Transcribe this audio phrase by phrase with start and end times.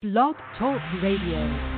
[0.00, 1.77] Blog Talk Radio.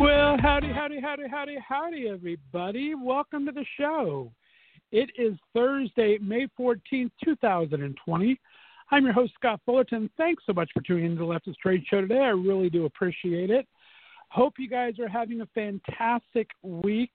[0.00, 2.94] Well, howdy, howdy, howdy, howdy, howdy, everybody.
[2.96, 4.32] Welcome to the show.
[4.90, 8.40] It is Thursday, May 14th, 2020.
[8.90, 10.10] I'm your host, Scott Fullerton.
[10.16, 12.18] Thanks so much for tuning into the Left of Straight Show today.
[12.20, 13.68] I really do appreciate it.
[14.30, 17.12] Hope you guys are having a fantastic week.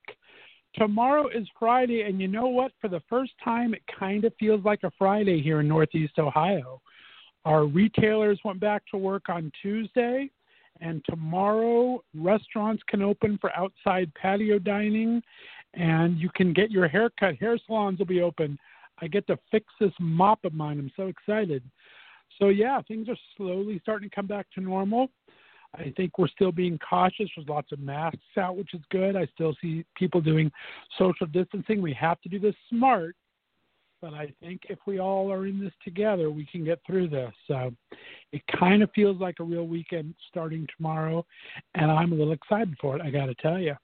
[0.76, 2.72] Tomorrow is Friday, and you know what?
[2.80, 6.82] For the first time, it kind of feels like a Friday here in Northeast Ohio.
[7.44, 10.30] Our retailers went back to work on Tuesday
[10.82, 15.22] and tomorrow, restaurants can open for outside patio dining,
[15.74, 17.36] and you can get your hair cut.
[17.36, 18.58] Hair salons will be open.
[19.02, 20.80] I get to fix this mop of mine.
[20.80, 21.64] I'm so excited.
[22.40, 25.10] So, yeah, things are slowly starting to come back to normal.
[25.76, 27.30] I think we're still being cautious.
[27.36, 29.16] There's lots of masks out, which is good.
[29.16, 30.52] I still see people doing
[30.98, 31.82] social distancing.
[31.82, 33.16] We have to do this smart
[34.02, 37.32] but I think if we all are in this together, we can get through this.
[37.48, 37.74] So
[38.32, 41.26] it kind of feels like a real weekend starting tomorrow,
[41.76, 43.76] and I'm a little excited for it, I got to tell you.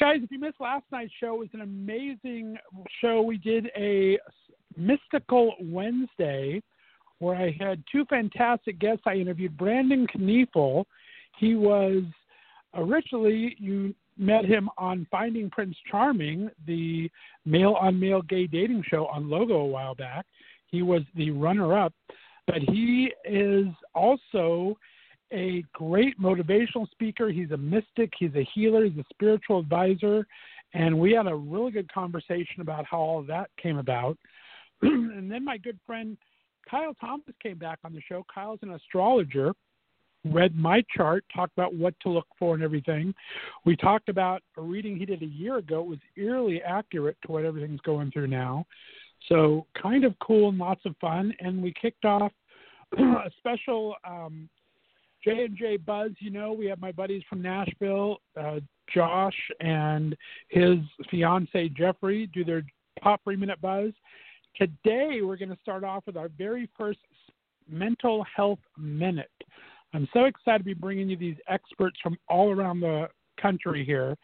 [0.00, 2.56] Guys, if you missed last night's show, it was an amazing
[3.00, 3.22] show.
[3.22, 4.18] We did a
[4.76, 6.62] mystical Wednesday
[7.18, 9.02] where I had two fantastic guests.
[9.06, 10.84] I interviewed Brandon Kneefel.
[11.38, 12.02] He was
[12.74, 17.10] originally, you met him on Finding Prince Charming, the
[17.44, 20.24] male on male gay dating show on Logo a while back.
[20.66, 21.92] He was the runner up,
[22.46, 24.78] but he is also
[25.32, 27.30] a great motivational speaker.
[27.30, 30.26] He's a mystic, he's a healer, he's a spiritual advisor.
[30.74, 34.16] And we had a really good conversation about how all that came about.
[34.82, 36.16] and then my good friend
[36.70, 38.24] Kyle Thomas came back on the show.
[38.32, 39.52] Kyle's an astrologer
[40.24, 43.14] read my chart, talked about what to look for and everything.
[43.64, 45.80] We talked about a reading he did a year ago.
[45.80, 48.66] It was eerily accurate to what everything's going through now.
[49.28, 51.32] So kind of cool and lots of fun.
[51.40, 52.32] And we kicked off
[52.98, 54.48] a special um,
[55.24, 56.10] J and J Buzz.
[56.18, 58.60] You know, we have my buddies from Nashville, uh,
[58.94, 60.16] Josh and
[60.48, 60.78] his
[61.10, 62.62] fiance Jeffrey, do their
[63.00, 63.92] pop three minute buzz.
[64.56, 66.98] Today we're going to start off with our very first
[67.70, 69.30] mental health minute.
[69.94, 73.08] I'm so excited to be bringing you these experts from all around the
[73.40, 74.16] country here.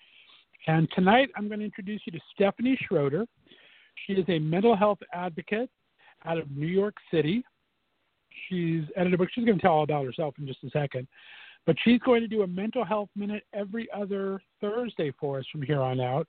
[0.67, 3.27] And tonight I'm going to introduce you to Stephanie Schroeder.
[4.07, 5.71] She is a mental health advocate
[6.25, 7.45] out of New York City.
[8.49, 9.29] She's edited a book.
[9.35, 11.07] She's going to tell all about herself in just a second.
[11.67, 15.63] But she's going to do a mental health minute every other Thursday for us from
[15.63, 16.27] here on out.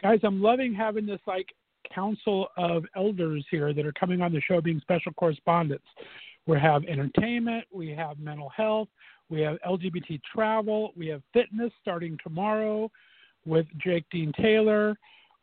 [0.00, 1.46] Guys, I'm loving having this like
[1.92, 5.86] council of elders here that are coming on the show being special correspondents.
[6.46, 8.88] We have entertainment, we have mental health,
[9.28, 12.90] we have LGBT travel, we have fitness starting tomorrow
[13.46, 14.96] with Jake Dean Taylor.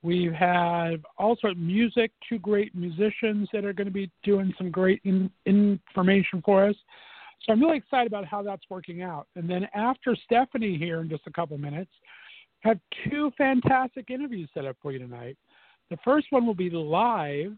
[0.04, 5.02] We have also music, two great musicians that are going to be doing some great
[5.06, 6.76] in, information for us.
[7.44, 9.28] So I'm really excited about how that's working out.
[9.36, 11.92] And then after Stephanie here in just a couple minutes,
[12.62, 12.80] have
[13.10, 15.38] two fantastic interviews set up for you tonight.
[15.90, 17.54] The first one will be live.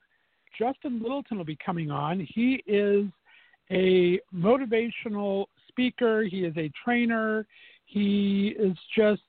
[0.58, 2.28] Justin Littleton will be coming on.
[2.34, 3.06] He is
[3.72, 6.24] a motivational speaker.
[6.24, 7.46] He is a trainer.
[7.86, 9.22] He is just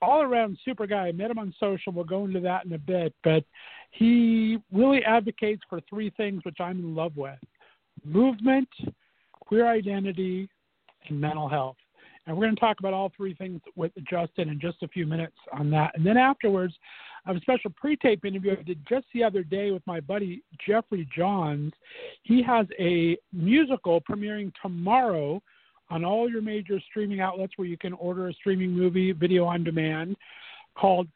[0.00, 1.08] all around super guy.
[1.08, 1.92] I met him on social.
[1.92, 3.14] We'll go into that in a bit.
[3.22, 3.44] But
[3.90, 7.38] he really advocates for three things, which I'm in love with
[8.04, 8.68] movement,
[9.32, 10.48] queer identity,
[11.08, 11.76] and mental health.
[12.26, 15.06] And we're going to talk about all three things with Justin in just a few
[15.06, 15.92] minutes on that.
[15.94, 16.74] And then afterwards,
[17.24, 20.00] I have a special pre tape interview I did just the other day with my
[20.00, 21.72] buddy Jeffrey Johns.
[22.22, 25.40] He has a musical premiering tomorrow
[25.90, 29.62] on all your major streaming outlets where you can order a streaming movie, video on
[29.62, 30.16] demand,
[30.76, 31.06] called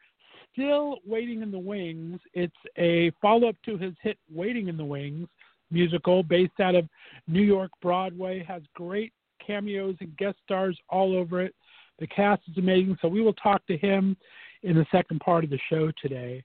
[0.53, 2.19] Still Waiting in the Wings.
[2.33, 5.27] It's a follow up to his hit Waiting in the Wings
[5.71, 6.87] musical based out of
[7.27, 9.11] New York Broadway, has great
[9.45, 11.53] cameos and guest stars all over it.
[11.99, 14.15] The cast is amazing, so we will talk to him
[14.63, 16.43] in the second part of the show today.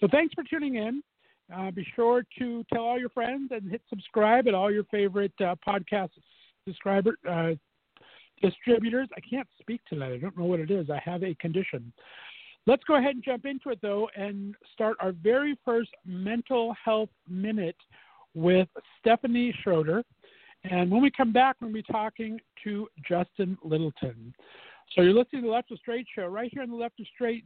[0.00, 1.02] So thanks for tuning in.
[1.54, 5.32] Uh, be sure to tell all your friends and hit subscribe at all your favorite
[5.40, 6.10] uh, podcast
[6.66, 7.52] subscriber uh,
[8.42, 9.08] distributors.
[9.16, 10.12] I can't speak tonight.
[10.12, 10.90] I don't know what it is.
[10.90, 11.92] I have a condition.
[12.66, 17.08] Let's go ahead and jump into it though, and start our very first mental health
[17.28, 17.76] minute
[18.34, 18.68] with
[19.00, 20.04] Stephanie Schroeder.
[20.64, 24.34] And when we come back, we're going to be talking to Justin Littleton.
[24.94, 27.06] So you're listening to the Left of Straight show right here on the Left of
[27.14, 27.44] Straight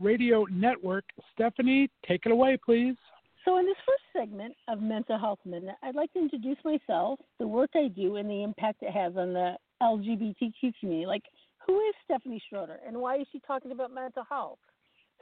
[0.00, 1.04] Radio Network.
[1.32, 2.96] Stephanie, take it away, please.
[3.44, 7.46] So, in this first segment of Mental Health Minute, I'd like to introduce myself, the
[7.46, 11.06] work I do, and the impact it has on the LGBTQ community.
[11.06, 11.22] Like,
[11.66, 14.58] who is Stephanie Schroeder, and why is she talking about mental health?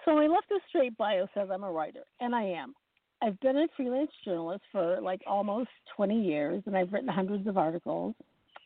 [0.04, 2.74] So, my Left of Straight bio says I'm a writer, and I am.
[3.22, 7.58] I've been a freelance journalist for like almost 20 years, and I've written hundreds of
[7.58, 8.14] articles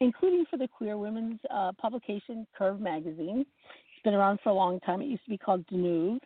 [0.00, 3.40] including for the queer women's uh, publication Curve Magazine.
[3.40, 5.00] It's been around for a long time.
[5.00, 6.18] It used to be called Deneuve.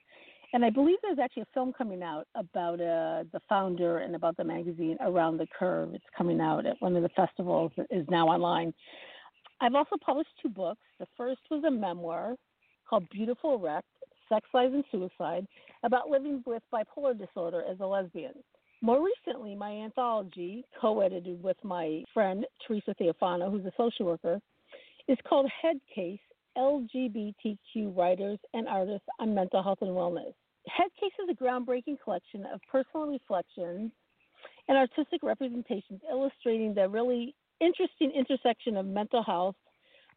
[0.53, 4.37] And I believe there's actually a film coming out about uh, the founder and about
[4.37, 5.93] the magazine around the curve.
[5.93, 8.73] It's coming out at one of the festivals that is now online.
[9.61, 10.81] I've also published two books.
[10.99, 12.37] The first was a memoir
[12.89, 13.87] called Beautiful Wrecked
[14.29, 15.47] Sex, Lies, and Suicide
[15.83, 18.35] about living with bipolar disorder as a lesbian.
[18.83, 24.39] More recently, my anthology, co edited with my friend Teresa Theophano, who's a social worker,
[25.09, 26.21] is called Head Case
[26.59, 30.35] LGBTQ Writers and Artists on Mental Health and Wellness.
[30.67, 33.93] Head Case is a groundbreaking collection of personal reflections
[34.69, 39.57] and artistic representations illustrating the really interesting intersection of mental health,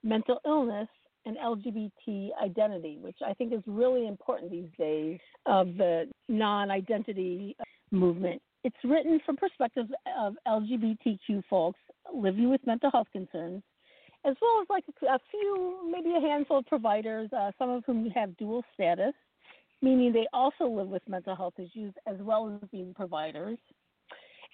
[0.04, 0.88] mental illness,
[1.26, 7.56] and LGBT identity, which I think is really important these days of the non identity
[7.92, 9.90] movement it's written from perspectives
[10.20, 11.80] of LGBTQ folks
[12.14, 13.64] living with mental health concerns,
[14.26, 18.10] as well as like a, few, maybe a handful of providers, uh, some of whom
[18.10, 19.14] have dual status,
[19.82, 23.58] meaning they also live with mental health issues as well as being providers.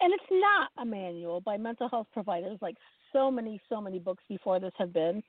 [0.01, 2.75] And it's not a manual by mental health providers like
[3.13, 5.23] so many, so many books before this have been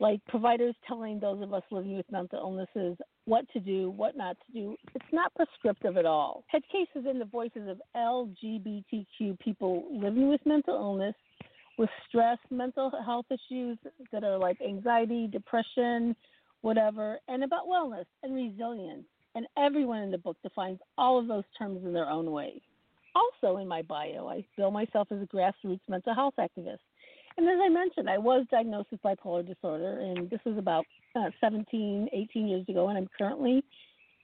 [0.00, 4.36] like providers telling those of us living with mental illnesses what to do, what not
[4.46, 4.76] to do.
[4.94, 6.44] It's not prescriptive at all.
[6.48, 11.14] Head cases in the voices of LGBTQ people living with mental illness,
[11.78, 13.78] with stress, mental health issues
[14.12, 16.14] that are like anxiety, depression,
[16.62, 19.04] whatever, and about wellness and resilience.
[19.34, 22.60] And everyone in the book defines all of those terms in their own way.
[23.14, 26.78] Also, in my bio, I bill myself as a grassroots mental health activist.
[27.36, 31.30] And as I mentioned, I was diagnosed with bipolar disorder, and this was about uh,
[31.40, 33.62] 17, 18 years ago, and I'm currently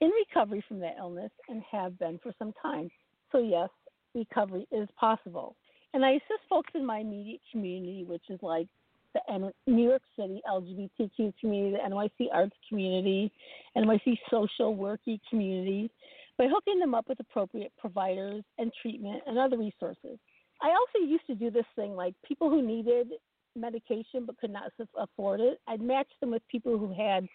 [0.00, 2.90] in recovery from that illness and have been for some time.
[3.30, 3.68] So, yes,
[4.14, 5.56] recovery is possible.
[5.94, 8.66] And I assist folks in my immediate community, which is like
[9.14, 13.30] the New York City LGBTQ community, the NYC arts community,
[13.76, 15.90] NYC social worky community,
[16.38, 20.18] by hooking them up with appropriate providers and treatment and other resources.
[20.62, 23.08] I also used to do this thing like people who needed
[23.56, 25.60] medication but could not afford it.
[25.68, 27.26] I'd match them with people who had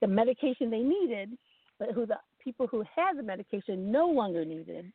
[0.00, 1.30] the medication they needed,
[1.78, 4.92] but who the people who had the medication no longer needed,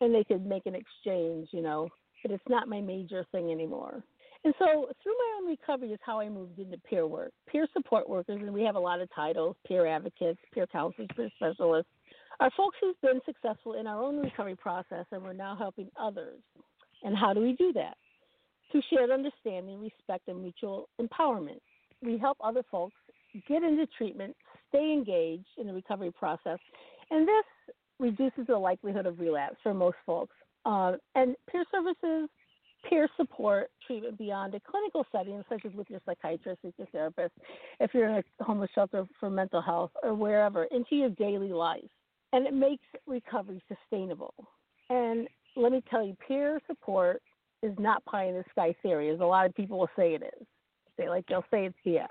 [0.00, 1.88] and they could make an exchange, you know.
[2.22, 4.02] But it's not my major thing anymore.
[4.44, 7.32] And so through my own recovery is how I moved into peer work.
[7.50, 11.30] Peer support workers, and we have a lot of titles peer advocates, peer counselors, peer
[11.36, 11.90] specialists,
[12.40, 16.40] are folks who've been successful in our own recovery process and we're now helping others.
[17.02, 17.96] And how do we do that?
[18.70, 21.60] Through shared understanding, respect, and mutual empowerment.
[22.02, 22.94] We help other folks
[23.48, 24.36] get into treatment,
[24.68, 26.58] stay engaged in the recovery process,
[27.10, 30.34] and this reduces the likelihood of relapse for most folks.
[30.64, 32.28] Uh, and peer services,
[32.88, 37.32] peer support treatment beyond a clinical setting, such as with your psychiatrist, with your therapist,
[37.78, 41.90] if you're in a homeless shelter for mental health or wherever, into your daily life.
[42.32, 44.34] And it makes recovery sustainable.
[44.88, 47.22] And let me tell you, peer support
[47.62, 50.22] is not pie in the sky theory, as a lot of people will say it
[50.22, 50.46] is.
[50.96, 52.08] They like they'll say it's BS,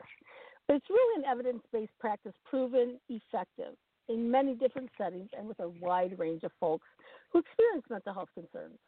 [0.67, 3.75] but it's really an evidence-based practice, proven effective
[4.07, 6.87] in many different settings and with a wide range of folks
[7.31, 8.79] who experience mental health concerns.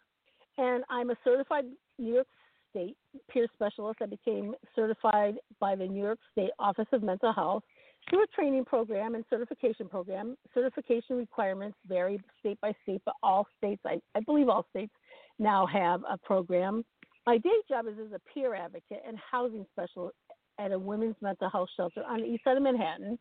[0.58, 1.65] And I'm a certified
[2.00, 2.27] New York
[2.72, 2.98] State
[3.29, 4.00] peer specialist.
[4.01, 7.63] I became certified by the New York State Office of Mental Health
[8.10, 10.36] through a training program and certification program.
[10.53, 14.93] Certification requirements vary state by state, but all states, I, I believe all states,
[15.39, 16.84] now have a program.
[17.25, 20.15] My day job is as a peer advocate and housing specialist
[20.60, 23.17] at a women's mental health shelter on the east side of Manhattan.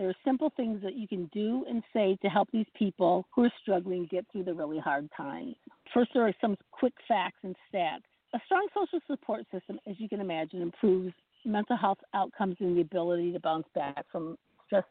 [0.00, 3.44] there are simple things that you can do and say to help these people who
[3.44, 5.56] are struggling get through the really hard times.
[5.92, 8.00] First, there are some quick facts and stats.
[8.32, 11.12] A strong social support system, as you can imagine, improves
[11.44, 14.84] mental health outcomes and the ability to bounce back from stress,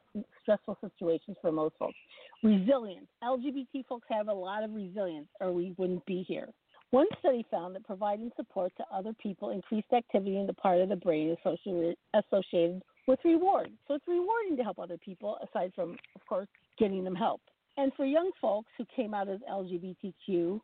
[0.44, 1.98] stressful situations for most folks.
[2.44, 3.08] Resilience.
[3.24, 6.50] LGBT folks have a lot of resilience, or we wouldn't be here.
[6.92, 10.90] One study found that providing support to other people increased activity in the part of
[10.90, 13.72] the brain associated with reward.
[13.88, 16.48] So it's rewarding to help other people, aside from, of course,
[16.78, 17.42] getting them help.
[17.76, 20.60] And for young folks who came out as LGBTQ,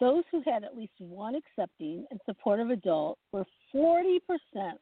[0.00, 4.18] those who had at least one accepting and supportive adult were 40%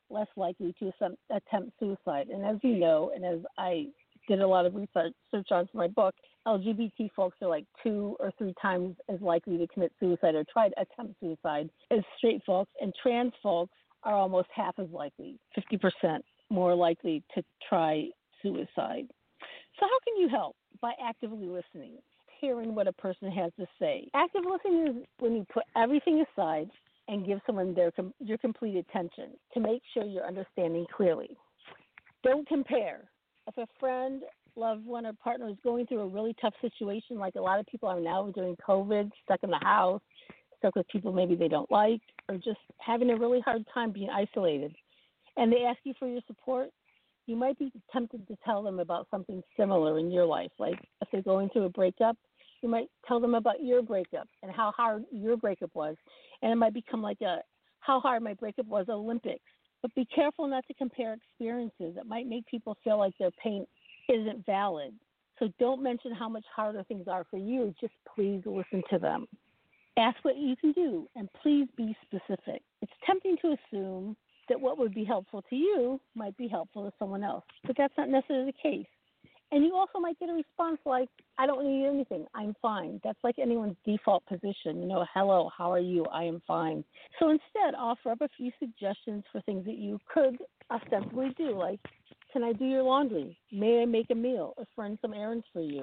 [0.09, 0.90] less likely to
[1.31, 2.28] attempt suicide.
[2.28, 3.88] And as you know, and as I
[4.26, 5.12] did a lot of research
[5.50, 6.14] on for my book,
[6.49, 10.71] LGBT folks are like two or three times as likely to commit suicide or try
[10.71, 16.21] to attempt suicide as straight folks, and trans folks are almost half as likely, 50%
[16.53, 18.09] more likely to try
[18.43, 19.09] suicide.
[19.81, 20.57] So, how can you help?
[20.81, 21.95] By actively listening,
[22.41, 24.09] hearing what a person has to say.
[24.15, 26.69] Active listening is when you put everything aside
[27.09, 27.91] and give someone their
[28.21, 31.37] your complete attention to make sure you're understanding clearly.
[32.23, 33.09] Don't compare.
[33.49, 34.23] If a friend,
[34.55, 37.67] loved one, or partner is going through a really tough situation, like a lot of
[37.67, 40.03] people are now during COVID, stuck in the house,
[40.59, 44.11] stuck with people maybe they don't like, or just having a really hard time being
[44.11, 44.75] isolated,
[45.37, 46.71] and they ask you for your support,
[47.27, 50.51] you might be tempted to tell them about something similar in your life.
[50.59, 52.17] Like if they're going through a breakup,
[52.62, 55.97] you might tell them about your breakup and how hard your breakup was.
[56.43, 57.39] And it might become like a
[57.81, 59.43] how hard my breakup was Olympics.
[59.83, 61.97] But be careful not to compare experiences.
[61.97, 63.67] It might make people feel like their pain
[64.09, 64.95] isn't valid.
[65.39, 67.75] So don't mention how much harder things are for you.
[67.81, 69.27] Just please listen to them.
[69.99, 72.62] Ask what you can do and please be specific.
[72.81, 74.17] It's tempting to assume
[74.49, 77.45] that what would be helpful to you might be helpful to someone else.
[77.66, 78.87] But that's not necessarily the case.
[79.50, 82.25] And you also might get a response like, I don't need anything.
[82.35, 82.99] I'm fine.
[83.04, 84.81] That's like anyone's default position.
[84.81, 86.07] You know, hello, how are you?
[86.07, 86.83] I am fine.
[87.19, 90.38] So instead, offer up a few suggestions for things that you could
[90.71, 91.81] ostensibly do, like,
[92.33, 93.37] can I do your laundry?
[93.52, 95.83] May I make a meal or run some errands for you?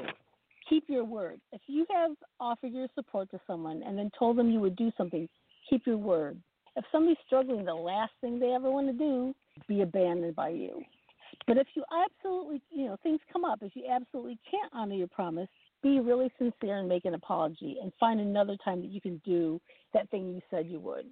[0.67, 1.39] Keep your word.
[1.51, 4.91] If you have offered your support to someone and then told them you would do
[4.97, 5.29] something,
[5.69, 6.41] keep your word
[6.75, 10.49] if somebody's struggling, the last thing they ever want to do is be abandoned by
[10.49, 10.81] you.
[11.47, 15.07] But if you absolutely, you know, things come up, if you absolutely can't honor your
[15.07, 15.47] promise,
[15.81, 19.59] be really sincere and make an apology and find another time that you can do
[19.93, 21.05] that thing you said you would.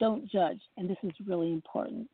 [0.00, 2.08] Don't judge, and this is really important.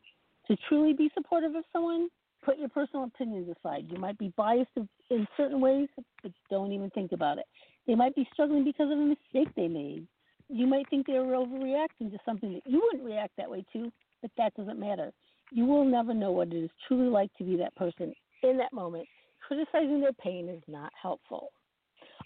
[0.49, 2.09] To truly be supportive of someone,
[2.45, 3.87] put your personal opinions aside.
[3.91, 4.71] You might be biased
[5.11, 5.89] in certain ways,
[6.23, 7.45] but don't even think about it.
[7.87, 10.07] They might be struggling because of a mistake they made
[10.49, 13.93] you might think they were overreacting to something that you wouldn't react that way to,
[14.23, 15.13] but that doesn't matter.
[15.51, 18.73] You will never know what it is truly like to be that person in that
[18.73, 19.07] moment.
[19.47, 21.49] Criticizing their pain is not helpful.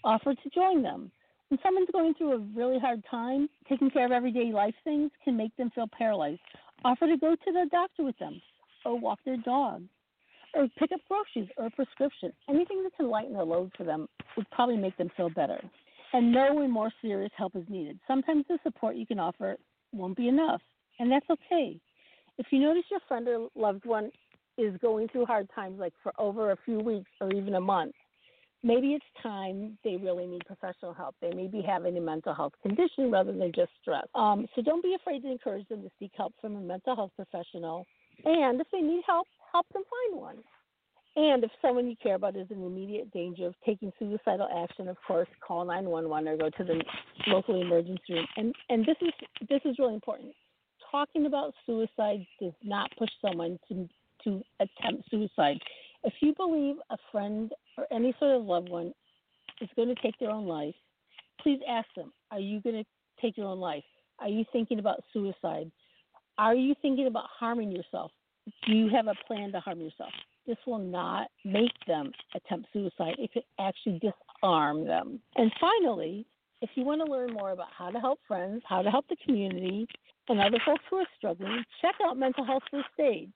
[0.03, 1.11] Offer to join them.
[1.49, 5.37] When someone's going through a really hard time, taking care of everyday life things can
[5.37, 6.41] make them feel paralyzed.
[6.83, 8.41] Offer to go to the doctor with them,
[8.85, 9.83] or walk their dog,
[10.53, 12.33] or pick up groceries or a prescription.
[12.49, 15.61] Anything that can lighten the load for them would probably make them feel better
[16.13, 17.99] and know when more serious help is needed.
[18.07, 19.57] Sometimes the support you can offer
[19.91, 20.61] won't be enough,
[20.99, 21.79] and that's okay.
[22.37, 24.11] If you notice your friend or loved one
[24.57, 27.93] is going through hard times, like for over a few weeks or even a month,
[28.63, 31.15] maybe it's time they really need professional help.
[31.21, 34.05] They may be having a mental health condition rather than just stress.
[34.15, 37.11] Um, so don't be afraid to encourage them to seek help from a mental health
[37.15, 37.85] professional.
[38.25, 40.37] And if they need help, help them find one.
[41.15, 44.97] And if someone you care about is in immediate danger of taking suicidal action, of
[45.05, 46.83] course, call 911 or go to the
[47.27, 48.27] local emergency room.
[48.35, 49.13] And and this is
[49.47, 50.33] this is really important.
[50.89, 53.87] Talking about suicide does not push someone to
[54.23, 55.59] to attempt suicide.
[56.03, 58.93] If you believe a friend or any sort of loved one
[59.61, 60.75] is going to take their own life,
[61.41, 62.85] please ask them, are you going to
[63.21, 63.83] take your own life?
[64.19, 65.71] Are you thinking about suicide?
[66.37, 68.11] Are you thinking about harming yourself?
[68.65, 70.11] Do you have a plan to harm yourself?
[70.45, 73.15] This will not make them attempt suicide.
[73.17, 75.19] It could actually disarm them.
[75.35, 76.25] And finally,
[76.61, 79.17] if you want to learn more about how to help friends, how to help the
[79.25, 79.87] community,
[80.29, 83.31] and other folks who are struggling, check out Mental Health First Aid.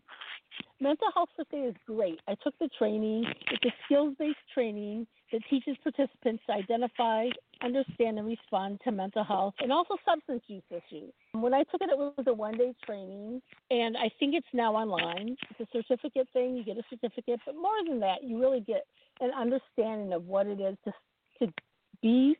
[0.79, 2.19] Mental Health First Aid is great.
[2.27, 3.25] I took the training.
[3.51, 7.25] It's a skills based training that teaches participants to identify,
[7.61, 11.11] understand, and respond to mental health and also substance use issues.
[11.33, 14.75] When I took it, it was a one day training, and I think it's now
[14.75, 15.35] online.
[15.49, 16.55] It's a certificate thing.
[16.55, 18.85] You get a certificate, but more than that, you really get
[19.19, 20.93] an understanding of what it is to,
[21.39, 21.53] to
[22.01, 22.37] be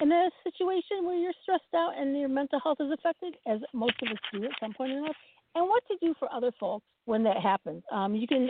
[0.00, 3.94] in a situation where you're stressed out and your mental health is affected, as most
[4.02, 5.16] of us do at some point in life,
[5.54, 7.82] and what to do for other folks when that happens.
[7.92, 8.48] Um, you can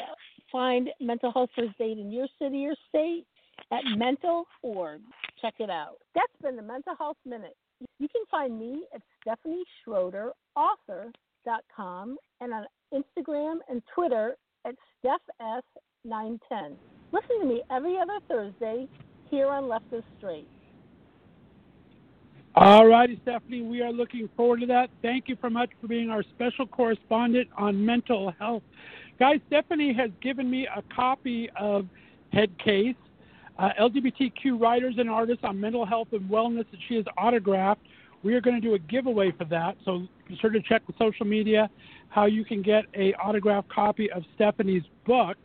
[0.50, 3.26] find mental health first aid in your city or state
[3.72, 5.00] at mental.org.
[5.40, 5.96] Check it out.
[6.14, 7.56] That's been the Mental Health Minute.
[7.98, 16.76] You can find me at Stephanie Schroeder, author.com, and on Instagram and Twitter at StephS910.
[17.12, 18.88] Listen to me every other Thursday
[19.30, 20.48] here on Left is Straight.
[22.56, 24.88] All righty, Stephanie, we are looking forward to that.
[25.02, 28.62] Thank you so much for being our special correspondent on mental health.
[29.18, 31.86] Guys, Stephanie has given me a copy of
[32.32, 32.94] Head Case,
[33.58, 37.80] uh, LGBTQ writers and artists on mental health and wellness that she has autographed.
[38.22, 40.94] We are going to do a giveaway for that, so be sure to check the
[40.96, 41.68] social media
[42.08, 45.36] how you can get a autographed copy of Stephanie's book.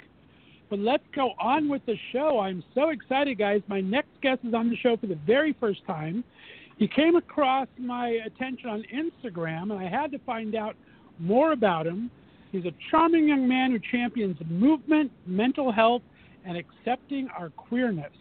[0.70, 2.39] But let's go on with the show.
[2.39, 3.63] I'm so excited, guys.
[3.68, 6.24] My next guest is on the show for the very first time.
[6.80, 10.78] He came across my attention on Instagram, and I had to find out
[11.20, 12.10] more about him.
[12.54, 16.02] He's a charming young man who champions movement, mental health,
[16.46, 18.14] and accepting our queerness.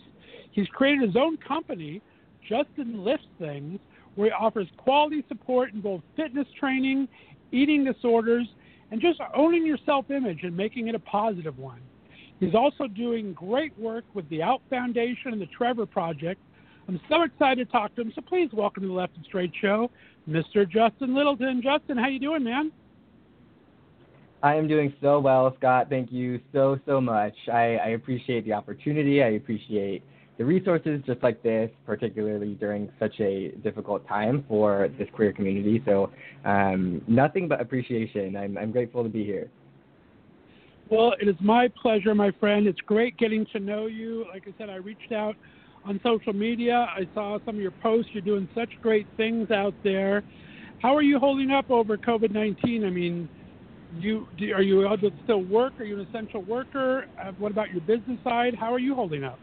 [0.51, 2.03] He's created his own company,
[2.49, 3.79] Justin Lifts Things,
[4.17, 7.07] where he offers quality support in both fitness training,
[7.53, 8.49] eating disorders,
[8.91, 11.81] and just owning your self image and making it a positive one.
[12.41, 16.41] He's also doing great work with the Out Foundation and the Trevor Project,
[16.89, 18.13] I'm so excited to talk to him.
[18.15, 19.91] So please welcome to the Left and Straight Show,
[20.27, 20.69] Mr.
[20.69, 21.61] Justin Littleton.
[21.63, 22.73] Justin, how you doing, man?
[24.43, 25.89] I am doing so well, Scott.
[25.91, 27.35] Thank you so so much.
[27.53, 29.23] I, I appreciate the opportunity.
[29.23, 30.03] I appreciate
[30.39, 35.83] the resources just like this, particularly during such a difficult time for this queer community.
[35.85, 36.11] So
[36.47, 38.35] um, nothing but appreciation.
[38.35, 39.51] I'm, I'm grateful to be here.
[40.89, 42.67] Well, it is my pleasure, my friend.
[42.67, 44.25] It's great getting to know you.
[44.33, 45.37] Like I said, I reached out
[45.89, 46.87] on social media.
[46.95, 48.11] I saw some of your posts.
[48.13, 50.23] You're doing such great things out there.
[50.81, 52.85] How are you holding up over COVID 19?
[52.85, 53.29] I mean,
[53.99, 55.73] you are you able to still work?
[55.81, 57.07] Are you an essential worker?
[57.21, 58.55] Uh, what about your business side?
[58.55, 59.39] How are you holding up?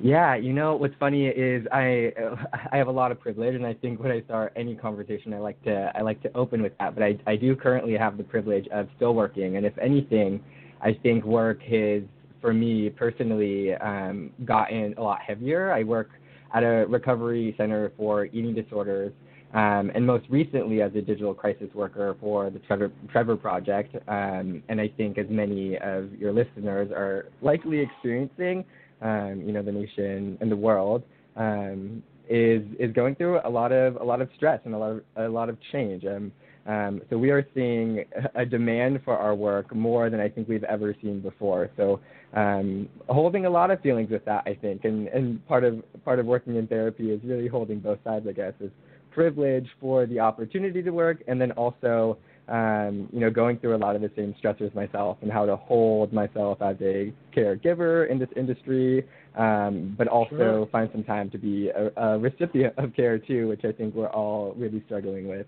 [0.00, 2.12] Yeah, you know what's funny is I
[2.72, 5.38] I have a lot of privilege, and I think when I start any conversation, I
[5.38, 6.94] like to I like to open with that.
[6.94, 10.42] But I I do currently have the privilege of still working, and if anything,
[10.82, 12.02] I think work has
[12.40, 15.72] for me personally um, gotten a lot heavier.
[15.72, 16.10] I work
[16.54, 19.12] at a recovery center for eating disorders,
[19.54, 23.94] um, and most recently as a digital crisis worker for the Trevor, Trevor Project.
[24.08, 28.64] Um, and I think as many of your listeners are likely experiencing,
[29.02, 31.02] um, you know, the nation and the world
[31.36, 34.90] um, is is going through a lot of a lot of stress and a lot
[34.90, 36.04] of a lot of change.
[36.04, 36.32] Um,
[36.68, 38.04] um, so we are seeing
[38.34, 41.70] a demand for our work more than I think we've ever seen before.
[41.78, 41.98] So
[42.34, 46.18] um, holding a lot of feelings with that, I think, and, and part of part
[46.18, 48.26] of working in therapy is really holding both sides.
[48.28, 48.70] I guess is
[49.10, 53.78] privilege for the opportunity to work, and then also um, you know going through a
[53.78, 58.18] lot of the same stressors myself and how to hold myself as a caregiver in
[58.18, 59.06] this industry,
[59.38, 60.66] um, but also sure.
[60.66, 64.10] find some time to be a, a recipient of care too, which I think we're
[64.10, 65.46] all really struggling with.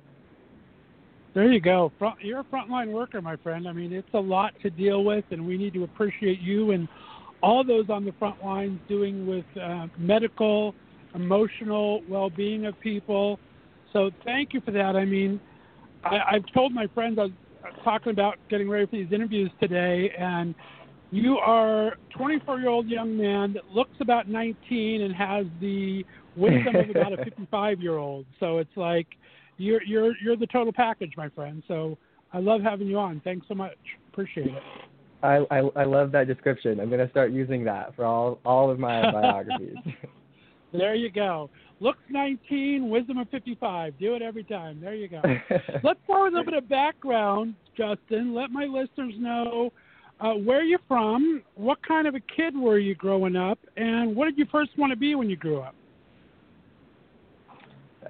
[1.32, 1.92] There you go.
[1.98, 3.68] Front, you're a frontline worker, my friend.
[3.68, 6.88] I mean, it's a lot to deal with, and we need to appreciate you and
[7.42, 10.74] all those on the front lines doing with uh, medical,
[11.14, 13.38] emotional well-being of people.
[13.92, 14.96] So thank you for that.
[14.96, 15.40] I mean,
[16.04, 17.32] I, I've told my friends I was
[17.84, 20.54] talking about getting ready for these interviews today, and
[21.12, 26.04] you are a 24-year-old young man that looks about 19 and has the
[26.36, 27.16] wisdom of about a
[27.52, 28.26] 55-year-old.
[28.38, 29.06] So it's like
[29.60, 31.62] you're you're you're the total package, my friend.
[31.68, 31.98] So
[32.32, 33.20] I love having you on.
[33.24, 33.76] Thanks so much.
[34.12, 34.62] Appreciate it.
[35.22, 36.80] I, I, I love that description.
[36.80, 39.76] I'm going to start using that for all all of my biographies.
[40.72, 41.50] there you go.
[41.80, 43.98] Looks 19, wisdom of 55.
[43.98, 44.80] Do it every time.
[44.80, 45.22] There you go.
[45.82, 48.34] Let's with a little bit of background, Justin.
[48.34, 49.72] Let my listeners know
[50.20, 51.42] Uh, where are from?
[51.54, 53.58] What kind of a kid were you growing up?
[53.78, 55.74] And what did you first want to be when you grew up?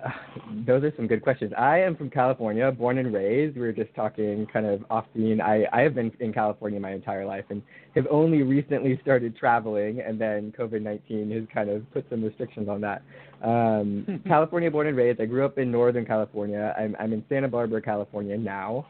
[0.66, 1.52] those are some good questions.
[1.56, 3.56] I am from California, born and raised.
[3.56, 5.40] We were just talking kind of off scene.
[5.40, 7.62] I, I have been in California my entire life and
[7.94, 12.68] have only recently started traveling, and then COVID 19 has kind of put some restrictions
[12.68, 13.02] on that.
[13.42, 15.20] Um, California, born and raised.
[15.20, 16.74] I grew up in Northern California.
[16.78, 18.86] I'm, I'm in Santa Barbara, California now.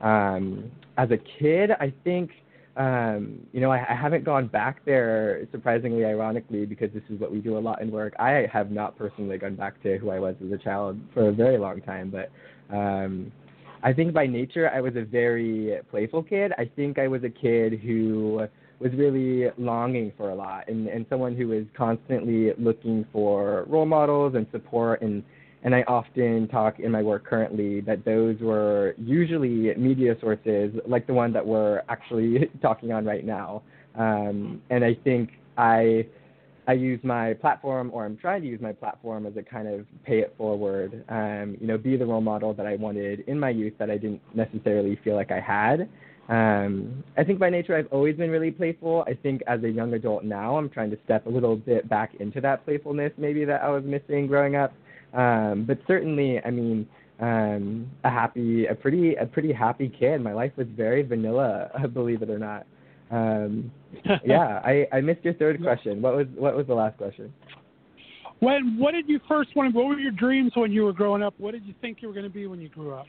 [0.00, 2.30] Um, as a kid, I think
[2.76, 7.30] um, you know, I, I haven't gone back there, surprisingly, ironically, because this is what
[7.30, 8.14] we do a lot in work.
[8.18, 11.32] I have not personally gone back to who I was as a child for a
[11.32, 12.30] very long time, but
[12.74, 13.30] um,
[13.82, 16.52] I think by nature I was a very playful kid.
[16.58, 18.46] I think I was a kid who
[18.80, 23.86] was really longing for a lot and, and someone who was constantly looking for role
[23.86, 25.22] models and support and
[25.64, 31.06] and I often talk in my work currently that those were usually media sources like
[31.06, 33.62] the one that we're actually talking on right now.
[33.96, 36.06] Um, and I think I
[36.66, 39.86] I use my platform, or I'm trying to use my platform as a kind of
[40.04, 41.04] pay it forward.
[41.10, 43.98] Um, you know, be the role model that I wanted in my youth that I
[43.98, 45.88] didn't necessarily feel like I had.
[46.28, 49.04] Um, I think by nature I've always been really playful.
[49.06, 52.14] I think as a young adult now, I'm trying to step a little bit back
[52.18, 54.72] into that playfulness maybe that I was missing growing up.
[55.14, 56.86] Um, but certainly, I mean,
[57.20, 60.20] um, a happy, a pretty, a pretty happy kid.
[60.20, 62.66] My life was very vanilla, believe it or not.
[63.10, 63.70] Um,
[64.24, 66.02] yeah, I, I missed your third question.
[66.02, 67.32] What was what was the last question?
[68.40, 69.74] When what did you first want?
[69.74, 71.34] What were your dreams when you were growing up?
[71.38, 73.06] What did you think you were going to be when you grew up?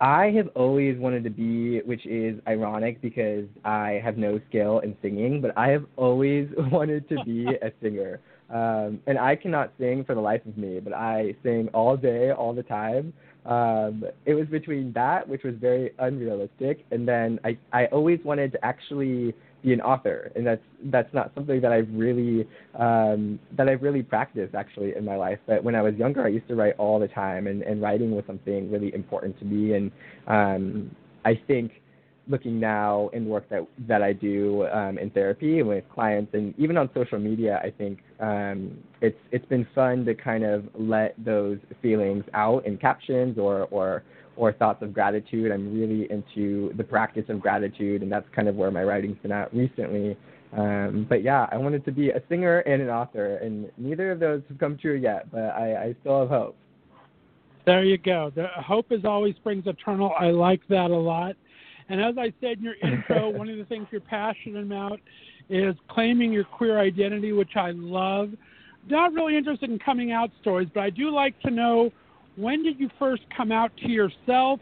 [0.00, 4.94] I have always wanted to be, which is ironic because I have no skill in
[5.00, 8.20] singing, but I have always wanted to be a singer.
[8.48, 12.30] Um, and I cannot sing for the life of me, but I sing all day,
[12.30, 13.12] all the time.
[13.44, 18.52] Um, it was between that, which was very unrealistic, and then I, I always wanted
[18.52, 22.46] to actually be an author, and that's that's not something that I've really
[22.78, 25.38] um, that I've really practiced actually in my life.
[25.46, 28.14] But when I was younger, I used to write all the time, and, and writing
[28.14, 29.74] was something really important to me.
[29.74, 29.92] And
[30.26, 30.90] um,
[31.24, 31.72] I think
[32.28, 36.76] looking now in work that that I do um, in therapy with clients and even
[36.76, 41.58] on social media, I think um, it's it's been fun to kind of let those
[41.82, 44.02] feelings out in captions or or
[44.36, 45.50] or thoughts of gratitude.
[45.50, 49.32] I'm really into the practice of gratitude, and that's kind of where my writing's been
[49.32, 50.16] at recently.
[50.56, 54.20] Um, but yeah, I wanted to be a singer and an author, and neither of
[54.20, 55.30] those have come true yet.
[55.30, 56.56] But I, I still have hope.
[57.66, 58.30] There you go.
[58.34, 60.12] The hope is always springs eternal.
[60.18, 61.34] I like that a lot.
[61.88, 65.00] And as I said in your intro, one of the things you're passionate about
[65.48, 68.30] is claiming your queer identity, which I love.
[68.88, 71.92] Not really interested in coming out stories, but I do like to know
[72.36, 74.60] when did you first come out to yourself,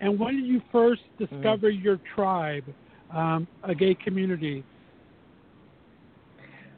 [0.00, 1.28] and when did you first mm.
[1.28, 1.82] discover mm.
[1.82, 2.64] your tribe,
[3.12, 4.64] um, a gay community?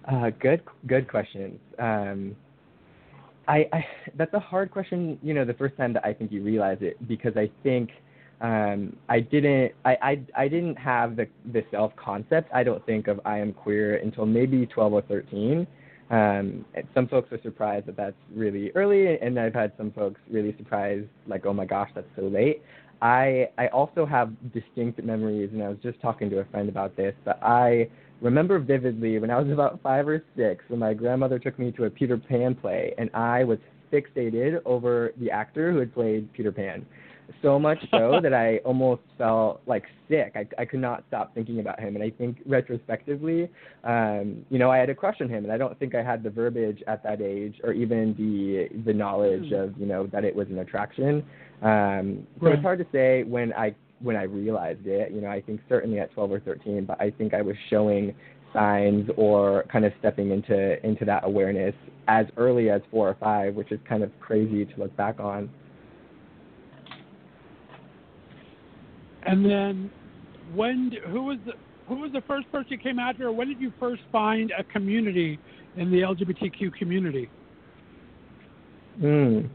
[0.07, 1.59] Uh, good, good questions.
[1.79, 2.37] Um,
[3.49, 5.19] I, I, that's a hard question.
[5.23, 7.91] You know, the first time that I think you realize it, because I think
[8.41, 13.09] um, I didn't I, I I didn't have the the self concept I don't think
[13.09, 15.67] of I am queer until maybe 12 or 13.
[16.09, 20.55] Um, some folks are surprised that that's really early, and I've had some folks really
[20.57, 22.63] surprised, like, oh my gosh, that's so late.
[23.03, 26.95] I I also have distinct memories, and I was just talking to a friend about
[26.97, 27.89] this, but I
[28.21, 31.85] remember vividly when I was about five or six, when my grandmother took me to
[31.85, 33.59] a Peter Pan play, and I was
[33.93, 36.85] fixated over the actor who had played Peter Pan
[37.43, 40.33] so much so that I almost felt like sick.
[40.35, 41.95] I, I could not stop thinking about him.
[41.95, 43.51] And I think retrospectively,
[43.85, 46.23] um, you know, I had a crush on him, and I don't think I had
[46.23, 49.65] the verbiage at that age or even the the knowledge mm.
[49.65, 51.25] of you know that it was an attraction.
[51.63, 52.55] Um, so right.
[52.55, 55.13] it's hard to say when I when I realized it.
[55.13, 58.15] You know, I think certainly at 12 or 13, but I think I was showing
[58.53, 61.75] signs or kind of stepping into into that awareness
[62.09, 65.51] as early as four or five, which is kind of crazy to look back on.
[69.27, 69.91] And then,
[70.55, 71.53] when who was the
[71.89, 73.29] who was the first person you came out here?
[73.29, 75.39] Or when did you first find a community
[75.77, 77.31] in the LGBTQ community?
[79.01, 79.49] Mm.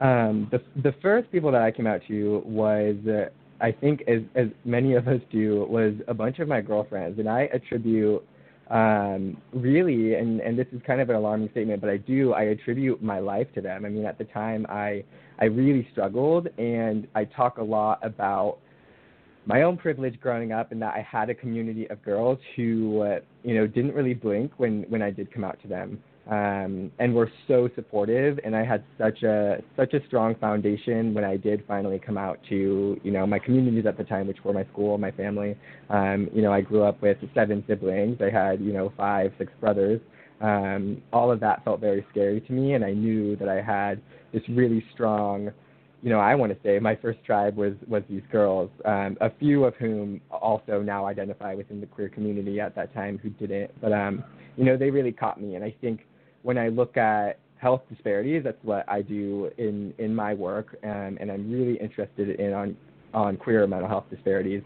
[0.00, 3.28] Um, the the first people that I came out to was, uh,
[3.60, 7.28] I think, as as many of us do, was a bunch of my girlfriends, and
[7.28, 8.22] I attribute
[8.70, 12.44] um, really, and and this is kind of an alarming statement, but I do I
[12.44, 13.84] attribute my life to them.
[13.84, 15.04] I mean, at the time, I
[15.38, 18.58] I really struggled, and I talk a lot about
[19.46, 23.20] my own privilege growing up in that I had a community of girls who, uh,
[23.44, 27.14] you know, didn't really blink when when I did come out to them, um, and
[27.14, 28.40] were so supportive.
[28.44, 32.40] And I had such a such a strong foundation when I did finally come out
[32.48, 35.56] to, you know, my communities at the time, which were my school, my family.
[35.90, 38.18] Um, you know, I grew up with seven siblings.
[38.20, 40.00] I had, you know, five, six brothers.
[40.40, 44.02] Um, all of that felt very scary to me, and I knew that I had
[44.32, 45.50] this really strong
[46.06, 49.28] you know, I want to say my first tribe was was these girls, um, a
[49.28, 53.72] few of whom also now identify within the queer community at that time who didn't.
[53.80, 54.22] But um,
[54.56, 56.02] you know, they really caught me, and I think
[56.42, 61.18] when I look at health disparities, that's what I do in in my work, um,
[61.20, 62.76] and I'm really interested in on
[63.12, 64.62] on queer mental health disparities.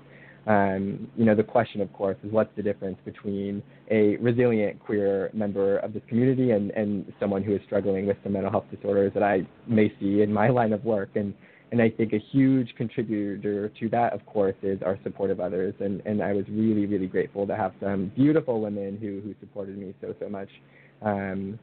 [0.50, 5.30] Um, you know, the question, of course, is what's the difference between a resilient queer
[5.32, 9.12] member of this community and, and someone who is struggling with some mental health disorders
[9.14, 11.10] that I may see in my line of work.
[11.14, 11.34] And,
[11.70, 15.72] and I think a huge contributor to that, of course, is our support of others.
[15.78, 19.78] And, and I was really, really grateful to have some beautiful women who, who supported
[19.78, 20.48] me so, so much.
[21.00, 21.60] Um,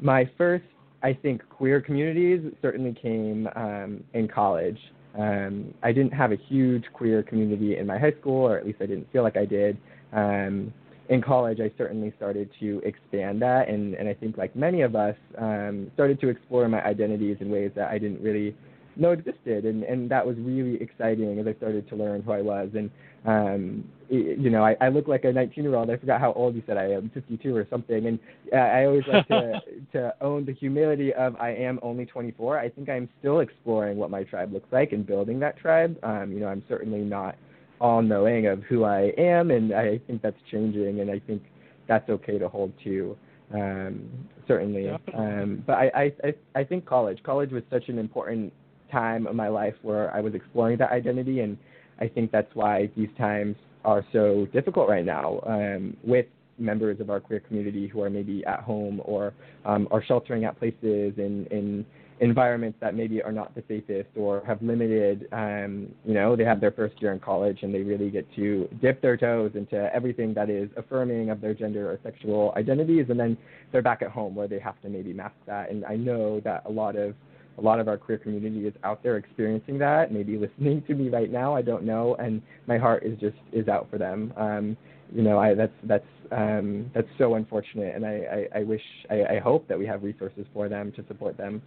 [0.00, 0.64] my first,
[1.04, 4.78] I think, queer communities certainly came um, in college.
[5.18, 8.78] Um, I didn't have a huge queer community in my high school, or at least
[8.80, 9.78] I didn't feel like I did.
[10.12, 10.72] Um,
[11.08, 14.96] in college, I certainly started to expand that, and, and I think, like many of
[14.96, 18.56] us, um, started to explore my identities in ways that I didn't really
[18.96, 22.42] know existed, and and that was really exciting as I started to learn who I
[22.42, 22.70] was.
[22.74, 22.90] And
[23.26, 25.90] um, you know, I, I look like a 19 year old.
[25.90, 28.06] I forgot how old you said I am, 52 or something.
[28.06, 28.18] And
[28.52, 29.60] uh, I always like to
[29.92, 32.58] to own the humility of I am only 24.
[32.58, 35.98] I think I'm still exploring what my tribe looks like and building that tribe.
[36.04, 37.36] Um, you know, I'm certainly not
[37.80, 41.42] all knowing of who I am, and I think that's changing, and I think
[41.88, 43.16] that's okay to hold to.
[43.52, 44.08] Um,
[44.48, 48.52] certainly, um, but I, I I think college college was such an important
[48.90, 51.56] time of my life where I was exploring that identity, and
[52.00, 56.26] I think that's why these times are so difficult right now um, with
[56.58, 59.32] members of our queer community who are maybe at home or
[59.64, 61.84] um, are sheltering at places in, in
[62.20, 66.60] environments that maybe are not the safest or have limited, um, you know, they have
[66.60, 70.32] their first year in college and they really get to dip their toes into everything
[70.32, 73.36] that is affirming of their gender or sexual identities, and then
[73.70, 75.70] they're back at home where they have to maybe mask that.
[75.70, 77.14] And I know that a lot of
[77.58, 81.08] a lot of our queer community is out there experiencing that, maybe listening to me
[81.08, 81.54] right now.
[81.54, 84.32] I don't know, and my heart is just is out for them.
[84.36, 84.76] Um,
[85.12, 89.36] you know, I that's that's um, that's so unfortunate, and I I, I wish I,
[89.36, 91.62] I hope that we have resources for them to support them.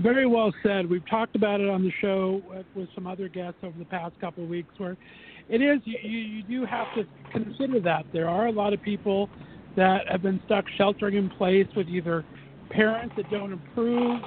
[0.00, 0.90] Very well said.
[0.90, 2.42] We've talked about it on the show
[2.74, 4.96] with, some other guests over the past couple of weeks, where
[5.48, 9.28] it is you, you do have to consider that there are a lot of people
[9.76, 12.24] that have been stuck sheltering in place with either
[12.70, 14.20] parents that don't approve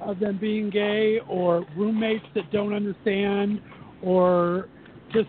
[0.00, 3.60] of them being gay, or roommates that don't understand,
[4.02, 4.68] or
[5.12, 5.28] just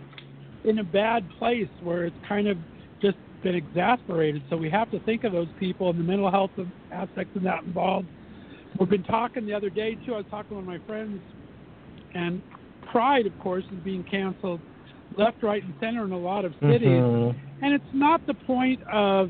[0.64, 2.58] in a bad place where it's kind of
[3.02, 4.42] just been exasperated.
[4.50, 6.52] So we have to think of those people and the mental health
[6.92, 8.08] aspects of that involved.
[8.80, 10.16] We've been talking the other day too.
[10.16, 11.22] I was talking with my friends,
[12.14, 12.42] and
[12.92, 14.60] Pride, of course, is being canceled
[15.18, 16.88] left, right, and center in a lot of cities.
[16.88, 17.64] Mm-hmm.
[17.64, 19.30] And it's not the point of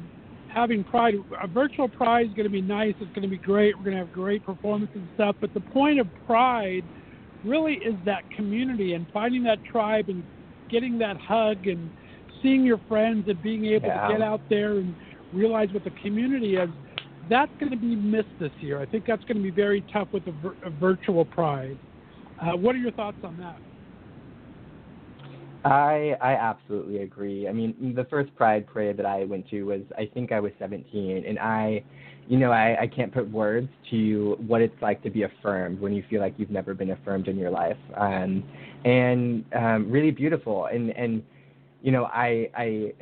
[0.56, 2.96] having Pride, a virtual Pride is going to be nice.
[3.00, 3.78] It's going to be great.
[3.78, 5.36] We're going to have great performances and stuff.
[5.42, 6.84] But the point of Pride
[7.44, 10.24] really is that community and finding that tribe and
[10.72, 11.92] getting that hug and
[12.42, 14.08] seeing your friends and being able yeah.
[14.08, 14.96] to get out there and
[15.34, 16.70] realize what the community is.
[17.30, 18.80] That's going to be missed this year.
[18.80, 21.78] I think that's going to be very tough with a, vir- a virtual Pride.
[22.42, 23.58] Uh, what are your thoughts on that?
[25.66, 27.48] I I absolutely agree.
[27.48, 30.52] I mean, the first Pride parade that I went to was I think I was
[30.60, 31.84] 17, and I,
[32.28, 35.92] you know, I I can't put words to what it's like to be affirmed when
[35.92, 38.44] you feel like you've never been affirmed in your life, um,
[38.86, 40.68] and um, really beautiful.
[40.68, 41.24] And and
[41.82, 42.94] you know, I I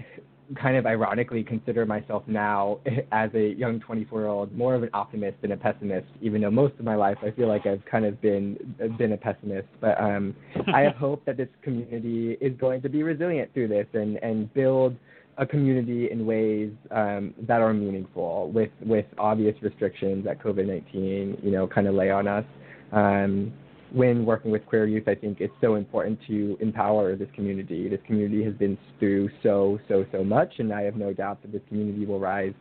[0.60, 2.80] kind of ironically consider myself now
[3.12, 6.52] as a young 24 year old more of an optimist than a pessimist even though
[6.52, 8.58] most of my life I feel like I've kind of been
[8.98, 9.68] been a pessimist.
[9.80, 10.36] But um
[10.74, 14.54] I have hope that this community is going to be resilient through this and and
[14.54, 14.96] build
[15.38, 21.52] a community in ways um, that are meaningful with with obvious restrictions that COVID-19 you
[21.52, 22.46] know kind of lay on us.
[22.92, 23.54] Um
[23.94, 27.88] when working with queer youth, I think it's so important to empower this community.
[27.88, 31.52] This community has been through so, so, so much, and I have no doubt that
[31.52, 32.54] this community will rise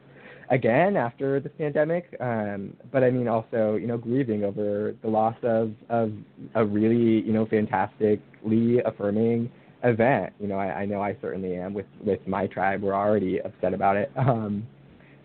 [0.51, 2.15] again after this pandemic.
[2.21, 6.13] Um, but I mean, also, you know, grieving over the loss of, of
[6.55, 9.51] a really, you know, fantastically affirming
[9.85, 10.35] event.
[10.39, 12.83] You know, I, I know I certainly am with, with my tribe.
[12.83, 14.13] We're already upset about it.
[14.19, 14.67] Um,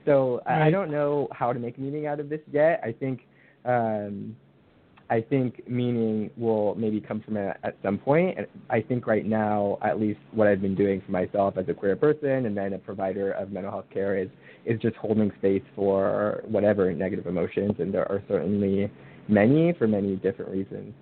[0.05, 0.61] so right.
[0.61, 2.79] I, I don't know how to make meaning out of this yet.
[2.81, 3.21] I think.
[3.65, 4.37] Um,
[5.09, 8.37] I think meaning will maybe come from it at some point.
[8.37, 11.73] And I think right now, at least what I've been doing for myself as a
[11.73, 14.29] queer person and then a provider of mental health care is
[14.65, 18.91] is just holding space for whatever negative emotions, and there are certainly
[19.29, 20.93] many for many different reasons.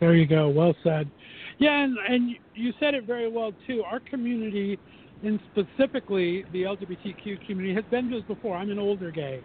[0.00, 0.50] There you go.
[0.50, 1.10] Well said.
[1.58, 3.82] Yeah, and, and you said it very well too.
[3.84, 4.78] Our community,
[5.24, 8.54] and specifically the LGBTQ community, has been this before.
[8.56, 9.40] I'm an older gay,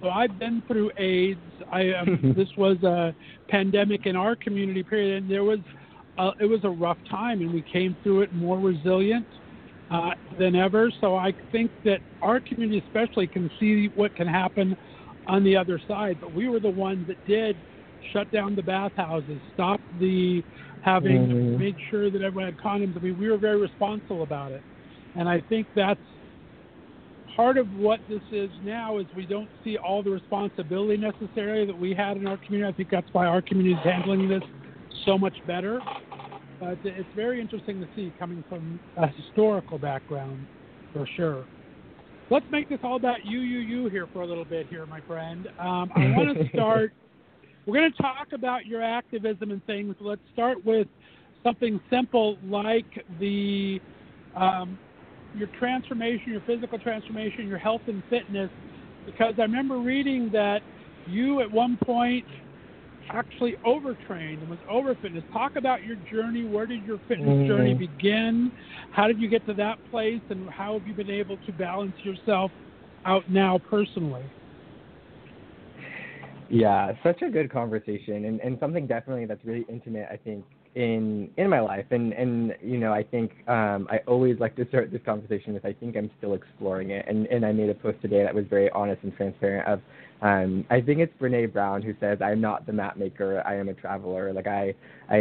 [0.00, 1.40] so I've been through AIDS.
[1.70, 3.14] I um, this was a
[3.48, 5.58] pandemic in our community period, and there was
[6.18, 9.26] uh, it was a rough time, and we came through it more resilient
[9.90, 10.90] uh, than ever.
[11.00, 14.76] So I think that our community, especially, can see what can happen
[15.26, 16.18] on the other side.
[16.20, 17.56] But we were the ones that did
[18.12, 20.42] shut down the bathhouses, stop the
[20.82, 21.58] having, mm-hmm.
[21.58, 22.96] made sure that everyone had condoms.
[22.96, 24.62] I mean, we were very responsible about it,
[25.14, 26.00] and I think that's
[27.40, 31.78] part of what this is now is we don't see all the responsibility necessarily that
[31.78, 32.70] we had in our community.
[32.70, 34.42] I think that's why our community is handling this
[35.06, 35.80] so much better.
[36.60, 40.46] But it's very interesting to see coming from a historical background,
[40.92, 41.46] for sure.
[42.28, 45.00] Let's make this all about you, you, you here for a little bit here, my
[45.00, 45.48] friend.
[45.58, 46.92] Um, I want to start.
[47.64, 49.96] we're going to talk about your activism and things.
[49.98, 50.88] Let's start with
[51.42, 53.80] something simple like the
[54.36, 54.78] um,
[55.36, 58.50] your transformation, your physical transformation, your health and fitness,
[59.06, 60.60] because I remember reading that
[61.06, 62.24] you at one point
[63.12, 65.24] actually overtrained and was over fitness.
[65.32, 66.44] Talk about your journey.
[66.44, 67.48] Where did your fitness mm-hmm.
[67.48, 68.52] journey begin?
[68.92, 71.94] How did you get to that place, and how have you been able to balance
[72.02, 72.50] yourself
[73.04, 74.22] out now personally?
[76.48, 80.08] Yeah, such a good conversation, and and something definitely that's really intimate.
[80.10, 81.86] I think in in my life.
[81.90, 85.64] And and you know i think um i always like to start this conversation with
[85.64, 87.04] i think i'm still exploring it.
[87.08, 89.80] And and i made a post today that was very honest and transparent of
[90.22, 93.42] um i think it's brene brown who says i'm not the map maker.
[93.46, 94.32] I am a traveler.
[94.32, 94.74] Like i
[95.08, 95.16] i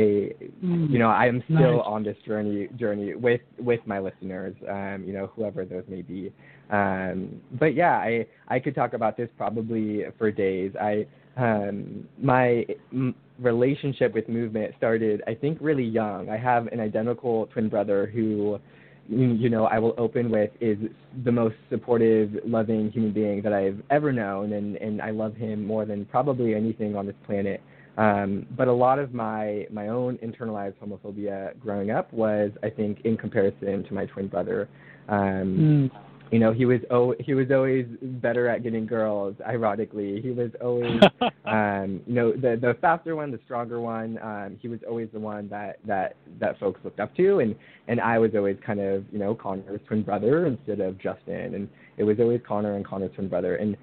[0.64, 1.86] mm, you know i am still nice.
[1.86, 6.32] on this journey journey with with my listeners um you know whoever those may be.
[6.70, 10.74] Um but yeah i i could talk about this probably for days.
[10.80, 11.08] I
[11.40, 16.30] um my m- relationship with movement started, I think, really young.
[16.30, 18.60] I have an identical twin brother who,
[19.08, 20.78] you know, I will open with is
[21.24, 25.66] the most supportive, loving human being that I've ever known, and and I love him
[25.66, 27.62] more than probably anything on this planet.
[27.98, 33.02] Um, but a lot of my my own internalized homophobia growing up was, I think,
[33.04, 34.70] in comparison to my twin brother.
[35.08, 40.22] Um, mm you know he was oh he was always better at getting girls ironically.
[40.22, 41.02] He was always
[41.46, 45.20] um you know the the faster one the stronger one um he was always the
[45.20, 47.40] one that that that folks looked up to.
[47.40, 47.56] And
[47.88, 51.56] and i was always kind of you know connor's twin brother instead of justin.
[51.56, 53.56] And it was always connor and connor's twin brother.
[53.56, 53.76] And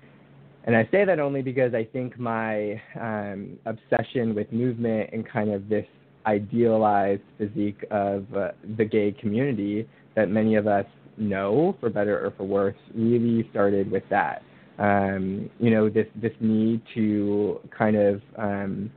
[0.65, 5.53] and I say that only because I think my um, obsession with movement and kind
[5.53, 5.87] of this
[6.27, 10.85] idealized physique of uh, the gay community that many of us
[11.16, 14.42] know, for better or for worse, really started with that.
[14.79, 18.90] Um, you know, this this need to kind of um,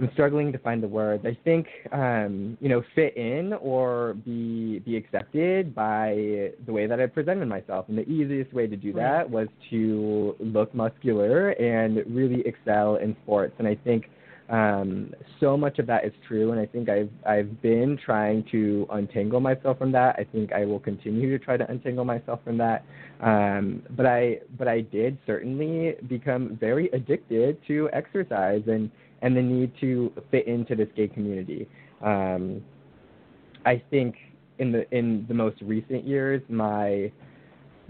[0.00, 1.26] I'm struggling to find the words.
[1.26, 7.00] I think um, you know, fit in or be be accepted by the way that
[7.00, 7.86] I presented myself.
[7.88, 13.14] And the easiest way to do that was to look muscular and really excel in
[13.24, 13.52] sports.
[13.58, 14.06] And I think
[14.50, 18.84] um, so much of that is true, and I think I've I've been trying to
[18.90, 20.16] untangle myself from that.
[20.18, 22.84] I think I will continue to try to untangle myself from that.
[23.20, 28.90] Um, but I but I did certainly become very addicted to exercise and
[29.22, 31.68] and the need to fit into this gay community.
[32.02, 32.60] Um,
[33.64, 34.16] I think
[34.58, 37.12] in the in the most recent years, my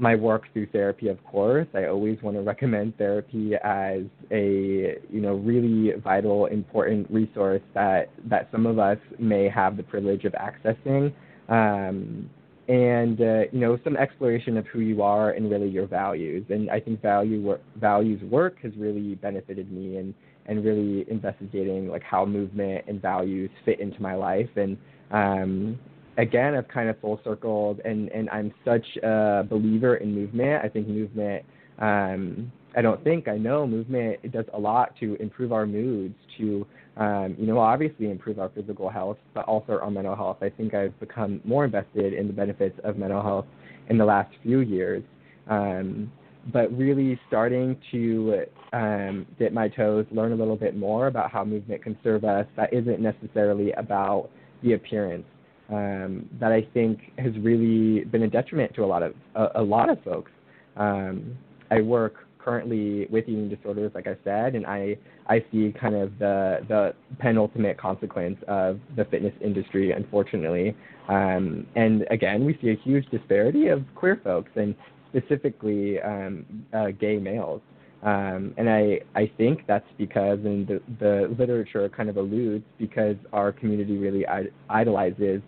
[0.00, 1.66] my work through therapy, of course.
[1.74, 8.10] I always want to recommend therapy as a you know really vital, important resource that
[8.28, 11.12] that some of us may have the privilege of accessing,
[11.48, 12.28] um,
[12.68, 16.44] and uh, you know some exploration of who you are and really your values.
[16.48, 20.14] And I think value work, values work has really benefited me and
[20.46, 24.78] and really investigating like how movement and values fit into my life and
[25.10, 25.78] um,
[26.18, 30.64] again, I've kind of full circled, and and I'm such a believer in movement.
[30.64, 31.44] I think movement.
[31.78, 34.20] Um, I don't think I know movement.
[34.22, 36.66] It does a lot to improve our moods, to
[36.96, 40.38] um, you know obviously improve our physical health, but also our mental health.
[40.40, 43.46] I think I've become more invested in the benefits of mental health
[43.88, 45.02] in the last few years.
[45.48, 46.12] Um,
[46.54, 51.44] but really starting to um, dip my toes, learn a little bit more about how
[51.44, 52.46] movement can serve us.
[52.56, 54.30] That isn't necessarily about
[54.62, 55.26] the appearance
[55.70, 59.62] um, that I think has really been a detriment to a lot of a, a
[59.62, 60.32] lot of folks.
[60.76, 61.36] Um,
[61.70, 64.96] I work currently with eating disorders, like I said, and I
[65.28, 70.76] I see kind of the the penultimate consequence of the fitness industry, unfortunately.
[71.08, 74.74] Um, and again, we see a huge disparity of queer folks and
[75.08, 77.60] specifically um, uh, gay males.
[78.02, 83.16] Um, and I, I think that's because, and the, the literature kind of alludes, because
[83.32, 84.24] our community really
[84.70, 85.42] idolizes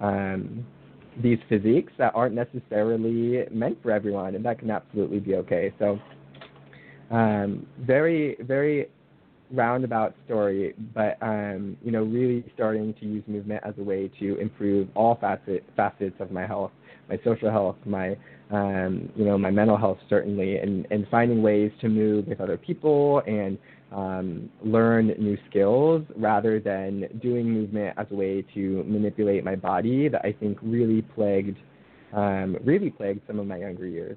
[0.00, 0.66] um,
[1.22, 5.72] these physiques that aren't necessarily meant for everyone, and that can absolutely be okay.
[5.78, 5.98] So,
[7.10, 8.88] um, very, very
[9.50, 14.36] roundabout story, but um, you know, really starting to use movement as a way to
[14.38, 16.72] improve all facet, facets of my health,
[17.08, 18.16] my social health, my
[18.50, 22.56] um, you know, my mental health certainly, and, and finding ways to move with other
[22.56, 23.58] people and
[23.92, 30.08] um, learn new skills rather than doing movement as a way to manipulate my body
[30.08, 31.58] that I think really plagued,
[32.12, 34.16] um, really plagued some of my younger years.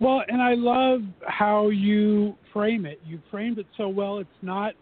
[0.00, 3.00] Well, and I love how you frame it.
[3.04, 4.18] You framed it so well.
[4.18, 4.72] It's not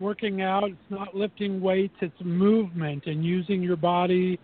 [0.00, 4.40] working out, it's not lifting weights, it's movement and using your body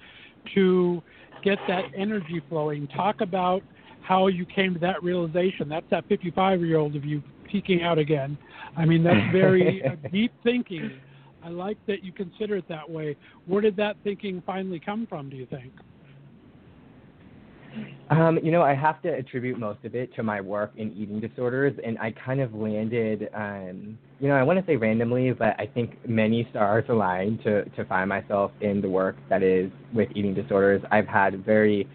[0.54, 1.02] to
[1.42, 2.86] get that energy flowing.
[2.88, 3.62] Talk about
[4.02, 5.68] how you came to that realization.
[5.68, 8.38] That's that 55 year old of you peeking out again.
[8.76, 10.90] I mean, that's very uh, deep thinking.
[11.42, 13.16] I like that you consider it that way.
[13.46, 15.72] Where did that thinking finally come from, do you think?
[18.10, 21.20] Um, you know, I have to attribute most of it to my work in eating
[21.20, 25.60] disorders, and I kind of landed, um, you know, I want to say randomly, but
[25.60, 30.08] I think many stars aligned to to find myself in the work that is with
[30.14, 30.82] eating disorders.
[30.90, 31.86] I've had very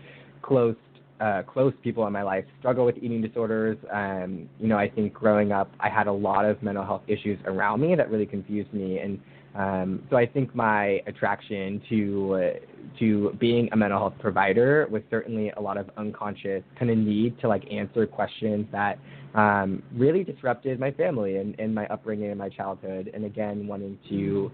[0.43, 0.75] close
[1.19, 3.77] uh, close people in my life struggle with eating disorders.
[3.91, 7.39] Um, you know, I think growing up, I had a lot of mental health issues
[7.45, 9.19] around me that really confused me, and
[9.55, 15.01] um, so I think my attraction to uh, to being a mental health provider was
[15.09, 18.99] certainly a lot of unconscious kind of need to like answer questions that
[19.35, 23.09] um, really disrupted my family and, and my upbringing and my childhood.
[23.13, 24.51] And again, wanting to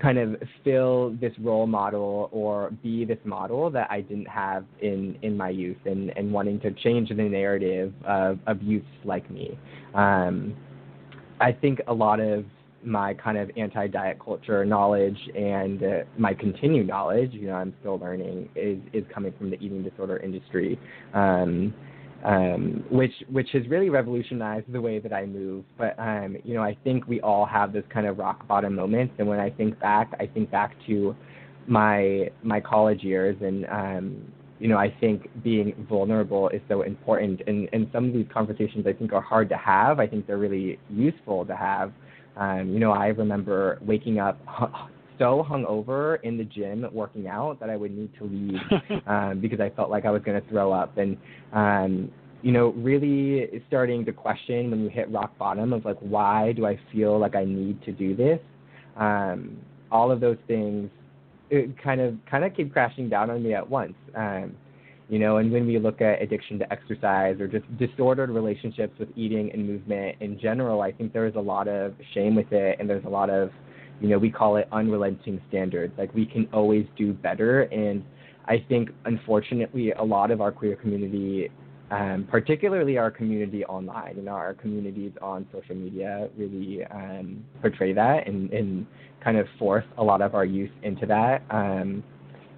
[0.00, 5.16] kind of fill this role model or be this model that I didn't have in,
[5.22, 9.58] in my youth and, and wanting to change the narrative of, of youths like me.
[9.94, 10.56] Um,
[11.40, 12.44] I think a lot of
[12.84, 15.86] my kind of anti-diet culture knowledge and uh,
[16.18, 20.18] my continued knowledge, you know, I'm still learning, is is coming from the eating disorder
[20.18, 20.78] industry,
[21.14, 21.74] um,
[22.24, 25.64] um, which which has really revolutionized the way that I move.
[25.78, 29.14] But um, you know, I think we all have this kind of rock bottom moments,
[29.18, 31.14] and when I think back, I think back to
[31.66, 37.42] my my college years, and um, you know, I think being vulnerable is so important,
[37.46, 39.98] and and some of these conversations I think are hard to have.
[40.00, 41.92] I think they're really useful to have
[42.36, 44.40] um, you know, I remember waking up
[45.18, 49.60] so hungover in the gym working out that I would need to leave um, because
[49.60, 50.96] I felt like I was going to throw up.
[50.98, 51.16] And
[51.52, 52.10] um,
[52.42, 56.66] you know, really starting to question when you hit rock bottom of like, why do
[56.66, 58.40] I feel like I need to do this?
[58.96, 59.58] Um,
[59.92, 60.90] all of those things
[61.52, 63.92] it kind of kind of keep crashing down on me at once.
[64.16, 64.56] Um,
[65.12, 69.10] you know, and when we look at addiction to exercise or just disordered relationships with
[69.14, 72.78] eating and movement in general, I think there is a lot of shame with it,
[72.80, 73.50] and there's a lot of,
[74.00, 75.92] you know, we call it unrelenting standards.
[75.98, 78.02] Like we can always do better, and
[78.46, 81.50] I think unfortunately a lot of our queer community,
[81.90, 88.26] um, particularly our community online, know, our communities on social media, really um, portray that
[88.26, 88.86] and, and
[89.22, 91.42] kind of force a lot of our youth into that.
[91.50, 92.02] Um,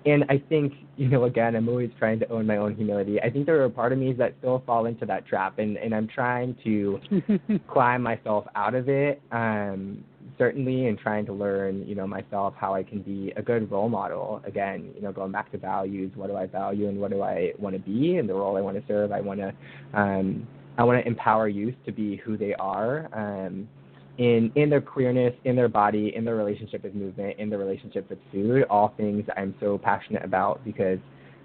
[0.06, 3.20] and I think, you know, again, I'm always trying to own my own humility.
[3.20, 5.94] I think there are part of me that still fall into that trap, and, and
[5.94, 7.00] I'm trying to
[7.72, 10.04] climb myself out of it, um,
[10.36, 13.88] certainly, and trying to learn, you know, myself how I can be a good role
[13.88, 14.42] model.
[14.44, 17.52] Again, you know, going back to values, what do I value and what do I
[17.58, 19.10] want to be, and the role I want to serve.
[19.10, 19.54] I want to,
[19.94, 20.46] um,
[20.76, 23.08] I want to empower youth to be who they are.
[23.12, 23.68] Um,
[24.18, 28.08] in in their queerness, in their body, in their relationship with movement, in their relationship
[28.08, 30.98] with food, all things I'm so passionate about because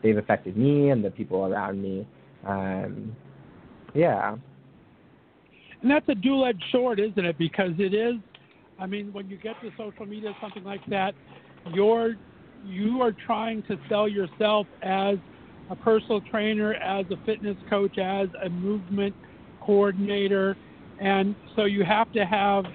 [0.03, 2.07] they've affected me and the people around me.
[2.45, 3.15] Um,
[3.93, 4.35] yeah.
[5.81, 7.37] And that's a dual-edged sword, isn't it?
[7.37, 8.15] Because it is.
[8.77, 11.13] I mean, when you get to social media, something like that,
[11.73, 12.15] you're
[12.65, 15.17] you are trying to sell yourself as
[15.69, 19.15] a personal trainer, as a fitness coach, as a movement
[19.61, 20.57] coordinator
[20.99, 22.65] and so you have to have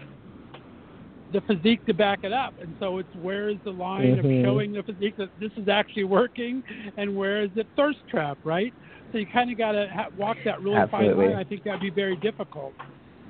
[1.32, 2.54] the physique to back it up.
[2.60, 4.26] And so it's where is the line mm-hmm.
[4.26, 6.62] of showing the physique that this is actually working,
[6.96, 8.72] and where is it thirst trap, right?
[9.12, 11.26] So you kind of got to ha- walk that really Absolutely.
[11.26, 11.38] fine line.
[11.38, 12.72] I think that'd be very difficult.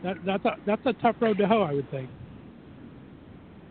[0.02, 2.10] That, that's a that's a tough road to hoe, I would think.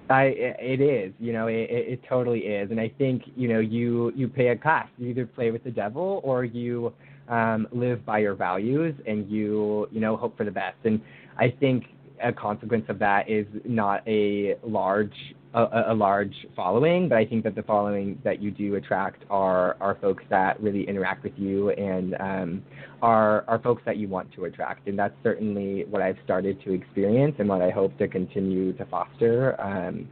[0.09, 4.11] I it is, you know, it, it totally is, and I think you know you
[4.15, 4.89] you pay a cost.
[4.97, 6.93] You either play with the devil or you
[7.29, 10.77] um, live by your values and you you know hope for the best.
[10.83, 11.01] And
[11.37, 11.85] I think
[12.23, 15.13] a consequence of that is not a large
[15.53, 19.77] a, a, large following, but I think that the following that you do attract are
[19.79, 22.63] are folks that really interact with you and um,
[23.01, 26.73] are are folks that you want to attract, and that's certainly what I've started to
[26.73, 29.59] experience and what I hope to continue to foster.
[29.61, 30.07] Um,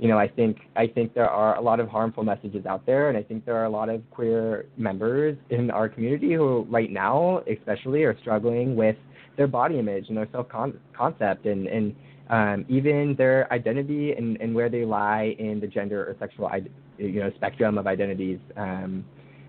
[0.00, 3.10] you know, I think I think there are a lot of harmful messages out there,
[3.10, 6.90] and I think there are a lot of queer members in our community who, right
[6.90, 8.96] now, especially, are struggling with
[9.36, 11.94] their body image and their self concept and and
[12.30, 16.50] um, even their identity and, and where they lie in the gender or sexual
[16.96, 18.38] you know spectrum of identities.
[18.56, 19.04] Um,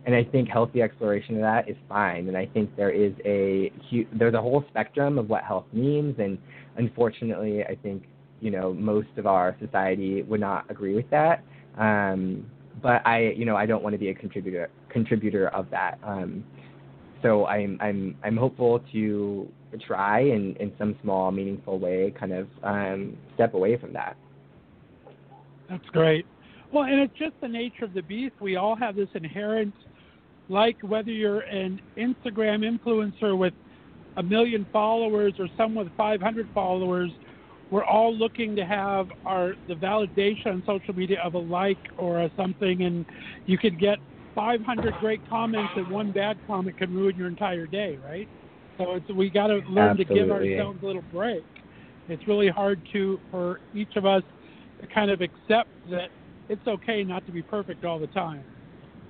[0.06, 2.28] and I think healthy exploration of that is fine.
[2.28, 3.72] And I think there is a
[4.14, 6.16] there's a whole spectrum of what health means.
[6.20, 6.38] And
[6.76, 8.04] unfortunately, I think
[8.42, 11.44] you know most of our society would not agree with that.
[11.78, 12.46] Um,
[12.82, 15.98] but I you know I don't want to be a contributor contributor of that.
[16.04, 16.44] Um,
[17.22, 19.48] so I'm I'm I'm hopeful to
[19.88, 24.18] try and in some small meaningful way kind of um, step away from that.
[25.70, 26.26] That's great.
[26.74, 28.36] Well, and it's just the nature of the beast.
[28.42, 29.74] We all have this inherent,
[30.50, 33.54] like whether you're an Instagram influencer with
[34.18, 37.12] a million followers or someone with 500 followers,
[37.72, 42.19] we're all looking to have our the validation on social media of a like or
[42.19, 43.05] a something, and
[43.45, 43.97] you could get
[44.36, 48.30] 500 great comments and one bad comment can ruin your entire day, right?
[48.78, 50.05] So it's we got to learn Absolutely.
[50.05, 51.45] to give ourselves a little break.
[52.09, 54.24] It's really hard to for each of us
[54.82, 56.09] to kind of accept that
[56.49, 58.45] it's okay not to be perfect all the time,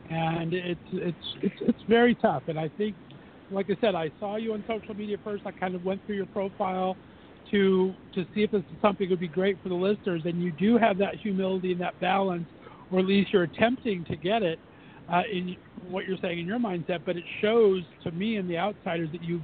[0.09, 2.43] and it's it's it's it's very tough.
[2.47, 2.95] And I think,
[3.49, 5.47] like I said, I saw you on social media first.
[5.47, 6.99] I kind of went through your profile
[7.51, 10.41] to to see if this is something that would be great for the listeners, and
[10.41, 12.47] you do have that humility and that balance,
[12.91, 14.59] or at least you're attempting to get it
[15.11, 15.55] uh, in
[15.89, 19.23] what you're saying in your mindset, but it shows to me and the outsiders that
[19.23, 19.41] you've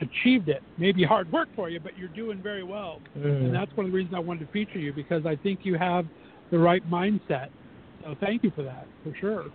[0.00, 0.62] achieved it.
[0.78, 3.00] Maybe hard work for you, but you're doing very well.
[3.16, 3.46] Mm.
[3.46, 5.78] And that's one of the reasons I wanted to feature you because I think you
[5.78, 6.06] have
[6.50, 7.48] the right mindset.
[8.02, 9.46] So thank you for that, for sure.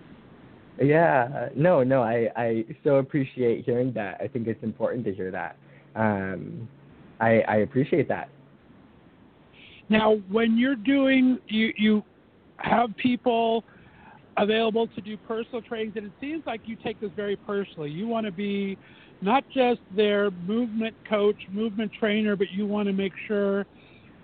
[0.81, 4.19] Yeah, no, no, I, I so appreciate hearing that.
[4.21, 5.57] I think it's important to hear that.
[5.95, 6.69] Um,
[7.19, 8.29] I, I appreciate that.
[9.89, 12.03] Now, when you're doing, you, you
[12.57, 13.63] have people
[14.37, 17.89] available to do personal trainings, and it seems like you take this very personally.
[17.89, 18.77] You want to be
[19.21, 23.65] not just their movement coach, movement trainer, but you want to make sure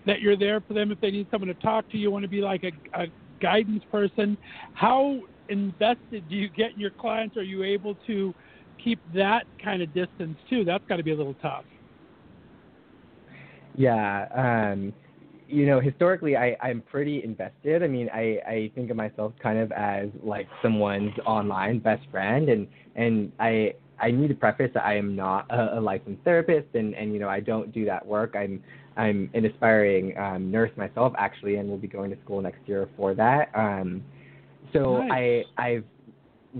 [0.05, 1.97] that you're there for them if they need someone to talk to.
[1.97, 3.07] You want to be like a, a
[3.41, 4.37] guidance person.
[4.73, 5.19] How
[5.49, 7.35] invested do you get in your clients?
[7.37, 8.33] Are you able to
[8.81, 10.63] keep that kind of distance too?
[10.63, 11.65] That's got to be a little tough.
[13.77, 14.71] Yeah.
[14.73, 14.93] Um,
[15.47, 17.83] you know, historically, I, I'm pretty invested.
[17.83, 22.49] I mean, I, I think of myself kind of as like someone's online best friend,
[22.49, 26.73] and and I I need to preface that I am not a, a licensed therapist,
[26.73, 28.35] and and you know I don't do that work.
[28.35, 28.63] I'm
[28.97, 32.89] I'm an aspiring um, nurse myself, actually, and will be going to school next year
[32.97, 33.49] for that.
[33.53, 34.03] Um,
[34.73, 35.45] so nice.
[35.57, 35.83] I I've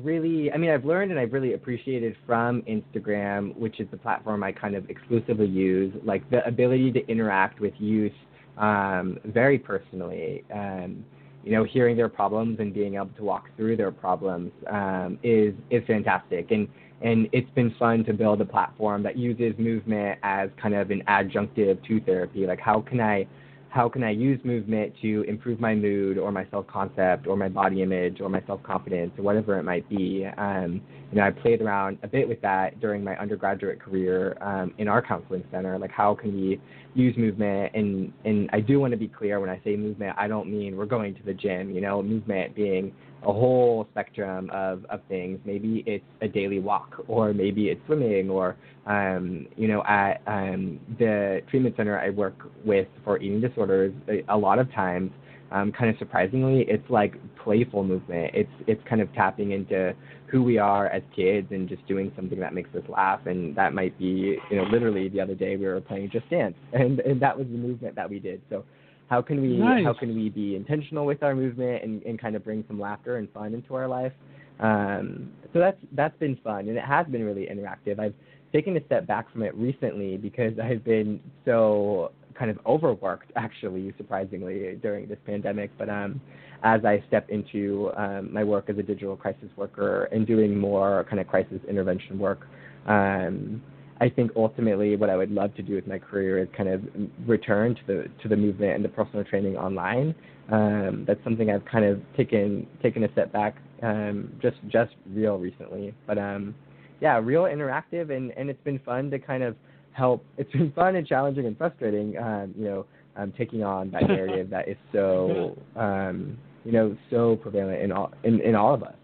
[0.03, 4.43] really, I mean, I've learned and I've really appreciated from Instagram, which is the platform
[4.43, 8.11] I kind of exclusively use, like the ability to interact with youth
[8.57, 10.43] um, very personally.
[10.53, 11.05] Um,
[11.43, 15.53] you know, hearing their problems and being able to walk through their problems um, is
[15.69, 16.67] is fantastic, and
[17.01, 21.03] and it's been fun to build a platform that uses movement as kind of an
[21.07, 22.47] adjunctive to therapy.
[22.47, 23.27] Like, how can I
[23.75, 27.49] how can I use movement to improve my mood or my self concept or my
[27.49, 30.25] body image or my self confidence or whatever it might be.
[30.37, 34.73] Um, you know, I played around a bit with that during my undergraduate career um,
[34.77, 35.77] in our counseling center.
[35.77, 36.61] Like, how can we
[36.93, 37.75] use movement?
[37.75, 40.77] And and I do want to be clear when I say movement, I don't mean
[40.77, 41.69] we're going to the gym.
[41.75, 42.93] You know, movement being
[43.25, 45.39] a whole spectrum of, of things.
[45.45, 48.55] Maybe it's a daily walk, or maybe it's swimming, or
[48.85, 53.93] um, you know, at um, the treatment center I work with for eating disorders,
[54.29, 55.11] a, lot of times,
[55.51, 58.31] um, kind of surprisingly, it's like playful movement.
[58.33, 59.93] It's it's kind of tapping into
[60.27, 63.21] who we are as kids and just doing something that makes us laugh.
[63.25, 66.55] And that might be, you know, literally the other day we were playing Just Dance,
[66.73, 68.41] and and that was the movement that we did.
[68.49, 68.63] So
[69.09, 69.85] how can we nice.
[69.85, 73.17] how can we be intentional with our movement and, and kind of bring some laughter
[73.17, 74.13] and fun into our life?
[74.59, 77.99] Um, so that's that's been fun and it has been really interactive.
[77.99, 78.13] I've
[78.53, 83.93] taken a step back from it recently because I've been so kind of overworked actually
[83.97, 86.19] surprisingly during this pandemic but um
[86.63, 91.05] as i step into um my work as a digital crisis worker and doing more
[91.09, 92.47] kind of crisis intervention work
[92.87, 93.61] um
[94.01, 96.81] I think ultimately what I would love to do with my career is kind of
[97.27, 100.13] return to the to the movement and the personal training online.
[100.51, 105.37] Um, that's something I've kind of taken taken a step back um, just just real
[105.37, 105.93] recently.
[106.07, 106.55] But um,
[107.01, 109.55] yeah, real interactive and and it's been fun to kind of
[109.93, 110.25] help.
[110.37, 112.17] It's been fun and challenging and frustrating.
[112.17, 112.85] Um, you know,
[113.15, 118.11] um, taking on that narrative that is so um, you know so prevalent in all
[118.23, 118.95] in, in all of us.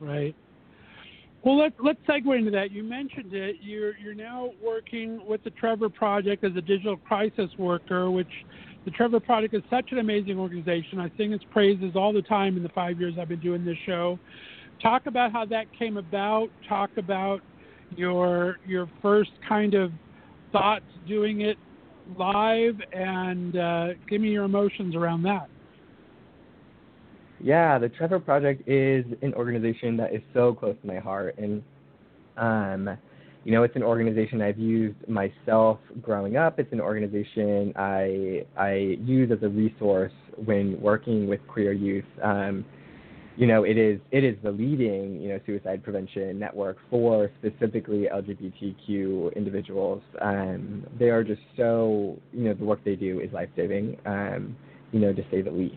[0.00, 0.34] Right.
[1.42, 2.70] Well, let's let's segue into that.
[2.70, 3.56] You mentioned it.
[3.62, 8.28] You're you're now working with the Trevor Project as a digital crisis worker, which
[8.84, 10.98] the Trevor Project is such an amazing organization.
[10.98, 13.76] I sing its praises all the time in the five years I've been doing this
[13.86, 14.18] show.
[14.82, 16.48] Talk about how that came about.
[16.68, 17.40] Talk about
[17.96, 19.92] your your first kind of
[20.52, 21.56] thoughts doing it
[22.18, 25.48] live, and uh, give me your emotions around that.
[27.42, 31.62] Yeah, the Trevor Project is an organization that is so close to my heart, and
[32.36, 32.98] um,
[33.44, 36.58] you know, it's an organization I've used myself growing up.
[36.58, 40.12] It's an organization I I use as a resource
[40.44, 42.04] when working with queer youth.
[42.22, 42.64] Um,
[43.36, 48.06] you know, it is it is the leading you know suicide prevention network for specifically
[48.12, 50.02] LGBTQ individuals.
[50.20, 53.96] Um, they are just so you know the work they do is life saving.
[54.04, 54.56] Um,
[54.92, 55.76] you know, to say the least.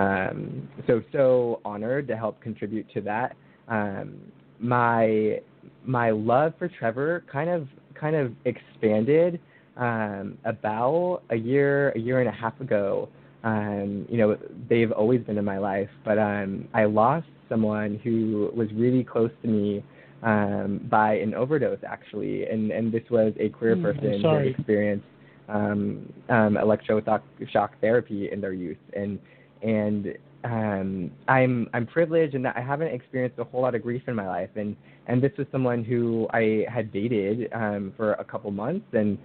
[0.00, 3.36] Um, so so honored to help contribute to that.
[3.68, 4.18] Um,
[4.58, 5.40] my
[5.84, 9.38] my love for Trevor kind of kind of expanded
[9.76, 13.10] um, about a year a year and a half ago.
[13.44, 14.38] Um, you know,
[14.70, 19.30] they've always been in my life, but um, I lost someone who was really close
[19.42, 19.84] to me
[20.22, 25.06] um, by an overdose, actually, and and this was a queer Mm, person who experienced
[25.48, 29.18] um, um, electroshock therapy in their youth, and
[29.62, 34.02] and um, I'm I'm privileged in that I haven't experienced a whole lot of grief
[34.06, 38.24] in my life, and and this was someone who I had dated um, for a
[38.24, 39.18] couple months, and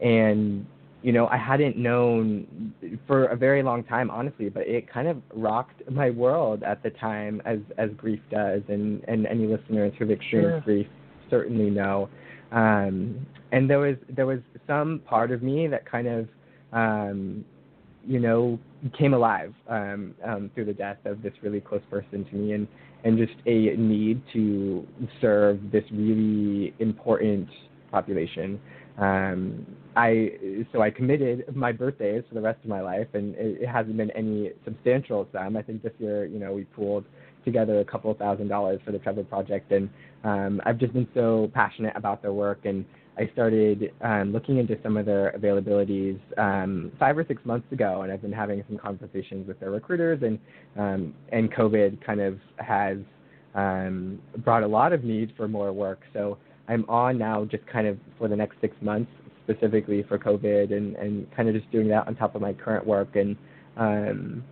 [0.00, 0.64] and
[1.02, 2.72] you know I hadn't known
[3.06, 6.90] for a very long time, honestly, but it kind of rocked my world at the
[6.90, 10.74] time, as as grief does, and and any listeners who've experienced Sure.
[10.74, 10.86] grief
[11.30, 12.08] certainly know.
[12.52, 16.28] Um, and there was there was some part of me that kind of
[16.72, 17.44] um,
[18.06, 18.58] you know,
[18.98, 22.66] came alive um, um, through the death of this really close person to me, and
[23.04, 24.86] and just a need to
[25.20, 27.48] serve this really important
[27.90, 28.60] population.
[28.98, 30.32] Um, I
[30.72, 33.96] so I committed my birthdays for the rest of my life, and it, it hasn't
[33.96, 35.56] been any substantial sum.
[35.56, 37.04] I think this year, you know, we pooled
[37.44, 39.88] together a couple thousand dollars for the Trevor Project, and
[40.24, 42.84] um, I've just been so passionate about their work and
[43.18, 48.02] I started um, looking into some of their availabilities um, five or six months ago,
[48.02, 50.38] and I've been having some conversations with their recruiters, and
[50.78, 52.98] um, and COVID kind of has
[53.54, 56.00] um, brought a lot of need for more work.
[56.12, 56.38] So
[56.68, 59.10] I'm on now, just kind of for the next six months,
[59.44, 62.86] specifically for COVID, and and kind of just doing that on top of my current
[62.86, 63.16] work.
[63.16, 63.36] And
[63.76, 64.44] um,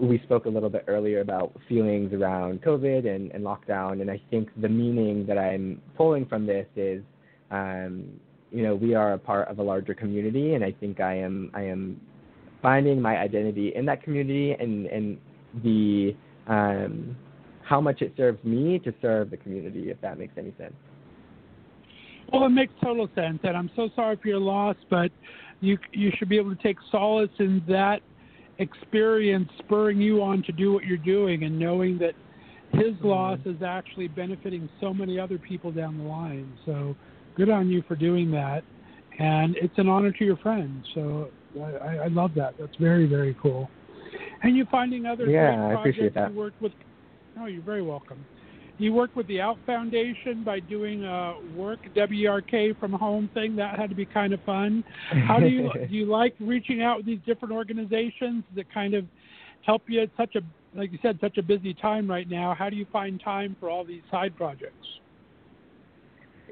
[0.00, 4.20] we spoke a little bit earlier about feelings around COVID and, and lockdown, and I
[4.30, 7.02] think the meaning that I'm pulling from this is
[7.52, 8.04] um,
[8.50, 11.50] you know, we are a part of a larger community, and I think I am
[11.54, 12.00] I am
[12.60, 15.18] finding my identity in that community and and
[15.62, 17.16] the um,
[17.62, 20.74] how much it serves me to serve the community, if that makes any sense.
[22.32, 25.10] Well, it makes total sense, and I'm so sorry for your loss, but
[25.60, 28.00] you you should be able to take solace in that
[28.58, 32.14] experience, spurring you on to do what you're doing, and knowing that
[32.72, 36.50] his loss is actually benefiting so many other people down the line.
[36.64, 36.96] So,
[37.34, 38.62] good on you for doing that,
[39.18, 40.86] and it's an honor to your friends.
[40.94, 41.28] So,
[41.60, 42.54] I, I- love that.
[42.58, 43.68] That's very very cool.
[44.42, 46.30] And you finding other Yeah, great I appreciate that.
[46.30, 46.72] you worked with.
[47.38, 48.24] Oh, you're very welcome.
[48.78, 53.54] You worked with the Out Foundation by doing a work WRK from home thing.
[53.56, 54.82] That had to be kind of fun.
[55.26, 59.04] How do you do you like reaching out with these different organizations that kind of
[59.64, 60.40] help you at such a
[60.76, 62.54] like you said such a busy time right now?
[62.58, 64.86] How do you find time for all these side projects?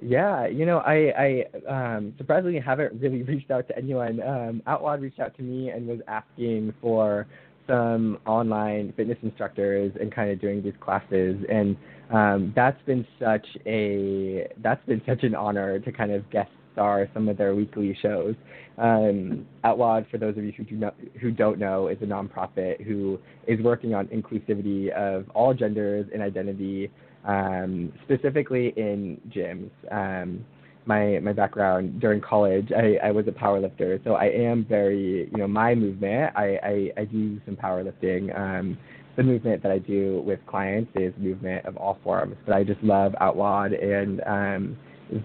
[0.03, 4.23] Yeah, you know, I, I um, surprisingly haven't really reached out to anyone.
[4.23, 7.27] Um, Outlawed reached out to me and was asking for
[7.67, 11.77] some online fitness instructors and kind of doing these classes, and
[12.13, 17.09] um, that's been such a that's been such an honor to kind of guest star
[17.15, 18.35] some of their weekly shows.
[18.79, 22.83] Um, Outlawed, for those of you who do not who don't know, is a nonprofit
[22.85, 26.91] who is working on inclusivity of all genders and identity
[27.25, 29.71] um, specifically in gyms.
[29.91, 30.45] Um,
[30.87, 35.29] my my background during college, I, I was a power lifter, so I am very
[35.31, 36.33] you know my movement.
[36.37, 38.37] I I, I do some powerlifting.
[38.39, 38.79] Um,
[39.17, 42.83] the movement that I do with clients is movement of all forms, but I just
[42.83, 44.77] love outlawed and um,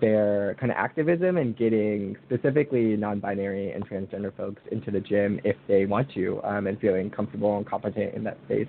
[0.02, 5.56] their kind of activism and getting specifically non-binary and transgender folks into the gym if
[5.68, 8.68] they want to um, and feeling comfortable and competent in that space.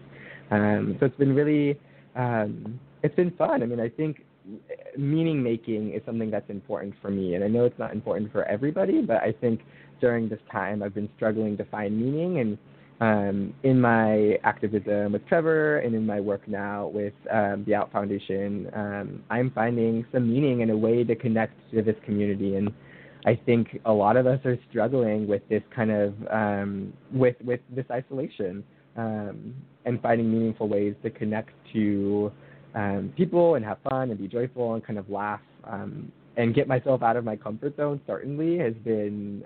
[0.50, 1.78] Um, so it's been really
[2.14, 3.62] um, it's been fun.
[3.62, 4.24] I mean, I think
[4.96, 8.44] meaning making is something that's important for me, and I know it's not important for
[8.44, 9.60] everybody, but I think
[10.00, 12.58] during this time I've been struggling to find meaning and
[12.98, 17.92] um, in my activism with Trevor and in my work now with um, the Out
[17.92, 22.56] Foundation, um, I'm finding some meaning and a way to connect to this community.
[22.56, 22.72] And
[23.26, 27.60] I think a lot of us are struggling with this kind of um, with with
[27.74, 28.64] this isolation
[28.96, 29.54] um,
[29.84, 32.32] and finding meaningful ways to connect to
[32.76, 35.40] um, people and have fun and be joyful and kind of laugh
[36.36, 38.00] and get myself out of my comfort zone.
[38.06, 39.44] Certainly has been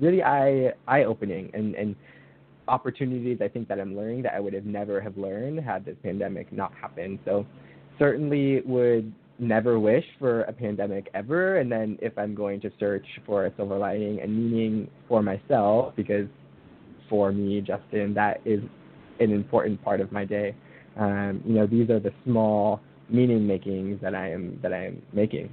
[0.00, 1.94] really eye eye opening and and
[2.68, 5.96] opportunities I think that I'm learning that I would have never have learned had this
[6.02, 7.18] pandemic not happened.
[7.24, 7.44] So
[7.98, 11.58] certainly would never wish for a pandemic ever.
[11.58, 15.94] And then if I'm going to search for a silver lining and meaning for myself,
[15.96, 16.28] because
[17.08, 18.60] for me, Justin, that is
[19.20, 20.54] an important part of my day.
[20.96, 25.02] Um, you know, these are the small meaning makings that I am that I am
[25.12, 25.50] making.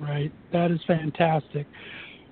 [0.00, 0.32] Right.
[0.52, 1.66] That is fantastic.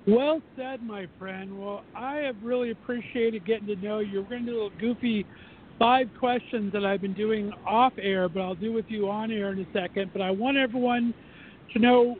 [0.07, 1.57] Well said, my friend.
[1.59, 4.21] Well, I have really appreciated getting to know you.
[4.21, 5.25] We're going to do a little goofy
[5.79, 9.51] five questions that I've been doing off air, but I'll do with you on air
[9.51, 10.11] in a second.
[10.13, 11.13] But I want everyone
[11.73, 12.17] to know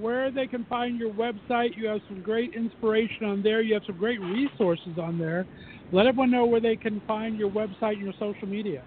[0.00, 1.76] where they can find your website.
[1.76, 3.62] You have some great inspiration on there.
[3.62, 5.46] You have some great resources on there.
[5.92, 8.82] Let everyone know where they can find your website and your social media.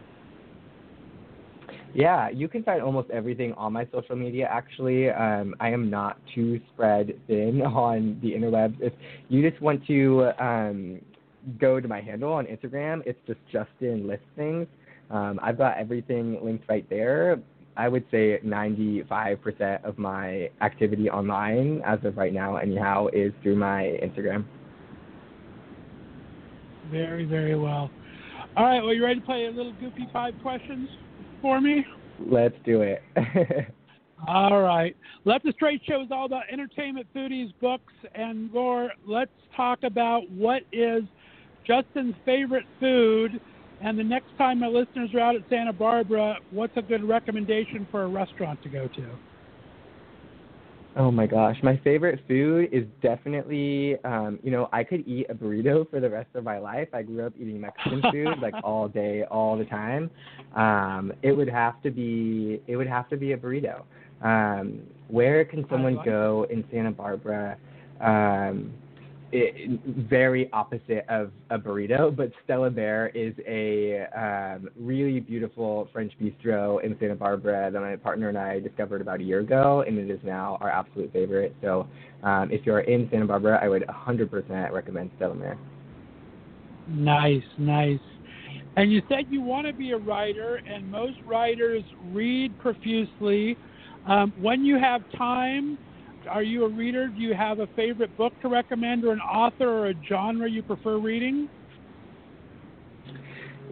[1.93, 4.47] Yeah, you can find almost everything on my social media.
[4.49, 8.75] Actually, um, I am not too spread thin on the interwebs.
[8.79, 8.93] If
[9.27, 11.01] you just want to um,
[11.59, 14.67] go to my handle on Instagram, it's just Justin Listings.
[15.09, 17.37] Um, I've got everything linked right there.
[17.75, 23.55] I would say 95% of my activity online, as of right now, anyhow, is through
[23.55, 24.45] my Instagram.
[26.89, 27.89] Very, very well.
[28.57, 30.89] All right, well, you ready to play a little goofy five questions?
[31.41, 31.85] For me?
[32.19, 33.01] Let's do it.
[34.27, 34.95] all right.
[35.25, 38.91] Left the Straight Show is all about entertainment, foodies, books, and more.
[39.05, 41.03] Let's talk about what is
[41.65, 43.39] Justin's favorite food.
[43.83, 47.87] And the next time my listeners are out at Santa Barbara, what's a good recommendation
[47.89, 49.09] for a restaurant to go to?
[50.97, 55.33] Oh my gosh, my favorite food is definitely, um, you know, I could eat a
[55.33, 56.89] burrito for the rest of my life.
[56.93, 60.11] I grew up eating Mexican food like all day, all the time.
[60.53, 63.83] Um, it would have to be, it would have to be a burrito.
[64.21, 67.57] Um, where can someone go in Santa Barbara?
[68.01, 68.73] Um,
[69.31, 69.79] it,
[70.09, 76.83] very opposite of a burrito, but Stella Mare is a um, really beautiful French bistro
[76.83, 80.09] in Santa Barbara that my partner and I discovered about a year ago, and it
[80.09, 81.55] is now our absolute favorite.
[81.61, 81.87] So
[82.23, 85.57] um, if you're in Santa Barbara, I would 100% recommend Stella Mare.
[86.87, 87.99] Nice, nice.
[88.75, 93.57] And you said you want to be a writer, and most writers read profusely.
[94.07, 95.77] Um, when you have time,
[96.29, 97.07] are you a reader?
[97.07, 100.63] Do you have a favorite book to recommend, or an author, or a genre you
[100.63, 101.49] prefer reading?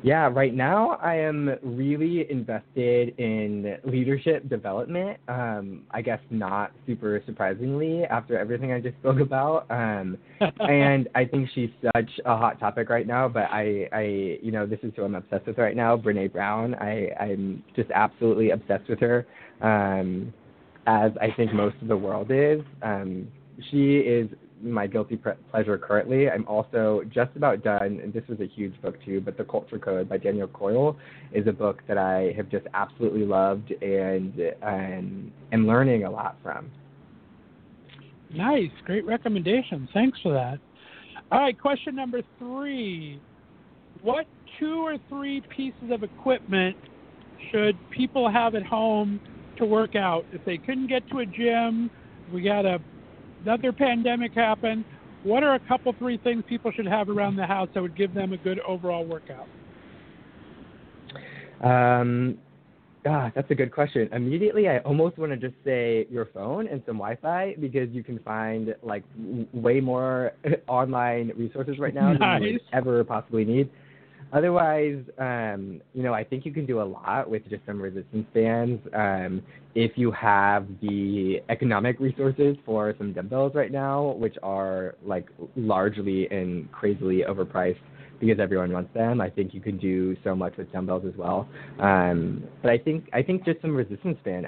[0.02, 5.18] Yeah, right now I am really invested in leadership development.
[5.28, 9.70] Um, I guess not super surprisingly after everything I just spoke about.
[9.70, 10.18] Um,
[10.60, 13.28] and I think she's such a hot topic right now.
[13.28, 14.02] But I, I,
[14.42, 16.76] you know, this is who I'm obsessed with right now, Brene Brown.
[16.76, 19.28] I, I'm just absolutely obsessed with her.
[19.62, 20.34] Um,
[20.88, 22.62] as I think most of the world is.
[22.82, 23.28] Um,
[23.72, 24.30] she is
[24.62, 25.20] my guilty
[25.52, 26.30] pleasure currently.
[26.30, 29.80] I'm also just about done, and this was a huge book too, but The Culture
[29.80, 30.98] Code by Daniel Coyle
[31.32, 36.38] is a book that I have just absolutely loved and and am learning a lot
[36.44, 36.70] from.
[38.32, 39.88] Nice, great recommendation.
[39.94, 40.60] Thanks for that.
[41.32, 43.22] All right, question number three.
[44.02, 44.26] What
[44.60, 46.76] two or three pieces of equipment
[47.52, 49.20] should people have at home
[49.60, 50.26] to work out.
[50.34, 51.90] If they couldn't get to a gym,
[52.34, 52.80] we got a,
[53.44, 54.84] another pandemic happen.
[55.24, 58.14] What are a couple, three things people should have around the house that would give
[58.14, 59.48] them a good overall workout?
[61.62, 62.38] Um,
[63.06, 64.08] ah, that's a good question.
[64.14, 68.20] Immediately, I almost want to just say your phone and some Wi-Fi because you can
[68.20, 70.32] find like w- way more
[70.68, 72.20] online resources right now nice.
[72.20, 73.70] than you would ever possibly need.
[74.32, 78.28] Otherwise, um, you know, I think you can do a lot with just some resistance
[78.34, 78.82] bands.
[78.94, 79.42] Um,
[79.74, 86.28] if you have the economic resources for some dumbbells right now, which are like largely
[86.30, 87.80] and crazily overpriced,
[88.20, 89.22] because everyone wants them.
[89.22, 91.48] I think you can do so much with dumbbells as well.
[91.80, 94.46] Um, but I think I think just some resistance band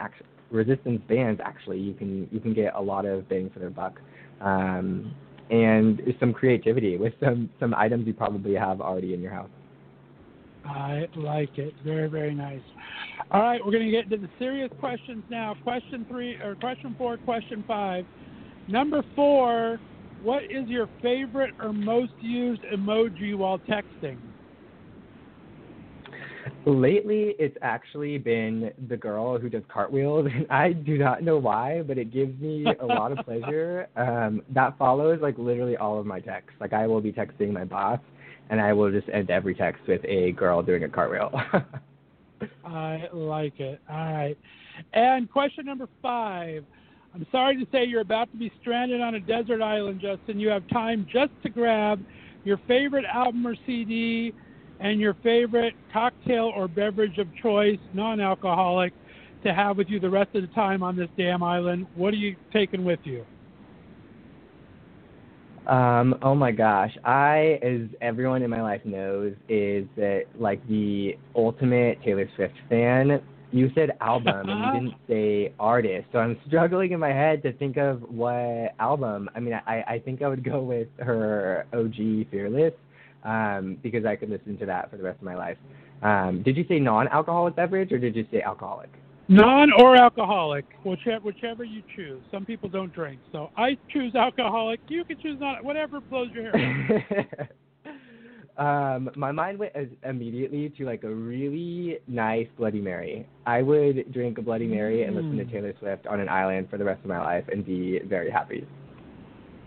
[0.51, 3.99] resistance bands actually you can you can get a lot of bang for their buck.
[4.41, 5.15] Um,
[5.49, 9.49] and some creativity with some some items you probably have already in your house.
[10.65, 11.73] I like it.
[11.83, 12.61] Very, very nice.
[13.31, 15.55] All right, we're going to get into the serious questions now.
[15.63, 18.05] Question three, or question four, question five.
[18.67, 19.79] Number four,
[20.21, 24.17] what is your favorite or most used emoji while texting?
[26.65, 31.81] Lately, it's actually been the girl who does cartwheels, and I do not know why,
[31.81, 33.87] but it gives me a lot of pleasure.
[34.01, 36.53] Um, that follows like literally all of my texts.
[36.59, 37.99] Like I will be texting my boss,
[38.51, 41.31] and I will just end every text with a girl doing a cartwheel.
[42.65, 43.79] I like it.
[43.89, 44.37] All right.
[44.93, 46.65] And question number five.
[47.15, 50.39] I'm sorry to say you're about to be stranded on a desert island, Justin.
[50.39, 52.03] You have time just to grab
[52.43, 54.33] your favorite album or CD
[54.79, 58.93] and your favorite cocktail or beverage of choice, non alcoholic,
[59.43, 61.87] to have with you the rest of the time on this damn island.
[61.95, 63.25] What are you taking with you?
[65.67, 66.95] Um, oh my gosh.
[67.05, 73.21] I, as everyone in my life knows, is that like the ultimate Taylor Swift fan.
[73.51, 76.07] You said album and you didn't say artist.
[76.13, 79.29] So I'm struggling in my head to think of what album.
[79.35, 82.73] I mean, I, I think I would go with her OG Fearless
[83.23, 85.57] um, because I could listen to that for the rest of my life.
[86.01, 88.89] Um, did you say non-alcoholic beverage or did you say alcoholic?
[89.31, 92.21] Non or alcoholic, whichever whichever you choose.
[92.31, 94.81] Some people don't drink, so I choose alcoholic.
[94.89, 97.49] You can choose not whatever blows your hair.
[98.57, 103.25] um, my mind went as immediately to like a really nice Bloody Mary.
[103.45, 105.51] I would drink a Bloody Mary and listen to Mm.
[105.51, 108.67] Taylor Swift on an island for the rest of my life and be very happy.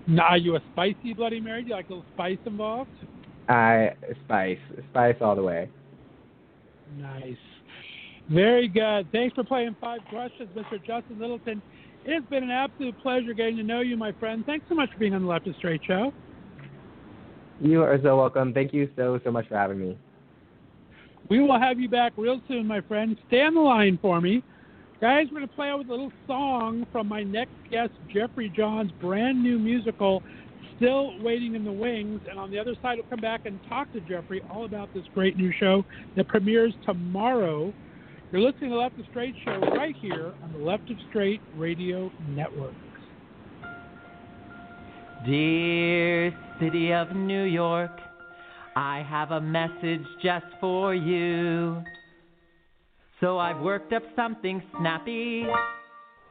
[0.07, 1.63] now, are you a spicy Bloody Mary?
[1.63, 2.91] Do you like a little spice involved?
[3.49, 3.95] I
[4.27, 4.59] spice,
[4.91, 5.71] spice all the way.
[6.99, 7.37] Nice.
[8.29, 9.11] Very good.
[9.13, 10.79] Thanks for playing five questions, Mr.
[10.85, 11.63] Justin Littleton.
[12.05, 14.45] It has been an absolute pleasure getting to know you, my friend.
[14.47, 16.13] Thanks so much for being on the Left is Straight show.
[17.61, 18.53] You are so welcome.
[18.53, 19.97] Thank you so so much for having me.
[21.31, 23.17] We will have you back real soon, my friend.
[23.29, 24.43] Stay on the line for me.
[25.01, 28.53] Guys, we're going to play out with a little song from my next guest, Jeffrey
[28.55, 30.23] John's brand new musical,
[30.77, 32.21] Still Waiting in the Wings.
[32.29, 35.05] And on the other side, we'll come back and talk to Jeffrey all about this
[35.15, 35.85] great new show
[36.17, 37.73] that premieres tomorrow.
[38.33, 42.11] You're listening to Left of Straight show right here on the Left of Straight Radio
[42.31, 42.75] Network.
[45.25, 47.93] Dear city of New York,
[48.75, 51.83] I have a message just for you.
[53.21, 55.47] So I've worked up something snappy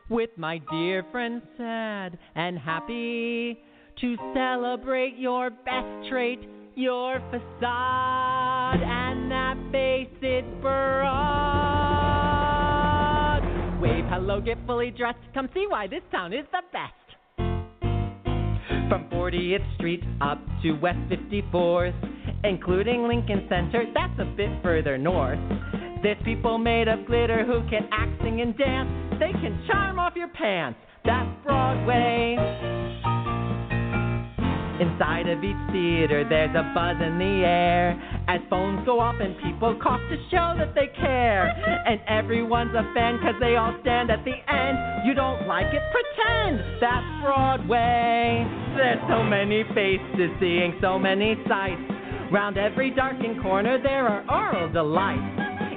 [0.10, 3.60] with my dear friend sad and happy
[4.02, 6.40] to celebrate your best trait,
[6.76, 11.63] your facade, and that face is broad.
[14.34, 16.94] Wave get fully dressed, come see why this town is the best.
[18.90, 21.94] From 40th Street up to West 54th,
[22.44, 25.40] including Lincoln Center, that's a bit further north.
[26.02, 29.20] There's people made of glitter who can act, sing, and dance.
[29.20, 30.80] They can charm off your pants.
[31.06, 32.83] That's Broadway.
[34.80, 37.94] Inside of each theater, there's a buzz in the air
[38.28, 41.46] as phones go off and people cough to show that they care.
[41.86, 45.06] And everyone's a fan because they all stand at the end.
[45.06, 45.82] You don't like it?
[45.94, 48.46] Pretend that's Broadway.
[48.76, 51.82] There's so many faces seeing so many sights.
[52.32, 55.22] Round every darkened corner, there are oral delights.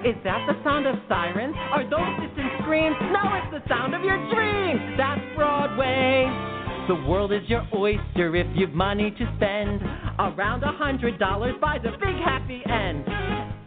[0.09, 1.55] Is that the sound of sirens?
[1.70, 2.97] Are those distant screams?
[3.12, 4.97] No, it's the sound of your dreams.
[4.97, 6.55] That's Broadway.
[6.89, 9.82] The world is your oyster if you've money to spend.
[10.20, 13.05] Around a hundred dollars buys a big happy end.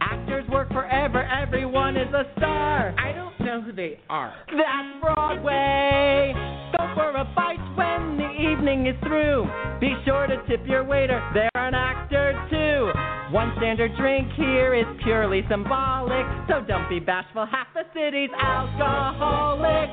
[0.00, 2.94] Actors work forever, everyone is a star.
[2.98, 4.34] I don't know who they are.
[4.46, 6.32] That's Broadway.
[6.78, 9.44] Go for a bite when the evening is through.
[9.80, 12.90] Be sure to tip your waiter, they're an actor too.
[13.34, 17.44] One standard drink here is purely symbolic, so don't be bashful.
[17.44, 19.90] Half the city's alcoholic.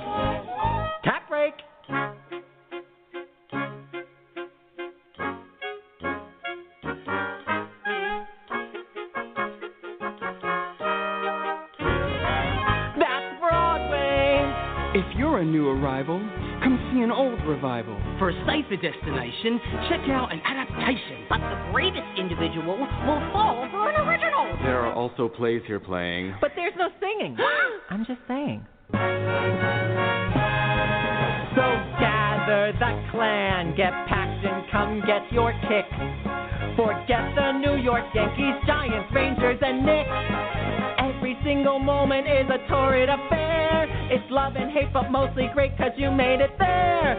[1.03, 1.53] Tap break.
[15.37, 16.17] You're a new arrival,
[16.63, 17.95] come see an old revival.
[18.17, 21.29] For a safer destination, check out an adaptation.
[21.29, 24.57] But the bravest individual will fall for an original.
[24.63, 26.33] There are also plays here playing.
[26.41, 27.37] But there's no singing.
[27.91, 28.65] I'm just saying.
[28.89, 28.97] So
[32.01, 35.85] gather the clan, get packed and come get your kick.
[36.75, 40.09] Forget the New York Yankees, Giants, Rangers, and Knicks.
[40.97, 43.96] Every single moment is a torrid affair.
[44.09, 47.11] It's love and hate, but mostly great cause you made it there.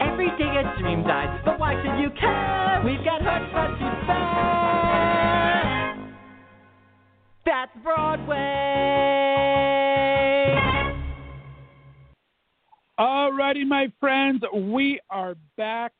[0.00, 2.82] Every day a dream dies, but why should you care?
[2.84, 4.32] We've got hoods for to spare.
[7.46, 8.62] That's Broadway.
[12.98, 15.92] Alrighty, my friends, we are back.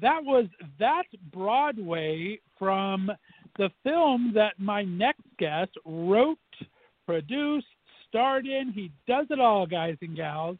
[0.00, 0.46] That was
[0.78, 3.10] That's Broadway from
[3.56, 6.38] the film that my next guest wrote,
[7.06, 7.66] produced,
[8.14, 8.70] starred in.
[8.72, 10.56] He does it all, guys and gals.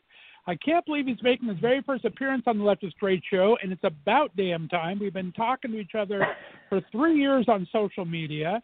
[0.48, 3.57] I can't believe he's making his very first appearance on the Left is Straight show,
[3.62, 4.98] and it's about damn time.
[4.98, 6.26] We've been talking to each other
[6.68, 8.61] for three years on social media.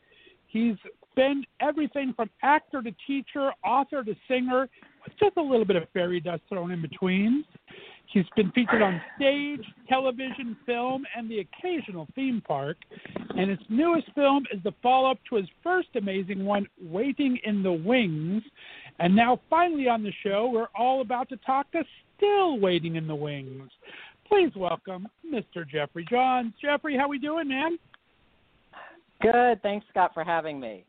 [0.48, 0.74] He's
[1.14, 4.68] been everything from actor to teacher, author to singer,
[5.04, 7.44] with just a little bit of fairy dust thrown in between.
[8.12, 12.76] He's been featured on stage, television, film, and the occasional theme park.
[13.36, 17.62] And his newest film is the follow up to his first amazing one, Waiting in
[17.62, 18.42] the Wings.
[18.98, 21.84] And now, finally, on the show, we're all about to talk to
[22.16, 23.70] Still Waiting in the Wings.
[24.26, 25.68] Please welcome Mr.
[25.68, 26.52] Jeffrey Johns.
[26.60, 27.78] Jeffrey, how are we doing, man?
[29.22, 29.62] Good.
[29.62, 30.84] Thanks, Scott, for having me.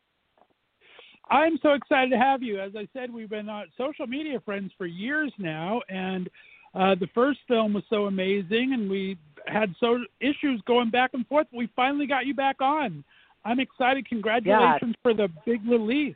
[1.30, 2.60] I'm so excited to have you.
[2.60, 6.30] As I said, we've been uh, social media friends for years now, and
[6.74, 9.18] uh, the first film was so amazing, and we
[9.48, 11.48] had so issues going back and forth.
[11.52, 13.04] We finally got you back on.
[13.44, 14.08] I'm excited.
[14.08, 15.02] Congratulations yeah.
[15.02, 16.16] for the big release.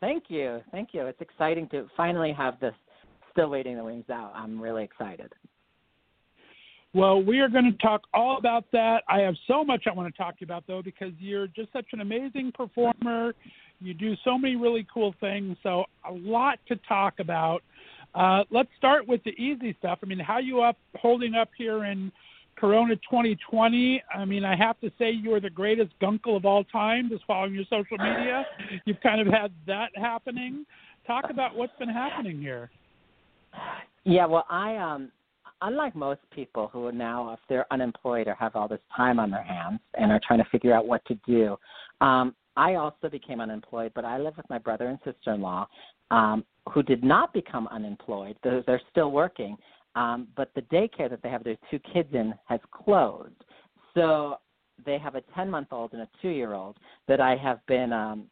[0.00, 0.60] Thank you.
[0.70, 1.06] Thank you.
[1.06, 2.74] It's exciting to finally have this
[3.32, 4.32] Still Waiting the Wings out.
[4.34, 5.32] I'm really excited.
[6.94, 9.02] Well, we are going to talk all about that.
[9.08, 11.70] I have so much I want to talk to you about, though, because you're just
[11.72, 13.34] such an amazing performer.
[13.80, 15.58] You do so many really cool things.
[15.62, 17.62] So, a lot to talk about.
[18.16, 19.98] Uh, let's start with the easy stuff.
[20.02, 22.10] I mean, how you up holding up here in
[22.56, 24.02] Corona 2020?
[24.14, 27.10] I mean, I have to say you are the greatest gunkle of all time.
[27.10, 28.46] Just following your social media,
[28.86, 30.64] you've kind of had that happening.
[31.06, 32.70] Talk about what's been happening here.
[34.04, 35.12] Yeah, well, I um,
[35.60, 39.30] unlike most people who are now, if they're unemployed or have all this time on
[39.30, 41.56] their hands and are trying to figure out what to do,
[42.00, 45.68] um, I also became unemployed, but I live with my brother and sister in law,
[46.10, 48.36] um, who did not become unemployed.
[48.42, 49.56] They're, they're still working,
[49.94, 53.44] um, but the daycare that they have their two kids in has closed.
[53.94, 54.36] So
[54.84, 56.76] they have a 10 month old and a two year old
[57.08, 58.24] that I have been um,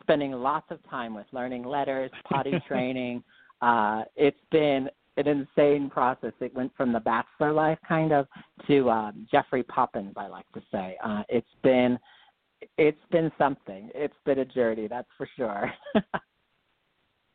[0.00, 3.22] spending lots of time with, learning letters, potty training.
[3.62, 6.32] Uh, it's been an insane process.
[6.40, 8.26] It went from the bachelor life kind of
[8.66, 10.96] to um, Jeffrey Poppins, I like to say.
[11.04, 11.98] Uh, it's been
[12.76, 13.90] it's been something.
[13.94, 15.72] It's been a journey, that's for sure.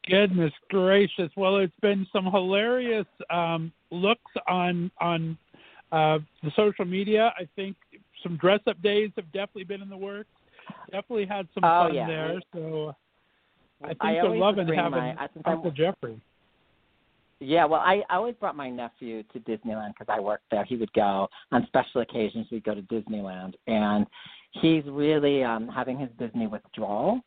[0.07, 1.31] Goodness gracious!
[1.35, 5.37] Well, it's been some hilarious um, looks on on
[5.91, 7.33] uh, the social media.
[7.37, 7.75] I think
[8.21, 10.29] some dress up days have definitely been in the works.
[10.91, 12.07] Definitely had some oh, fun yeah.
[12.07, 12.39] there.
[12.53, 12.95] So
[13.83, 16.19] I think I they're loving having my, Uncle Jeffrey.
[17.39, 20.63] Yeah, well, I, I always brought my nephew to Disneyland because I worked there.
[20.63, 22.47] He would go on special occasions.
[22.49, 24.07] We'd go to Disneyland, and
[24.61, 27.19] he's really um, having his Disney withdrawal.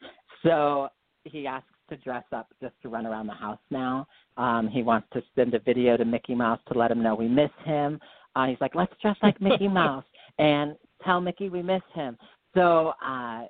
[0.43, 0.89] So
[1.24, 4.07] he asks to dress up just to run around the house now.
[4.36, 7.28] Um, he wants to send a video to Mickey Mouse to let him know we
[7.28, 8.01] miss him.
[8.36, 10.05] Uh, he's like, let's dress like Mickey Mouse
[10.39, 12.16] and tell Mickey we miss him.
[12.55, 13.45] So uh,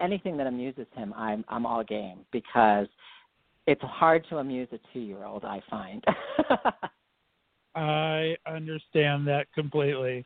[0.00, 2.86] anything that amuses him, I'm I'm all game because
[3.66, 5.44] it's hard to amuse a two year old.
[5.44, 6.04] I find.
[7.78, 10.24] I understand that completely.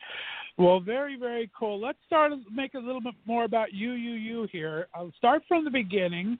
[0.59, 1.81] Well, very, very cool.
[1.81, 4.89] Let's start make a little bit more about you, you, you here.
[4.95, 6.39] I'll start from the beginning.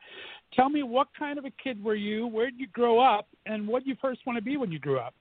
[0.55, 2.27] Tell me what kind of a kid were you?
[2.27, 3.27] Where did you grow up?
[3.47, 5.15] And what did you first want to be when you grew up?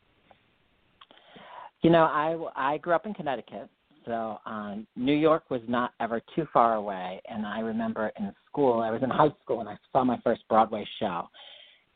[1.81, 3.67] You know, I I grew up in Connecticut,
[4.05, 7.21] so um, New York was not ever too far away.
[7.27, 10.41] And I remember in school, I was in high school, and I saw my first
[10.47, 11.27] Broadway show,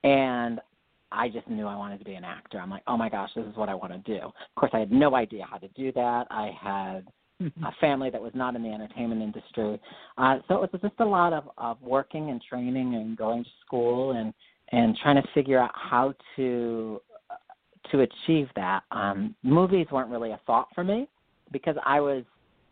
[0.04, 0.60] and
[1.16, 2.59] I just knew I wanted to be an actor.
[2.59, 4.26] I'm like, oh my gosh, this is what I want to do.
[4.26, 6.28] Of course, I had no idea how to do that.
[6.30, 7.07] I had
[7.41, 9.80] a family that was not in the entertainment industry,
[10.18, 13.49] uh, so it was just a lot of of working and training and going to
[13.66, 14.34] school and
[14.72, 17.01] and trying to figure out how to
[17.91, 18.84] to achieve that.
[18.91, 21.07] Um, movies weren't really a thought for me
[21.51, 22.24] because I was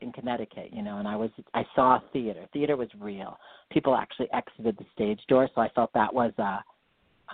[0.02, 2.46] in Connecticut, you know, and I was I saw theater.
[2.54, 3.38] Theater was real.
[3.72, 6.60] People actually exited the stage door, so I felt that was uh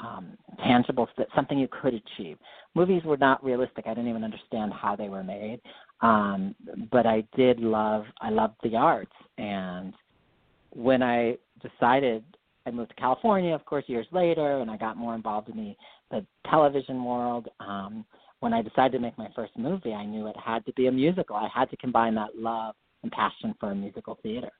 [0.01, 2.37] um, tangible, something you could achieve.
[2.75, 3.85] Movies were not realistic.
[3.87, 5.59] I didn't even understand how they were made,
[6.01, 6.55] um,
[6.91, 8.05] but I did love.
[8.21, 9.93] I loved the arts, and
[10.71, 12.23] when I decided,
[12.65, 15.75] I moved to California, of course, years later, and I got more involved in the
[16.11, 17.47] the television world.
[17.59, 18.05] Um,
[18.39, 20.91] when I decided to make my first movie, I knew it had to be a
[20.91, 21.35] musical.
[21.35, 24.51] I had to combine that love and passion for musical theater.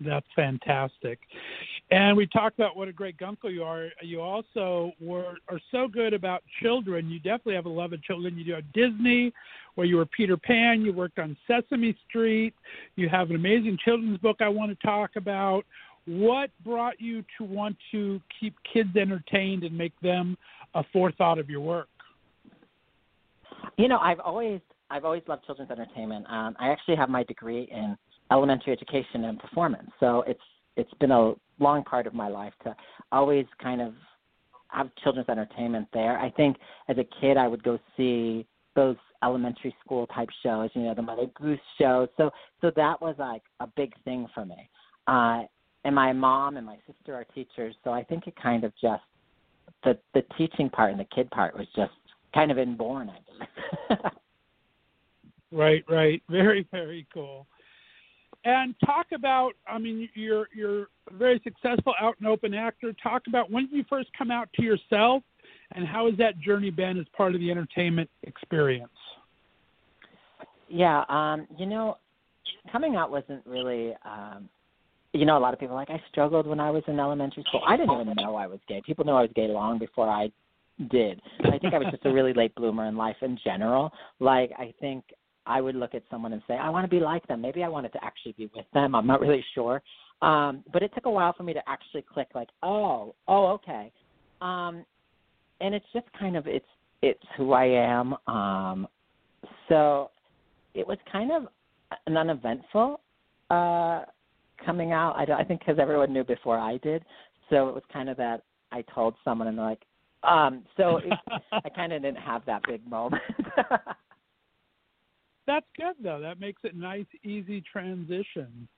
[0.00, 1.18] That's fantastic.
[1.90, 3.88] And we talked about what a great gunkle you are.
[4.02, 7.08] You also were are so good about children.
[7.08, 8.36] You definitely have a love of children.
[8.36, 9.32] You do at Disney,
[9.74, 10.82] where you were Peter Pan.
[10.82, 12.52] You worked on Sesame Street.
[12.96, 15.64] You have an amazing children's book I want to talk about.
[16.04, 20.36] What brought you to want to keep kids entertained and make them
[20.74, 21.88] a forethought of your work?
[23.78, 24.60] You know, I've always
[24.90, 26.26] I've always loved children's entertainment.
[26.28, 27.96] Um, I actually have my degree in
[28.30, 29.90] elementary education and performance.
[30.00, 30.40] So it's
[30.78, 32.74] it's been a long part of my life to
[33.12, 33.92] always kind of
[34.68, 36.18] have children's entertainment there.
[36.18, 36.56] I think
[36.88, 41.02] as a kid I would go see those elementary school type shows, you know, the
[41.02, 42.08] Mother Goose shows.
[42.16, 44.70] So so that was like a big thing for me.
[45.06, 45.42] Uh
[45.84, 49.02] and my mom and my sister are teachers, so I think it kind of just
[49.84, 51.92] the the teaching part and the kid part was just
[52.34, 54.12] kind of inborn, I believe.
[55.50, 56.22] right, right.
[56.28, 57.46] Very, very cool
[58.48, 62.92] and talk about i mean you're you're a very successful out and open actor.
[63.02, 65.22] Talk about when did you first come out to yourself
[65.72, 68.90] and how has that journey been as part of the entertainment experience?
[70.68, 71.98] Yeah um you know
[72.72, 74.48] coming out wasn't really um
[75.12, 77.62] you know a lot of people like i struggled when i was in elementary school.
[77.66, 78.82] I didn't even know i was gay.
[78.84, 80.30] People knew i was gay long before i
[80.90, 81.20] did.
[81.44, 83.92] I think i was just a really late bloomer in life in general.
[84.20, 85.04] Like i think
[85.48, 87.40] I would look at someone and say, I want to be like them.
[87.40, 88.94] Maybe I wanted to actually be with them.
[88.94, 89.82] I'm not really sure.
[90.20, 93.90] Um, but it took a while for me to actually click like, oh, oh, okay.
[94.40, 94.84] Um,
[95.60, 96.66] and it's just kind of it's
[97.02, 98.14] it's who I am.
[98.26, 98.88] Um,
[99.68, 100.10] so
[100.74, 101.46] it was kind of
[102.06, 103.00] an uneventful
[103.50, 104.02] uh,
[104.64, 105.14] coming out.
[105.16, 107.04] I, I think because everyone knew before I did,
[107.50, 108.42] so it was kind of that
[108.72, 109.82] I told someone and they're like,
[110.24, 111.12] um, so it,
[111.52, 113.22] I kind of didn't have that big moment.
[115.48, 116.20] that's good though.
[116.20, 118.68] That makes it nice, easy transition.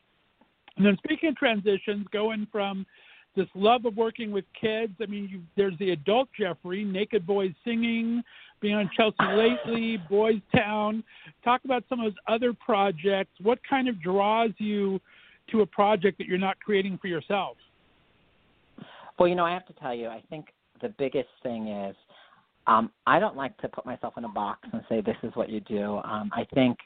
[0.77, 2.87] And then speaking of transitions, going from
[3.37, 4.93] this love of working with kids.
[5.01, 8.23] I mean, you, there's the adult Jeffrey, Naked Boys Singing,
[8.61, 11.05] being on Chelsea Lately, Boys Town.
[11.45, 13.33] Talk about some of those other projects.
[13.41, 15.01] What kind of draws you
[15.53, 17.57] to a project that you're not creating for yourself?
[19.19, 20.47] Well, you know, I have to tell you, I think
[20.81, 21.97] the biggest thing is
[22.67, 25.49] um, I don't like to put myself in a box and say this is what
[25.49, 26.01] you do.
[26.05, 26.79] Um, I think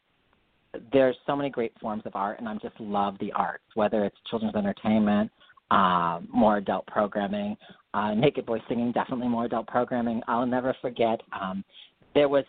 [0.93, 4.17] there's so many great forms of art, and I just love the arts, whether it's
[4.29, 5.31] children's entertainment,
[5.71, 7.57] uh, more adult programming,
[7.95, 10.21] uh, Naked Boy Singing, definitely more adult programming.
[10.29, 11.21] I'll never forget.
[11.39, 11.65] Um,
[12.15, 12.45] there was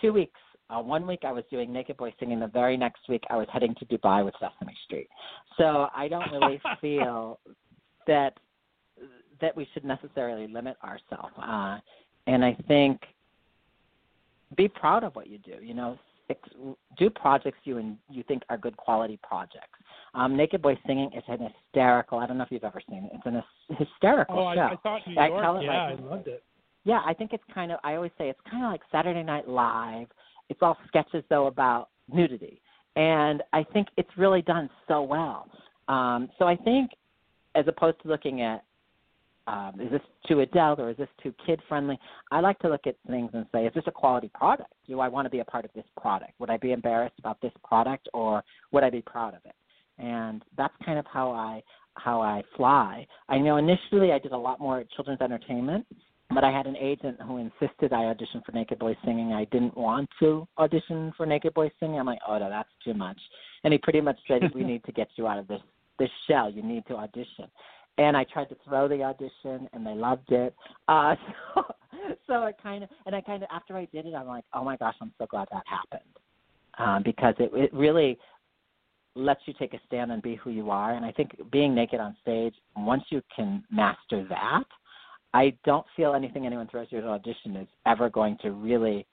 [0.00, 0.38] two weeks.
[0.70, 2.40] Uh, one week I was doing Naked Boy Singing.
[2.40, 5.08] The very next week I was heading to Dubai with Sesame Street.
[5.56, 7.40] So I don't really feel
[8.06, 8.34] that
[9.40, 11.32] that we should necessarily limit ourselves.
[11.40, 11.78] Uh,
[12.28, 13.00] and I think
[14.56, 15.56] be proud of what you do.
[15.62, 15.98] You know,
[16.98, 19.78] do projects you and you think are good quality projects.
[20.14, 22.18] Um, Naked Boy Singing is an hysterical.
[22.18, 23.10] I don't know if you've ever seen it.
[23.14, 23.42] It's an
[23.76, 24.60] hysterical oh, show.
[24.60, 25.32] I, I thought New York.
[25.32, 26.44] I yeah, like, I loved it.
[26.84, 27.78] Yeah, I think it's kind of.
[27.82, 30.06] I always say it's kind of like Saturday Night Live.
[30.50, 32.60] It's all sketches though about nudity,
[32.96, 35.50] and I think it's really done so well.
[35.88, 36.90] Um, so I think,
[37.54, 38.64] as opposed to looking at
[39.48, 41.98] um, is this too adult or is this too kid friendly?
[42.30, 44.70] I like to look at things and say, is this a quality product?
[44.86, 46.32] Do I want to be a part of this product?
[46.38, 49.54] Would I be embarrassed about this product or would I be proud of it?
[49.96, 51.62] And that's kind of how I
[51.94, 53.06] how I fly.
[53.28, 55.84] I know initially I did a lot more children's entertainment,
[56.32, 59.32] but I had an agent who insisted I audition for Naked Boy Singing.
[59.32, 61.98] I didn't want to audition for Naked Boy Singing.
[61.98, 63.18] I'm like, oh no, that's too much.
[63.64, 65.62] And he pretty much said, we need to get you out of this
[65.98, 66.50] this shell.
[66.50, 67.48] You need to audition
[67.98, 70.54] and I tried to throw the audition, and they loved it.
[70.86, 71.14] Uh,
[71.54, 71.62] so,
[72.26, 74.64] so I kind of, and I kind of, after I did it, I'm like, oh
[74.64, 76.10] my gosh, I'm so glad that happened,
[76.78, 78.18] um, because it, it really
[79.14, 80.94] lets you take a stand and be who you are.
[80.94, 84.64] And I think being naked on stage, once you can master that,
[85.34, 89.06] I don't feel anything anyone throws you at an audition is ever going to really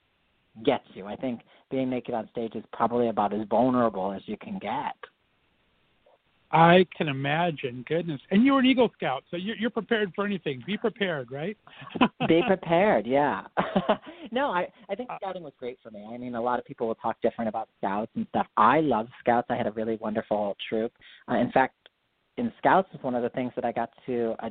[0.64, 1.08] get you.
[1.08, 1.42] I think
[1.72, 4.96] being naked on stage is probably about as vulnerable as you can get.
[6.52, 7.84] I can imagine.
[7.88, 8.22] Goodness.
[8.32, 10.64] And you were an Eagle Scout, so you're, you're prepared for anything.
[10.66, 11.58] Be prepared, right?
[12.28, 13.08] Be prepared.
[13.08, 13.44] Yeah.
[14.32, 16.08] no, I I think scouting was great for me.
[16.12, 18.48] I mean, a lot of people will talk different about scouts and stuff.
[18.58, 19.48] I love scouts.
[19.50, 20.92] I had a really wonderful troop.
[21.30, 21.76] Uh, in fact,
[22.38, 24.50] in scouts is one of the things that I got to uh,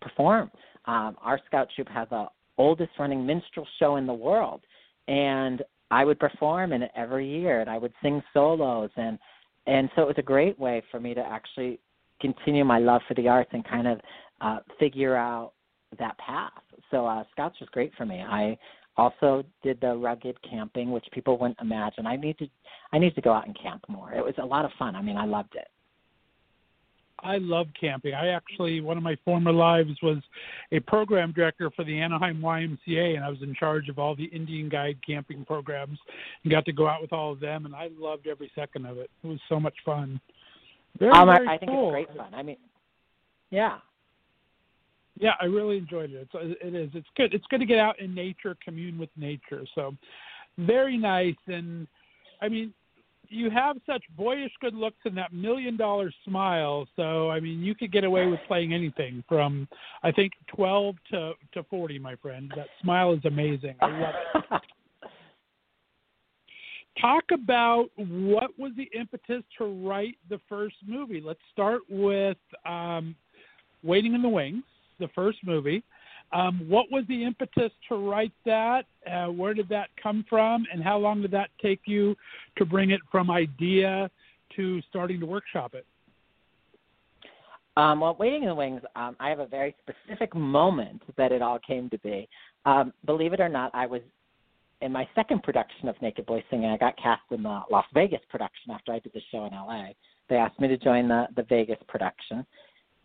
[0.00, 0.50] perform.
[0.86, 2.26] Um, our scout troop has the
[2.58, 4.62] oldest running minstrel show in the world,
[5.08, 9.18] and I would perform in it every year, and I would sing solos and
[9.66, 11.78] and so it was a great way for me to actually
[12.20, 14.00] continue my love for the arts and kind of
[14.40, 15.52] uh, figure out
[15.98, 16.52] that path.
[16.90, 18.20] So uh, Scouts was great for me.
[18.20, 18.56] I
[18.96, 22.06] Also did the rugged camping, which people wouldn't imagine.
[22.06, 22.46] I need to
[22.92, 24.12] I need to go out and camp more.
[24.12, 24.94] It was a lot of fun.
[24.94, 25.68] I mean, I loved it.
[27.22, 28.14] I love camping.
[28.14, 30.18] I actually, one of my former lives was
[30.72, 34.24] a program director for the Anaheim YMCA, and I was in charge of all the
[34.24, 35.98] Indian guide camping programs
[36.42, 38.98] and got to go out with all of them, and I loved every second of
[38.98, 39.10] it.
[39.22, 40.20] It was so much fun.
[40.98, 41.94] Very, um, very I, I think cool.
[41.94, 42.34] it's great fun.
[42.34, 42.56] I mean,
[43.50, 43.78] yeah.
[45.18, 46.28] Yeah, I really enjoyed it.
[46.32, 46.90] It's, it is.
[46.94, 47.34] It's good.
[47.34, 49.64] It's good to get out in nature, commune with nature.
[49.74, 49.94] So,
[50.58, 51.36] very nice.
[51.46, 51.86] And
[52.40, 52.72] I mean,
[53.32, 56.86] you have such boyish good looks and that million dollar smile.
[56.96, 59.66] So I mean, you could get away with playing anything from
[60.02, 62.52] I think 12 to to 40, my friend.
[62.56, 63.76] That smile is amazing.
[63.80, 64.60] I love it.
[67.00, 71.22] Talk about what was the impetus to write the first movie.
[71.24, 72.36] Let's start with
[72.66, 73.16] um,
[73.82, 74.62] Waiting in the Wings,
[75.00, 75.82] the first movie.
[76.32, 78.86] Um, what was the impetus to write that?
[79.10, 80.64] Uh, where did that come from?
[80.72, 82.16] And how long did that take you
[82.56, 84.10] to bring it from idea
[84.56, 85.86] to starting to workshop it?
[87.76, 91.40] Um, well, Waiting in the Wings, um, I have a very specific moment that it
[91.40, 92.28] all came to be.
[92.66, 94.02] Um, believe it or not, I was
[94.82, 96.70] in my second production of Naked Boy Singing.
[96.70, 99.88] I got cast in the Las Vegas production after I did the show in LA.
[100.28, 102.44] They asked me to join the the Vegas production,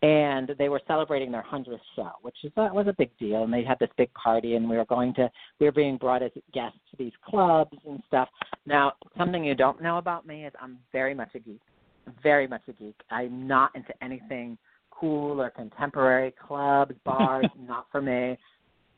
[0.04, 3.44] and they were celebrating their hundredth show, which is a, was a big deal.
[3.44, 5.30] And they had this big party, and we were going to
[5.60, 8.30] we were being brought as guests to these clubs and stuff.
[8.66, 11.62] Now, something you don't know about me is I'm very much a geek,
[12.22, 12.96] very much a geek.
[13.10, 14.58] I'm not into anything
[14.92, 18.38] cool or contemporary clubs, bars, not for me.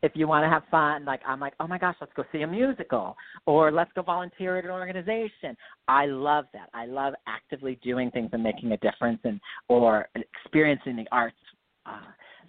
[0.01, 2.41] If you want to have fun, like I'm like, oh my gosh, let's go see
[2.41, 5.57] a musical or let's go volunteer at an organization.
[5.87, 6.69] I love that.
[6.73, 11.35] I love actively doing things and making a difference and or experiencing the arts.
[11.85, 11.99] Uh,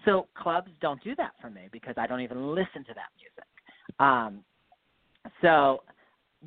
[0.05, 3.99] so clubs don't do that for me because I don't even listen to that music.
[3.99, 4.45] Um,
[5.43, 5.83] so,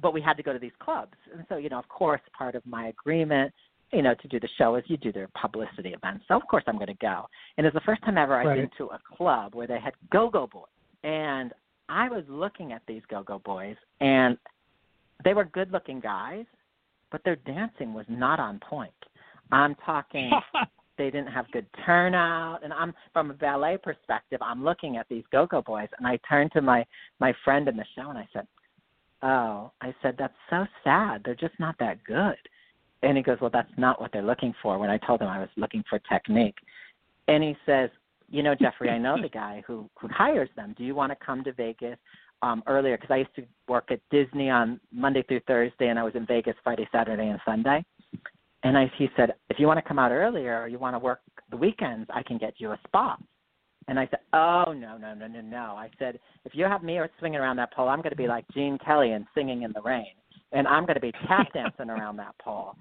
[0.01, 2.55] but we had to go to these clubs, and so you know, of course, part
[2.55, 3.53] of my agreement
[3.93, 6.25] you know, to do the show is you do their publicity events.
[6.27, 7.27] So of course I'm going to go.
[7.57, 8.57] And it's the first time ever I've right.
[8.57, 10.63] been to a club where they had go-go boys,
[11.03, 11.53] and
[11.89, 14.37] I was looking at these go-go boys, and
[15.23, 16.45] they were good-looking guys,
[17.11, 18.91] but their dancing was not on point.
[19.51, 20.31] I'm talking.
[20.97, 24.39] they didn't have good turnout, and I'm from a ballet perspective.
[24.41, 26.85] I'm looking at these go-go boys, and I turned to my
[27.19, 28.47] my friend in the show, and I said,
[29.21, 31.21] "Oh," I said, "That's so sad.
[31.23, 32.37] They're just not that good."
[33.03, 34.79] And he goes, Well, that's not what they're looking for.
[34.79, 36.55] When I told him I was looking for technique.
[37.27, 37.89] And he says,
[38.29, 40.73] You know, Jeffrey, I know the guy who, who hires them.
[40.77, 41.97] Do you want to come to Vegas
[42.41, 42.97] um, earlier?
[42.97, 46.25] Because I used to work at Disney on Monday through Thursday, and I was in
[46.25, 47.83] Vegas Friday, Saturday, and Sunday.
[48.63, 50.99] And I, he said, If you want to come out earlier or you want to
[50.99, 51.19] work
[51.51, 53.21] the weekends, I can get you a spot.
[53.87, 55.75] And I said, Oh, no, no, no, no, no.
[55.77, 58.27] I said, If you have me or swinging around that pole, I'm going to be
[58.27, 60.13] like Gene Kelly and singing in the rain
[60.53, 62.75] and I'm going to be tap dancing around that pole.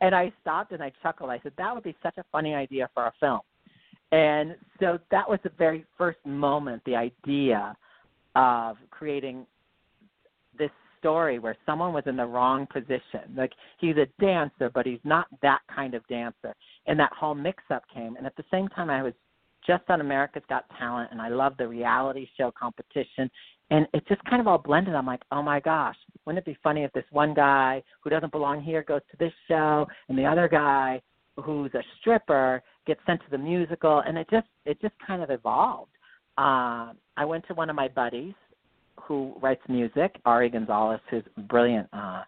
[0.00, 1.30] And I stopped and I chuckled.
[1.30, 3.40] I said, that would be such a funny idea for a film.
[4.12, 7.74] And so that was the very first moment, the idea
[8.36, 9.46] of creating
[10.58, 13.34] this story where someone was in the wrong position.
[13.36, 16.54] Like he's a dancer, but he's not that kind of dancer.
[16.86, 18.16] And that whole mix up came.
[18.16, 19.14] And at the same time, I was
[19.66, 23.30] just on America's Got Talent, and I love the reality show competition
[23.72, 24.94] and it just kind of all blended.
[24.94, 28.30] I'm like, oh my gosh, wouldn't it be funny if this one guy who doesn't
[28.30, 31.00] belong here goes to this show, and the other guy
[31.42, 35.30] who's a stripper gets sent to the musical, and it just it just kind of
[35.30, 35.90] evolved.
[36.38, 38.34] Uh, I went to one of my buddies
[39.00, 42.22] who writes music, Ari Gonzalez, who's brilliant uh,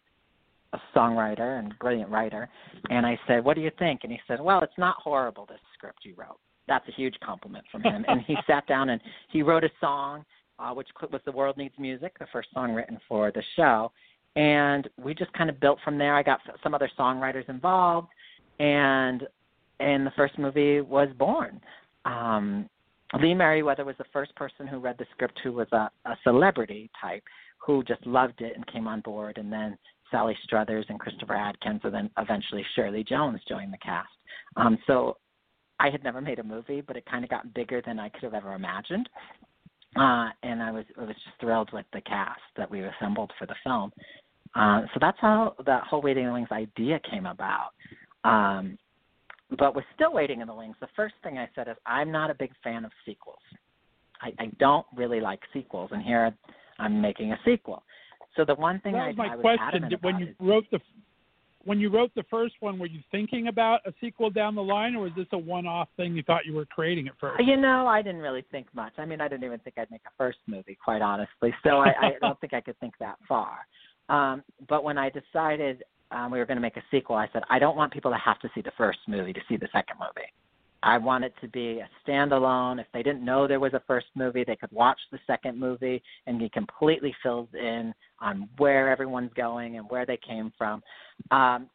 [0.73, 2.49] a songwriter and brilliant writer,
[2.91, 5.47] and I said, "What do you think?" And he said, "Well, it's not horrible.
[5.47, 8.05] This script you wrote." That's a huge compliment from him.
[8.09, 10.25] and he sat down and he wrote a song
[10.59, 13.93] uh, which was The World Needs Music, the first song written for the show.
[14.37, 16.15] And we just kind of built from there.
[16.15, 18.09] I got some other songwriters involved,
[18.59, 19.27] and
[19.81, 21.61] and the first movie was born.
[22.05, 22.69] Um,
[23.21, 26.91] Lee Meriwether was the first person who read the script who was a, a celebrity
[27.01, 27.23] type
[27.65, 29.39] who just loved it and came on board.
[29.39, 29.79] And then
[30.11, 34.09] Sally Struthers and Christopher Atkins, and then eventually Shirley Jones joined the cast.
[34.57, 35.17] Um, so
[35.81, 38.23] I had never made a movie, but it kind of got bigger than I could
[38.23, 39.09] have ever imagined
[39.97, 43.47] uh, and I was I was just thrilled with the cast that we assembled for
[43.47, 43.93] the film.
[44.55, 47.71] Uh, so that's how that whole Waiting in the Wings idea came about.
[48.25, 48.79] Um,
[49.59, 50.77] but we're still waiting in the wings.
[50.81, 53.39] The first thing I said is I'm not a big fan of sequels.
[54.21, 56.33] I, I don't really like sequels, and here
[56.79, 57.83] I'm making a sequel.
[58.37, 60.65] So the one thing that I, was my I was question when you is, wrote
[60.71, 60.81] the
[61.65, 64.95] when you wrote the first one, were you thinking about a sequel down the line,
[64.95, 66.15] or was this a one-off thing?
[66.15, 67.43] You thought you were creating it first.
[67.43, 68.93] You know, I didn't really think much.
[68.99, 71.55] I mean, I didn't even think I'd make a first movie, quite honestly.
[71.63, 73.61] So I, I don't think I could think that far.
[74.09, 75.83] Um, but when I decided
[76.15, 78.19] um, we were going to make a sequel, I said I don't want people to
[78.19, 80.29] have to see the first movie to see the second movie.
[80.83, 82.79] I want it to be a standalone.
[82.79, 86.03] If they didn't know there was a first movie, they could watch the second movie
[86.27, 90.83] and be completely filled in on where everyone's going and where they came from.
[91.31, 91.71] Um,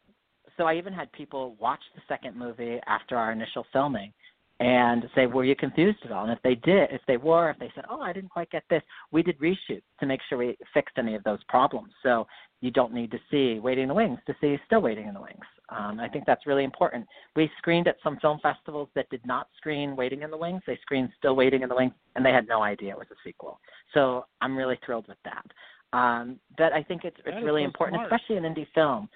[0.58, 4.14] so I even had people watch the second movie after our initial filming
[4.60, 7.60] and say, "Were you confused at all?" And if they did, if they were, if
[7.60, 10.58] they said, "Oh, I didn't quite get this," we did reshoots to make sure we
[10.74, 11.94] fixed any of those problems.
[12.04, 12.28] So
[12.62, 15.22] you don't need to see Waiting in the Wings to see Still Waiting in the
[15.22, 15.46] Wings.
[15.70, 17.08] Um, I think that's really important.
[17.36, 20.62] We screened at some film festivals that did not screen Waiting in the Wings.
[20.66, 23.20] They screened Still Waiting in the Wings, and they had no idea it was a
[23.24, 23.60] sequel.
[23.94, 25.46] So I'm really thrilled with that.
[25.92, 28.12] Um, but I think it's it's really so important, smart.
[28.12, 29.10] especially in indie film,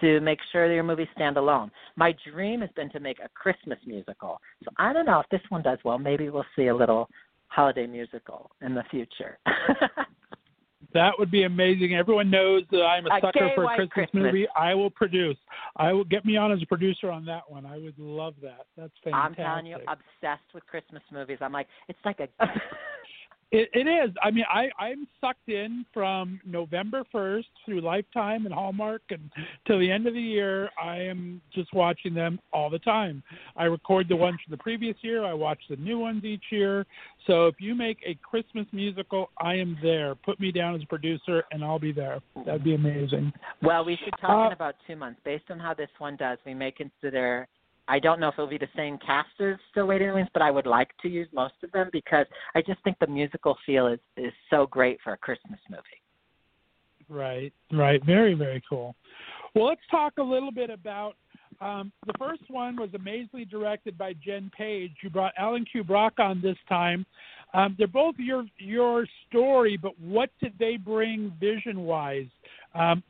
[0.00, 1.70] to make sure that your movies stand alone.
[1.96, 4.40] My dream has been to make a Christmas musical.
[4.64, 5.98] So I don't know if this one does well.
[5.98, 7.08] Maybe we'll see a little
[7.48, 9.38] holiday musical in the future.
[10.92, 11.94] That would be amazing.
[11.94, 14.22] Everyone knows that I'm a A sucker for a Christmas, Christmas.
[14.24, 14.46] movie.
[14.56, 15.36] I will produce.
[15.76, 17.64] I will get me on as a producer on that one.
[17.64, 18.66] I would love that.
[18.76, 19.14] That's fantastic.
[19.14, 21.38] I'm telling you, obsessed with Christmas movies.
[21.40, 22.28] I'm like, it's like a
[23.52, 24.14] It, it is.
[24.22, 29.30] I mean, I I'm sucked in from November 1st through Lifetime and Hallmark and
[29.66, 30.70] till the end of the year.
[30.80, 33.24] I am just watching them all the time.
[33.56, 35.24] I record the ones from the previous year.
[35.24, 36.86] I watch the new ones each year.
[37.26, 40.14] So if you make a Christmas musical, I am there.
[40.14, 42.20] Put me down as a producer, and I'll be there.
[42.46, 43.32] That'd be amazing.
[43.62, 45.20] Well, we should talk in Uh, about two months.
[45.24, 47.48] Based on how this one does, we may consider.
[47.88, 50.28] I don't know if it'll be the same cast as Still Waiting in the Wings,
[50.32, 53.56] but I would like to use most of them because I just think the musical
[53.66, 55.82] feel is is so great for a Christmas movie.
[57.08, 58.04] Right, right.
[58.04, 58.94] Very, very cool.
[59.54, 61.16] Well, let's talk a little bit about
[61.60, 64.92] um, the first one was amazingly directed by Jen Page.
[65.02, 65.84] You brought Alan Q.
[65.84, 67.04] Brock on this time.
[67.52, 72.28] Um, they're both your your story, but what did they bring vision wise?
[72.74, 73.02] Um,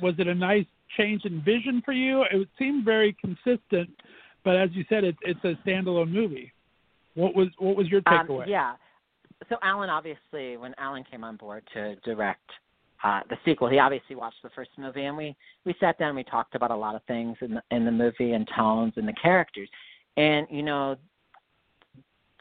[0.00, 2.22] was it a nice change in vision for you?
[2.30, 3.90] It seemed very consistent,
[4.44, 6.52] but as you said, it's it's a standalone movie.
[7.14, 8.46] What was what was your Um, takeaway?
[8.46, 8.74] yeah.
[9.48, 12.50] So Alan obviously, when Alan came on board to direct
[13.04, 16.16] uh, the sequel, he obviously watched the first movie, and we we sat down and
[16.16, 19.06] we talked about a lot of things in the, in the movie and tones and
[19.06, 19.68] the characters.
[20.16, 20.96] And you know,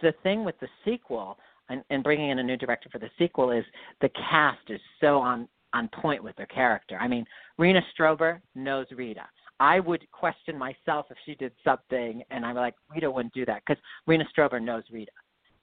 [0.02, 1.38] the thing with the sequel
[1.70, 3.66] and, and bringing in a new director for the sequel is
[4.02, 6.98] the cast is so on on point with their character.
[7.00, 7.26] I mean,
[7.58, 9.26] Rena Strober knows Rita.
[9.60, 13.64] I would question myself if she did something, and I'm like, Rita wouldn't do that
[13.66, 15.12] because Rena Strober knows Rita.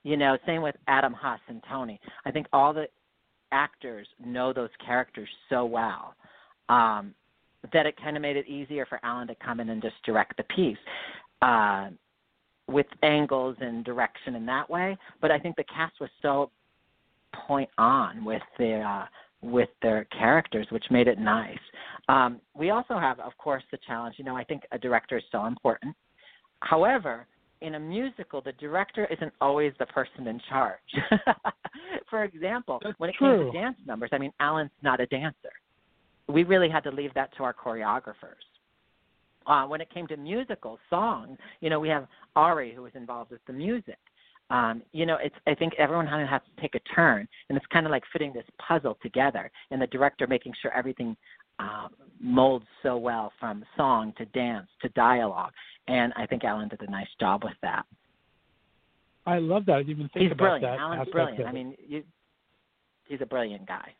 [0.03, 2.01] You know, same with Adam Huss and Tony.
[2.27, 2.87] I think all the
[3.53, 6.15] actors know those characters so well
[6.69, 7.15] um,
[7.73, 10.37] that it kind of made it easier for Alan to come in and just direct
[10.37, 10.77] the piece
[11.41, 11.89] uh,
[12.67, 14.97] with angles and direction in that way.
[15.21, 16.51] But I think the cast was so
[17.47, 19.07] point on with their uh,
[19.45, 21.59] with their characters, which made it nice.
[22.09, 24.17] Um, we also have, of course, the challenge.
[24.19, 25.95] You know, I think a director is so important.
[26.61, 27.27] However,
[27.61, 30.79] in a musical, the director isn't always the person in charge.
[32.11, 35.53] For example, when it came to dance numbers, I mean, Alan's not a dancer.
[36.29, 38.45] We really had to leave that to our choreographers.
[39.47, 43.31] Uh, when it came to musical songs, you know, we have Ari who was involved
[43.31, 43.99] with the music.
[44.51, 47.57] Um, you know, it's I think everyone kind of has to take a turn, and
[47.57, 51.17] it's kind of like fitting this puzzle together, and the director making sure everything
[51.59, 51.91] um,
[52.21, 55.53] molds so well from song to dance to dialogue.
[55.89, 57.85] And I think Alan did a nice job with that.
[59.27, 59.73] I love that.
[59.75, 60.63] I didn't even think he's about brilliant.
[60.63, 60.81] that.
[60.81, 61.47] Alan's brilliant.
[61.47, 62.03] I mean, you,
[63.09, 63.95] he's a brilliant guy.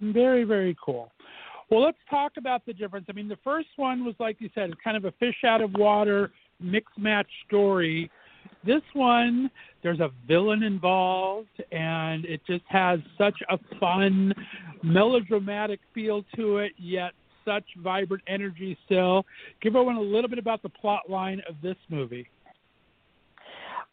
[0.00, 1.12] Very, very cool.
[1.70, 3.06] Well, let's talk about the difference.
[3.08, 5.72] I mean, the first one was, like you said, kind of a fish out of
[5.74, 8.10] water, mix match story.
[8.64, 9.50] This one,
[9.82, 14.32] there's a villain involved, and it just has such a fun,
[14.82, 17.12] melodramatic feel to it, yet
[17.44, 19.24] such vibrant energy still.
[19.60, 22.26] Give everyone a little bit about the plot line of this movie.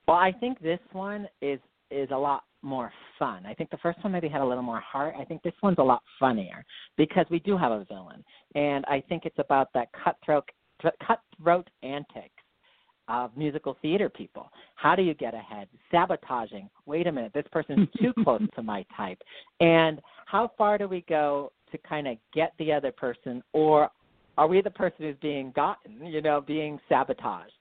[0.07, 1.59] Well, I think this one is
[1.91, 3.45] is a lot more fun.
[3.45, 5.13] I think the first one maybe had a little more heart.
[5.19, 6.63] I think this one's a lot funnier
[6.95, 8.23] because we do have a villain,
[8.55, 10.47] and I think it's about that cutthroat
[11.05, 12.40] cutthroat antics
[13.11, 14.49] of musical theater people.
[14.75, 15.67] How do you get ahead?
[15.91, 16.69] Sabotaging.
[16.85, 19.21] Wait a minute, this person's too close to my type.
[19.59, 23.89] And how far do we go to kind of get the other person, or
[24.37, 26.05] are we the person who's being gotten?
[26.05, 27.53] You know, being sabotaged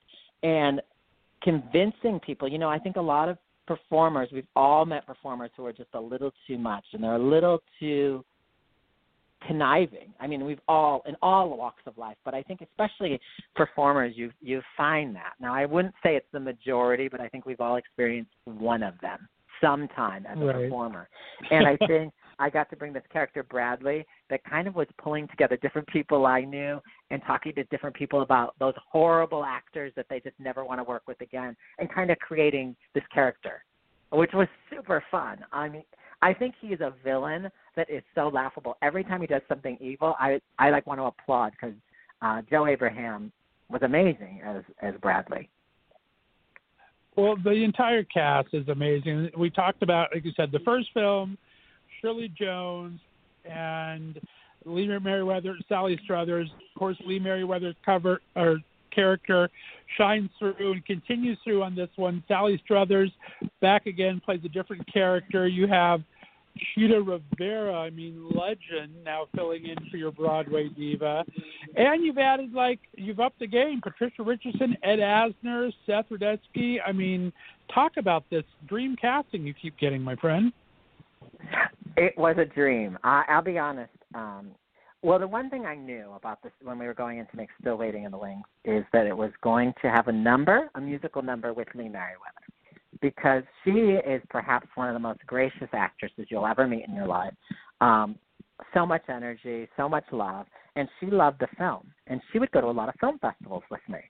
[0.43, 0.81] and
[1.43, 2.49] convincing people.
[2.49, 5.91] You know, I think a lot of performers, we've all met performers who are just
[5.95, 8.25] a little too much and they're a little too
[9.47, 10.13] conniving.
[10.21, 13.21] I mean, we've all in all walks of life, but I think especially
[13.55, 15.35] performers, you you find that.
[15.41, 18.95] Now, I wouldn't say it's the majority, but I think we've all experienced one of
[19.01, 19.29] them
[19.61, 20.55] sometime as a right.
[20.55, 21.09] performer.
[21.51, 25.29] And I think I got to bring this character Bradley that kind of was pulling
[25.29, 26.81] together different people I knew
[27.11, 30.85] and talking to different people about those horrible actors that they just never want to
[30.85, 33.63] work with again and kind of creating this character,
[34.11, 35.45] which was super fun.
[35.53, 35.85] I mean,
[36.23, 38.77] I think he is a villain that is so laughable.
[38.83, 41.75] Every time he does something evil, I I like want to applaud because
[42.23, 43.33] uh, Joe Abraham
[43.69, 45.49] was amazing as as Bradley.
[47.17, 49.31] Well, the entire cast is amazing.
[49.37, 51.37] We talked about, like you said, the first film,
[52.01, 53.01] Shirley Jones
[53.45, 54.21] and
[54.65, 56.49] Lee Meriwether, Sally Struthers.
[56.51, 58.59] Of course, Lee Meriwether's cover or
[58.91, 59.49] character
[59.97, 62.23] shines through and continues through on this one.
[62.29, 63.11] Sally Struthers
[63.61, 65.47] back again plays a different character.
[65.49, 66.03] You have
[66.75, 71.25] Chita Rivera, I mean legend, now filling in for your Broadway diva,
[71.77, 73.81] and you've added like you've upped the game.
[73.81, 76.79] Patricia Richardson, Ed Asner, Seth Rudetsky.
[76.85, 77.33] I mean,
[77.73, 80.53] talk about this dream casting you keep getting, my friend.
[81.97, 82.99] It was a dream.
[83.05, 83.93] I, I'll be honest.
[84.15, 84.51] Um,
[85.03, 87.49] well, the one thing I knew about this when we were going in to make
[87.61, 90.81] Still Waiting in the Wings is that it was going to have a number, a
[90.81, 92.47] musical number with Lee Meriwether,
[93.01, 97.07] because she is perhaps one of the most gracious actresses you'll ever meet in your
[97.07, 97.33] life.
[97.81, 98.17] Um,
[98.75, 100.47] so much energy, so much love,
[100.77, 103.63] and she loved the film, and she would go to a lot of film festivals
[103.71, 104.01] with me.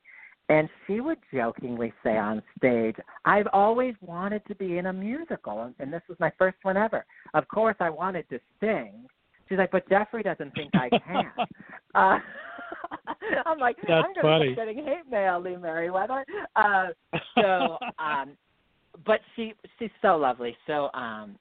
[0.49, 5.73] And she would jokingly say on stage, I've always wanted to be in a musical,
[5.79, 7.07] and this was my first one ever.
[7.35, 9.07] Of course, I wanted to sing,
[9.51, 11.33] She's like, but Jeffrey doesn't think I can.
[11.95, 12.19] uh,
[13.47, 16.25] I'm like, That's I'm going to be getting hate mail, Lee Meriwether.
[16.55, 16.87] Uh,
[17.35, 18.37] so, um,
[19.05, 20.57] but she she's so lovely.
[20.67, 21.37] So, um,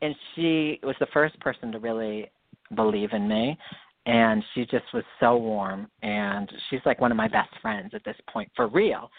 [0.00, 2.30] and she was the first person to really
[2.74, 3.58] believe in me,
[4.06, 5.90] and she just was so warm.
[6.02, 9.10] And she's like one of my best friends at this point, for real.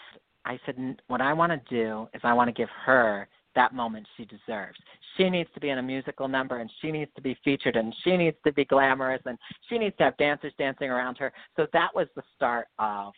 [0.43, 4.07] I said, what I want to do is I want to give her that moment
[4.17, 4.79] she deserves.
[5.17, 7.93] She needs to be in a musical number and she needs to be featured and
[8.03, 9.37] she needs to be glamorous and
[9.69, 11.31] she needs to have dancers dancing around her.
[11.55, 13.13] So that was the start of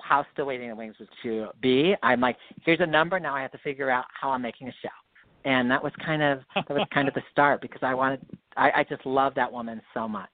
[0.00, 1.94] how Still Waiting in the Wings was to be.
[2.02, 4.72] I'm like, here's a number, now I have to figure out how I'm making a
[4.82, 4.88] show.
[5.46, 8.20] And that was kind of that was kind of the start because I wanted
[8.56, 10.30] I, I just love that woman so much.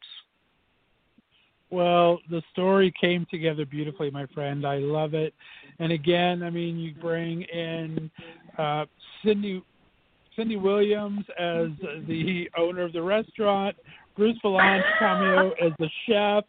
[1.70, 4.66] Well, the story came together beautifully, my friend.
[4.66, 5.34] I love it.
[5.78, 8.10] And again, I mean, you bring in
[8.58, 8.86] uh,
[9.24, 9.62] Cindy
[10.36, 11.68] Cindy Williams as
[12.06, 13.76] the owner of the restaurant,
[14.16, 16.44] Bruce Vilanch cameo as the chef.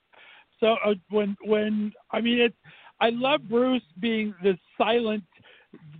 [0.59, 2.53] So uh, when when I mean it,
[2.99, 5.23] I love Bruce being the silent,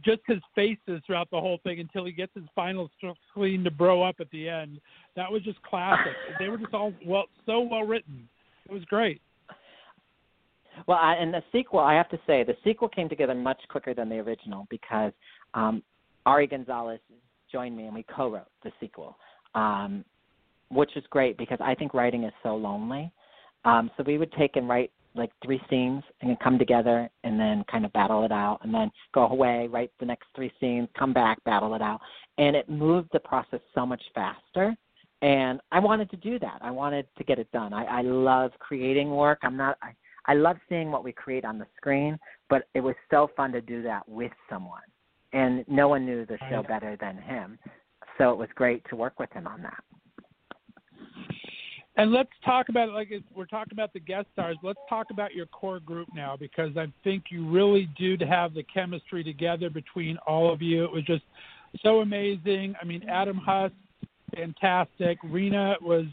[0.06, 2.90] just his faces throughout the whole thing until he gets his final
[3.32, 4.80] screen to bro up at the end.
[5.16, 6.14] That was just classic.
[6.40, 8.28] they were just all well so well written.
[8.70, 9.22] It was great.
[10.88, 13.94] Well, I, and the sequel, I have to say, the sequel came together much quicker
[13.94, 15.12] than the original because
[15.54, 15.84] um,
[16.26, 17.00] Ari Gonzalez
[17.52, 19.18] joined me and we co-wrote the sequel,
[19.56, 20.04] um,
[20.70, 23.12] which was great because I think writing is so lonely.
[23.66, 27.64] Um, so we would take and write like three scenes and come together and then
[27.70, 31.14] kind of battle it out and then go away, write the next three scenes, come
[31.14, 32.00] back, battle it out.
[32.38, 34.74] And it moved the process so much faster.
[35.22, 36.60] And I wanted to do that.
[36.62, 37.74] I wanted to get it done.
[37.74, 39.40] I, I love creating work.
[39.44, 39.94] I'm not I
[40.26, 42.18] I love seeing what we create on the screen,
[42.50, 44.82] but it was so fun to do that with someone.
[45.34, 47.58] And no one knew the show better than him.
[48.18, 49.84] So it was great to work with him on that.
[51.98, 54.58] And let's talk about like we're talking about the guest stars.
[54.64, 58.64] Let's talk about your core group now because I think you really do have the
[58.64, 60.86] chemistry together between all of you.
[60.86, 61.24] It was just
[61.84, 62.76] so amazing.
[62.82, 63.72] I mean, Adam Huss,
[64.36, 65.18] fantastic.
[65.24, 66.06] Rena was.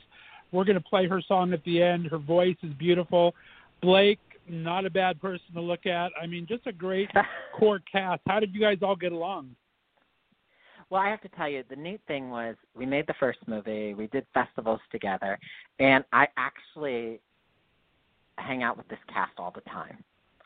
[0.51, 2.07] We're going to play her song at the end.
[2.07, 3.35] Her voice is beautiful.
[3.83, 4.19] Blake,
[4.51, 6.11] not a bad person to look at.
[6.21, 7.11] I mean, just a great
[7.59, 8.23] core cast.
[8.27, 9.55] How did you guys all get along?
[10.91, 13.93] Well, I have to tell you, the neat thing was we made the first movie,
[13.93, 15.39] we did festivals together,
[15.79, 17.21] and I actually
[18.39, 20.03] hang out with this cast all the time.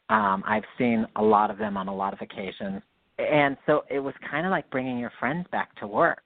[0.09, 2.83] Um, I've seen a lot of them on a lot of occasions,
[3.19, 6.23] and so it was kind of like bringing your friends back to work.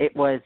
[0.00, 0.40] It was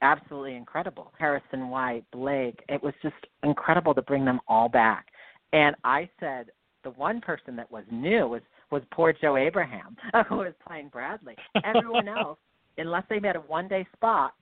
[0.00, 1.12] absolutely incredible.
[1.18, 5.06] Harrison White, Blake, it was just incredible to bring them all back.
[5.52, 6.50] And I said
[6.84, 9.96] the one person that was new was was poor Joe Abraham,
[10.28, 11.34] who was playing Bradley.
[11.64, 12.38] Everyone else,
[12.78, 14.34] unless they met a one day spot,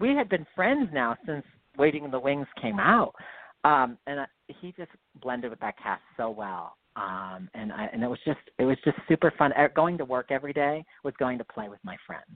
[0.00, 1.44] we had been friends now since
[1.76, 3.14] Waiting in the Wings came out.
[3.62, 4.26] Um, and I,
[4.60, 4.90] he just
[5.22, 6.76] blended with that cast so well.
[6.96, 9.52] Um, and I, and it was just it was just super fun.
[9.76, 12.26] Going to work every day was going to play with my friends,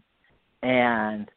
[0.63, 1.29] and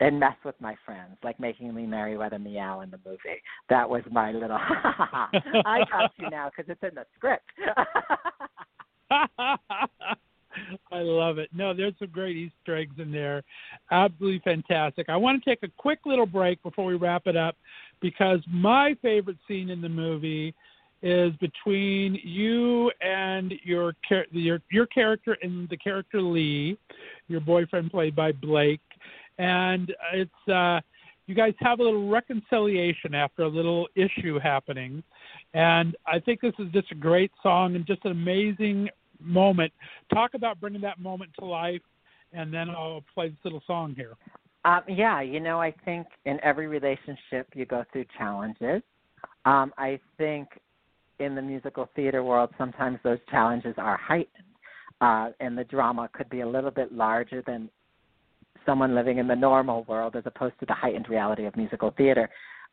[0.00, 3.42] and mess with my friends, like making me Meriwether Meow in the movie.
[3.68, 4.58] That was my little.
[4.60, 7.44] I got you now because it's in the script.
[10.92, 11.50] I love it.
[11.54, 13.42] No, there's some great Easter eggs in there.
[13.90, 15.08] Absolutely fantastic.
[15.08, 17.56] I want to take a quick little break before we wrap it up
[18.00, 20.54] because my favorite scene in the movie
[21.02, 23.94] is between you and your
[24.32, 26.76] your your character and the character Lee,
[27.28, 28.80] your boyfriend played by Blake,
[29.40, 30.80] and it's uh,
[31.26, 35.02] you guys have a little reconciliation after a little issue happening,
[35.54, 39.72] and I think this is just a great song and just an amazing moment.
[40.12, 41.80] Talk about bringing that moment to life,
[42.34, 44.14] and then I'll play this little song here.
[44.66, 48.82] Um, yeah, you know, I think in every relationship you go through challenges.
[49.46, 50.48] Um, I think
[51.18, 54.44] in the musical theater world, sometimes those challenges are heightened,
[55.00, 57.70] uh, and the drama could be a little bit larger than
[58.66, 62.28] someone living in the normal world, as opposed to the heightened reality of musical theater.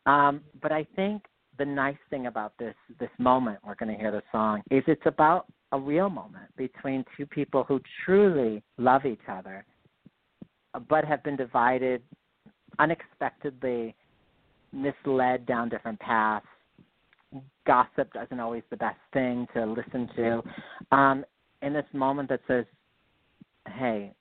[0.05, 1.23] Um, but I think
[1.57, 5.01] the nice thing about this this moment we're going to hear the song is it's
[5.05, 9.65] about a real moment between two people who truly love each other,
[10.87, 12.01] but have been divided,
[12.79, 13.95] unexpectedly
[14.71, 16.45] misled down different paths
[17.65, 20.41] gossip isn't always the best thing to listen to.
[20.95, 21.25] Um,
[21.61, 22.65] in this moment that says,
[23.67, 24.13] "Hey,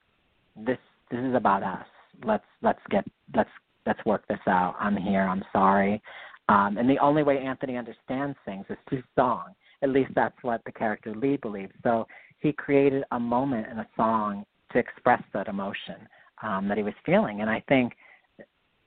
[0.57, 0.79] this
[1.11, 1.87] this is about us.
[2.25, 3.05] Let's let's get
[3.35, 3.51] let's
[3.87, 4.77] let's work this out.
[4.79, 5.23] I'm here.
[5.23, 6.03] I'm sorry."
[6.49, 9.47] Um, and the only way Anthony understands things is through song.
[9.83, 11.73] At least that's what the character Lee believes.
[11.83, 12.07] So
[12.39, 15.97] he created a moment in a song to express that emotion
[16.43, 17.41] um, that he was feeling.
[17.41, 17.95] And I think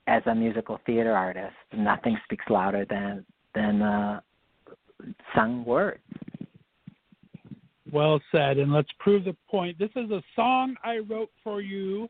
[0.06, 3.24] as a musical theater artist, nothing speaks louder than
[3.54, 4.20] than uh,
[5.34, 6.00] sung words.
[7.92, 8.58] Well said.
[8.58, 9.78] And let's prove the point.
[9.78, 12.08] This is a song I wrote for you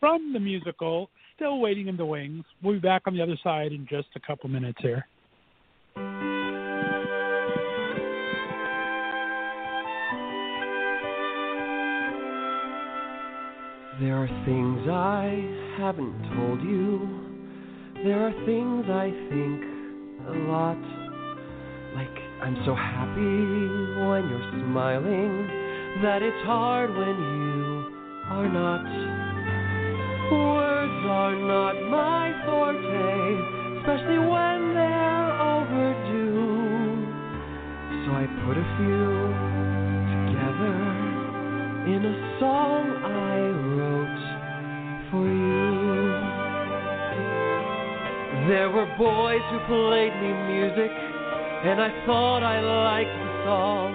[0.00, 2.44] from the musical, Still Waiting in the Wings.
[2.62, 5.06] We'll be back on the other side in just a couple minutes here.
[13.98, 17.08] There are things I haven't told you.
[18.04, 19.64] There are things I think
[20.28, 20.76] a lot.
[21.94, 23.20] Like I'm so happy
[23.96, 25.48] when you're smiling
[26.02, 27.90] that it's hard when you
[28.28, 28.84] are not.
[30.30, 37.08] Words are not my forte, especially when they're overdue.
[38.04, 39.32] So I put a few
[40.28, 40.76] together
[41.88, 43.40] in a song I
[43.80, 44.20] wrote
[45.10, 45.56] for you.
[48.46, 51.15] There were boys who played me music
[51.64, 53.90] and I thought I liked the song,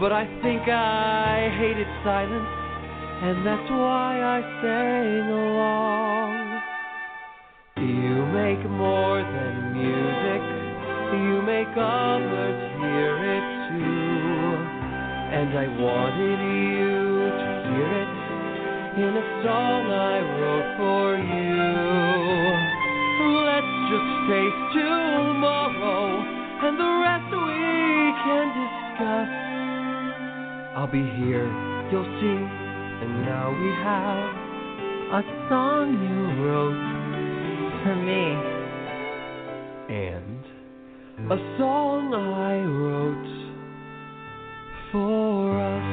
[0.00, 2.48] but I think I hated silence,
[3.22, 6.34] and that's why I sang along.
[7.76, 10.42] You make more than music,
[11.12, 14.48] you make others hear it too,
[15.38, 18.12] and I wanted you to hear it
[18.98, 19.77] in a song
[30.88, 31.46] I'll be here,
[31.92, 32.40] you'll see,
[33.04, 34.32] and now we have
[35.12, 36.82] a song you wrote
[37.84, 38.24] for me,
[39.94, 40.42] and
[41.30, 43.28] a song I wrote
[44.90, 45.88] for us.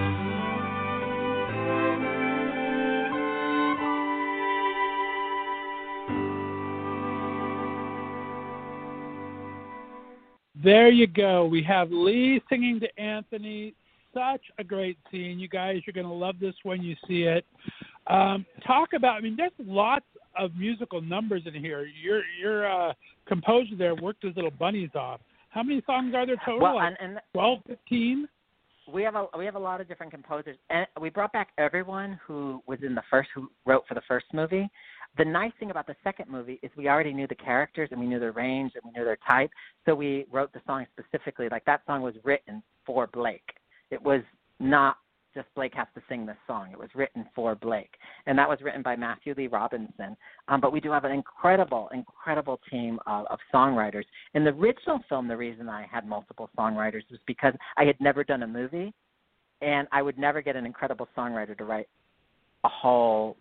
[10.64, 11.46] There you go.
[11.46, 13.76] We have Lee singing to Anthony.
[14.16, 15.40] Such a great scene.
[15.40, 17.46] You guys you're going to love this when you see it.
[18.08, 19.18] Um, talk about.
[19.18, 20.06] I mean, there's lots
[20.38, 21.88] of musical numbers in here.
[22.02, 22.94] Your your uh,
[23.28, 25.20] composer there worked his little bunnies off.
[25.50, 26.62] How many songs are there total?
[26.62, 28.28] Well, and, and 12, 15?
[28.92, 32.20] We have a we have a lot of different composers, and we brought back everyone
[32.26, 34.70] who was in the first who wrote for the first movie
[35.18, 38.06] the nice thing about the second movie is we already knew the characters and we
[38.06, 39.50] knew their range and we knew their type.
[39.86, 41.48] So we wrote the song specifically.
[41.50, 43.50] Like that song was written for Blake.
[43.92, 44.22] It was
[44.60, 44.98] not
[45.36, 46.70] just Blake has to sing this song.
[46.72, 47.94] It was written for Blake,
[48.26, 50.16] and that was written by Matthew Lee Robinson.
[50.48, 54.06] Um, but we do have an incredible, incredible team of, of songwriters.
[54.34, 58.24] In the original film, the reason I had multiple songwriters was because I had never
[58.24, 58.94] done a movie,
[59.62, 61.90] and I would never get an incredible songwriter to write
[62.64, 63.38] a whole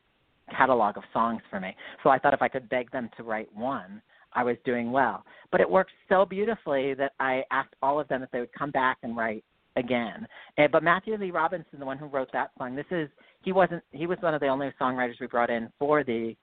[0.51, 1.75] catalog of songs for me.
[2.03, 4.03] So I thought if I could beg them to write one,
[4.33, 5.25] I was doing well.
[5.53, 8.73] But it worked so beautifully that I asked all of them if they would come
[8.73, 9.45] back and write
[9.77, 10.27] again.
[10.57, 13.09] And, but Matthew Lee Robinson, the one who wrote that song, this is
[13.43, 16.35] he wasn't he was one of the only songwriters we brought in for the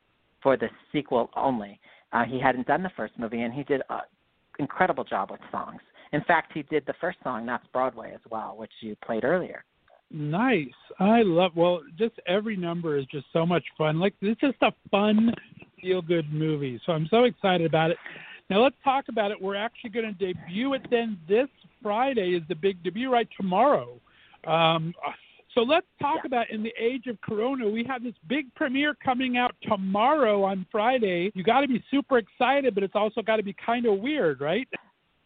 [0.41, 1.79] for the sequel only.
[2.13, 4.01] Uh, he hadn't done the first movie, and he did an
[4.59, 5.79] incredible job with songs.
[6.11, 9.63] In fact, he did the first song, That's Broadway, as well, which you played earlier.
[10.09, 10.67] Nice.
[10.99, 11.51] I love.
[11.55, 13.99] Well, just every number is just so much fun.
[13.99, 15.31] Like it's just a fun,
[15.81, 16.81] feel good movie.
[16.85, 17.97] So I'm so excited about it.
[18.51, 19.41] Now let's talk about it.
[19.41, 21.47] We're actually going to debut it then this
[21.81, 23.97] Friday is the big debut right tomorrow.
[24.45, 24.93] Um,
[25.55, 26.27] so let's talk yeah.
[26.27, 30.65] about in the age of Corona, we have this big premiere coming out tomorrow on
[30.69, 31.31] Friday.
[31.33, 34.41] You got to be super excited, but it's also got to be kind of weird,
[34.41, 34.67] right?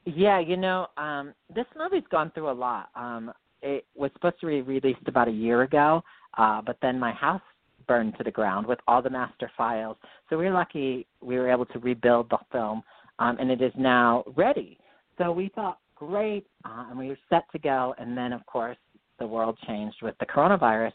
[0.06, 2.90] Yeah, you know, um, this movie's gone through a lot.
[2.96, 3.34] Um,
[3.64, 6.04] it was supposed to be released about a year ago,
[6.38, 7.42] uh, but then my house
[7.88, 9.98] burned to the ground with all the master files.
[10.30, 12.84] So we are lucky we were able to rebuild the film,
[13.20, 14.78] um, and it is now ready.
[15.18, 17.96] So we thought, great, uh, and we were set to go.
[17.98, 18.78] And then, of course,
[19.20, 20.92] the world changed with the coronavirus,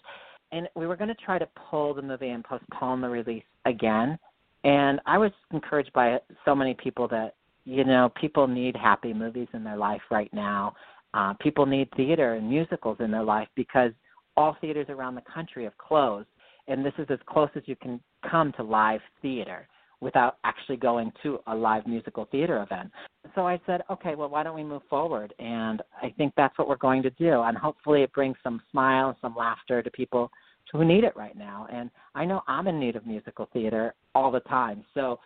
[0.53, 4.19] and we were going to try to pull the movie and postpone the release again.
[4.65, 7.35] And I was encouraged by so many people that
[7.65, 10.75] you know people need happy movies in their life right now.
[11.15, 13.93] Uh, people need theater and musicals in their life because
[14.37, 16.29] all theaters around the country have closed,
[16.69, 19.67] and this is as close as you can come to live theater
[20.01, 22.91] without actually going to a live musical theater event.
[23.35, 25.35] So I said, okay, well, why don't we move forward?
[25.39, 27.43] And I think that's what we're going to do.
[27.43, 30.31] And hopefully it brings some smile, some laughter to people
[30.73, 31.67] who need it right now.
[31.71, 34.85] And I know I'm in need of musical theater all the time.
[34.95, 35.19] So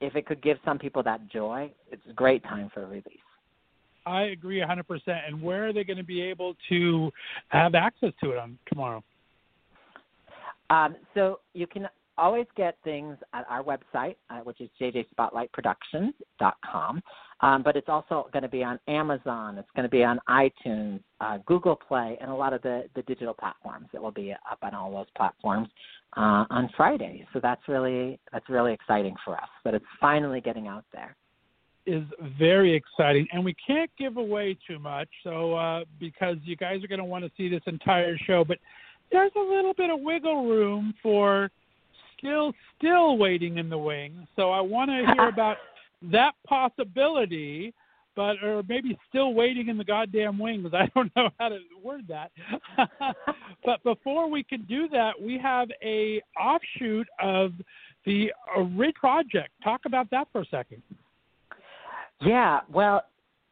[0.00, 3.04] if it could give some people that joy, it's a great time for a release.
[4.06, 4.82] I agree 100%.
[5.06, 7.10] And where are they going to be able to
[7.48, 9.04] have access to it on tomorrow?
[10.70, 11.88] Um, so you can
[12.20, 17.02] always get things at our website, uh, which is jjspotlightproductions.com.
[17.42, 19.56] Um, but it's also going to be on Amazon.
[19.56, 23.00] It's going to be on iTunes, uh, Google Play, and a lot of the, the
[23.02, 23.86] digital platforms.
[23.94, 25.68] It will be up on all those platforms
[26.16, 27.26] uh, on Friday.
[27.32, 29.48] So that's really that's really exciting for us.
[29.64, 31.16] But it's finally getting out there.
[31.86, 32.04] Is
[32.38, 35.08] very exciting, and we can't give away too much.
[35.24, 38.58] So uh, because you guys are going to want to see this entire show, but
[39.10, 41.50] there's a little bit of wiggle room for
[42.20, 44.26] still still waiting in the wings.
[44.36, 45.56] So I want to hear about
[46.12, 47.74] that possibility,
[48.14, 50.70] but or maybe still waiting in the goddamn wings.
[50.74, 52.30] I don't know how to word that.
[53.64, 57.52] but before we can do that, we have a offshoot of
[58.06, 58.32] the
[58.76, 59.50] Ridge project.
[59.62, 60.82] Talk about that for a second.
[62.22, 63.04] Yeah, well,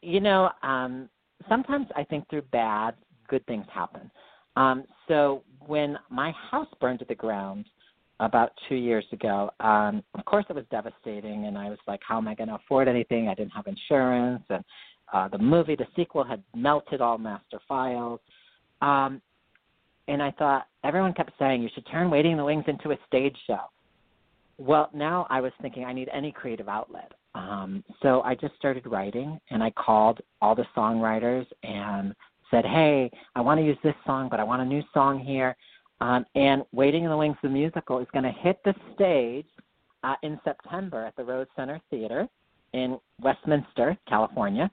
[0.02, 1.08] you know, um,
[1.48, 2.94] sometimes I think through bad,
[3.28, 4.10] good things happen.
[4.56, 7.66] Um, so when my house burned to the ground,
[8.20, 9.50] about two years ago.
[9.60, 12.56] Um, of course, it was devastating, and I was like, "How am I going to
[12.56, 14.64] afford anything?" I didn't have insurance, and
[15.12, 18.20] uh, the movie, the sequel, had melted all master files.
[18.82, 19.20] Um,
[20.08, 22.98] and I thought everyone kept saying you should turn Waiting in the Wings into a
[23.06, 23.60] stage show.
[24.56, 27.12] Well, now I was thinking I need any creative outlet.
[27.34, 32.14] Um, so I just started writing, and I called all the songwriters and
[32.50, 35.56] said, "Hey, I want to use this song, but I want a new song here."
[36.00, 39.46] Um, and Waiting in the Wings, the musical, is going to hit the stage
[40.04, 42.28] uh, in September at the Rose Center Theater
[42.72, 44.70] in Westminster, California,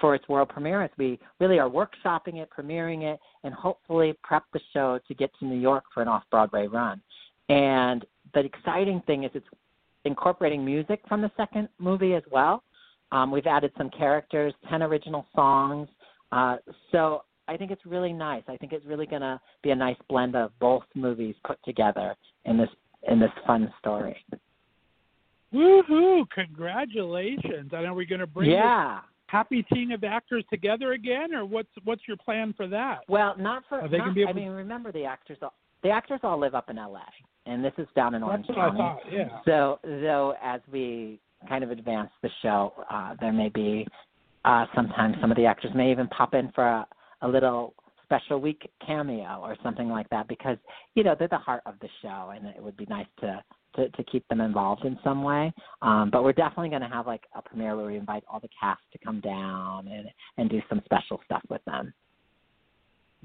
[0.00, 0.82] for its world premiere.
[0.82, 5.30] As we really are workshopping it, premiering it, and hopefully prep the show to get
[5.38, 7.00] to New York for an off-Broadway run.
[7.48, 9.46] And the exciting thing is it's
[10.04, 12.64] incorporating music from the second movie as well.
[13.12, 15.88] Um, we've added some characters, ten original songs.
[16.32, 16.56] Uh,
[16.90, 18.42] so I think it's really nice.
[18.48, 22.14] I think it's really going to be a nice blend of both movies put together
[22.44, 22.68] in this
[23.08, 24.16] in this fun story.
[25.54, 26.28] Woohoo!
[26.30, 27.70] Congratulations!
[27.72, 29.00] And are we going to bring yeah.
[29.26, 33.00] happy team of actors together again, or what's what's your plan for that?
[33.08, 33.80] Well, not for.
[33.80, 35.38] Are they not, be able I mean, remember the actors.
[35.42, 37.00] All, the actors all live up in L.A.
[37.50, 38.78] and this is down in Orange That's County.
[38.78, 39.28] Thought, yeah.
[39.44, 43.86] So, so as we kind of advance the show, uh, there may be
[44.44, 46.86] uh, sometimes some of the actors may even pop in for a,
[47.22, 47.74] a little
[48.06, 50.56] special week cameo or something like that because
[50.94, 53.42] you know they're the heart of the show and it would be nice to
[53.74, 55.52] to, to keep them involved in some way.
[55.82, 58.48] Um but we're definitely going to have like a premiere where we invite all the
[58.58, 61.92] cast to come down and and do some special stuff with them.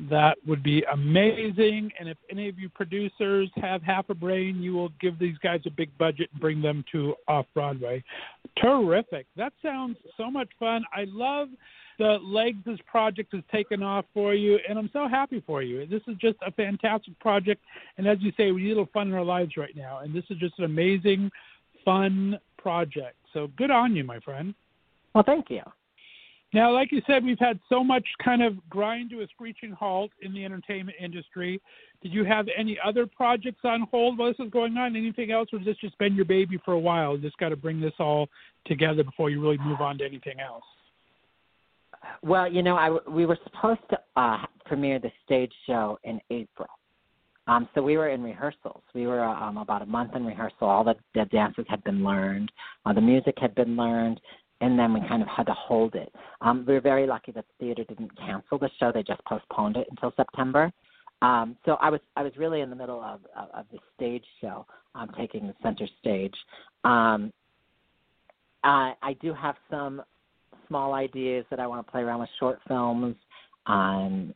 [0.09, 1.91] That would be amazing.
[1.99, 5.61] And if any of you producers have half a brain you will give these guys
[5.67, 8.03] a big budget and bring them to off broadway.
[8.59, 9.27] Terrific.
[9.37, 10.83] That sounds so much fun.
[10.91, 11.49] I love
[12.01, 15.85] the legs this project has taken off for you, and I'm so happy for you.
[15.85, 17.61] This is just a fantastic project,
[17.97, 20.11] and as you say, we need a little fun in our lives right now, and
[20.11, 21.29] this is just an amazing,
[21.85, 23.17] fun project.
[23.33, 24.55] So good on you, my friend.
[25.13, 25.61] Well, thank you.
[26.53, 30.09] Now, like you said, we've had so much kind of grind to a screeching halt
[30.23, 31.61] in the entertainment industry.
[32.01, 34.95] Did you have any other projects on hold while this was going on?
[34.95, 37.15] Anything else, or has this just been your baby for a while?
[37.15, 38.27] You just got to bring this all
[38.65, 40.63] together before you really move on to anything else.
[42.23, 46.69] Well, you know, I we were supposed to uh, premiere the stage show in April.
[47.47, 48.83] Um, so we were in rehearsals.
[48.93, 50.67] We were um, about a month in rehearsal.
[50.67, 52.51] All the, the dances had been learned,
[52.85, 54.21] uh, the music had been learned,
[54.61, 56.13] and then we kind of had to hold it.
[56.41, 59.77] Um, we were very lucky that the theater didn't cancel the show; they just postponed
[59.77, 60.71] it until September.
[61.21, 64.25] Um, so I was I was really in the middle of of, of the stage
[64.39, 64.65] show,
[64.95, 66.35] um, taking the center stage.
[66.83, 67.33] Um,
[68.63, 70.03] I, I do have some
[70.71, 73.17] small ideas that I want to play around with short films,
[73.65, 74.33] um,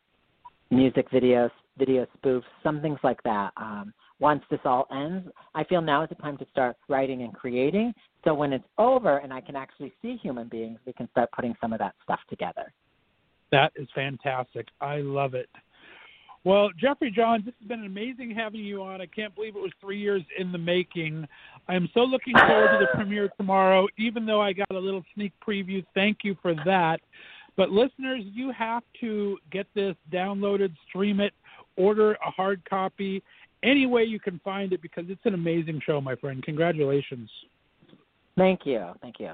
[0.70, 3.52] music videos, video spoofs, some things like that.
[3.56, 7.34] Um, once this all ends, I feel now is the time to start writing and
[7.34, 7.94] creating.
[8.26, 11.56] So when it's over and I can actually see human beings, we can start putting
[11.62, 12.74] some of that stuff together.
[13.52, 14.68] That is fantastic.
[14.82, 15.50] I love it.
[16.46, 19.02] Well, Jeffrey John, this has been amazing having you on.
[19.02, 21.28] I can't believe it was three years in the making.
[21.68, 25.34] I'm so looking forward to the premiere tomorrow, even though I got a little sneak
[25.46, 25.84] preview.
[25.96, 27.02] Thank you for that.
[27.58, 31.34] But listeners, you have to get this downloaded, stream it,
[31.78, 33.24] order a hard copy
[33.64, 36.44] any way you can find it because it's an amazing show, my friend.
[36.44, 37.30] Congratulations.
[38.38, 38.92] Thank you.
[39.02, 39.34] Thank you.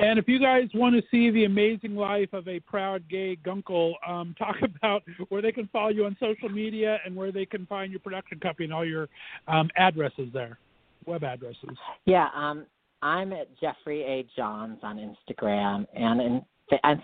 [0.00, 3.94] And if you guys want to see the amazing life of a proud gay gunkle,
[4.06, 7.66] um, talk about where they can follow you on social media and where they can
[7.66, 9.08] find your production company and all your
[9.48, 10.58] um, addresses there,
[11.06, 11.76] web addresses.
[12.04, 12.66] Yeah, um,
[13.02, 14.24] I'm at Jeffrey A.
[14.36, 16.42] Johns on Instagram and in,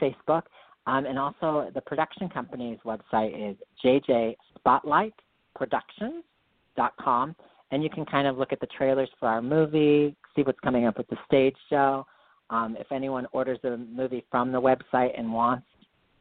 [0.01, 0.43] Facebook.
[0.87, 3.57] Um, and also, the production company's website is
[4.67, 7.37] jjspotlightproductions.com.
[7.71, 10.85] And you can kind of look at the trailers for our movie, see what's coming
[10.87, 12.05] up with the stage show.
[12.51, 15.67] Um, if anyone orders a movie from the website and wants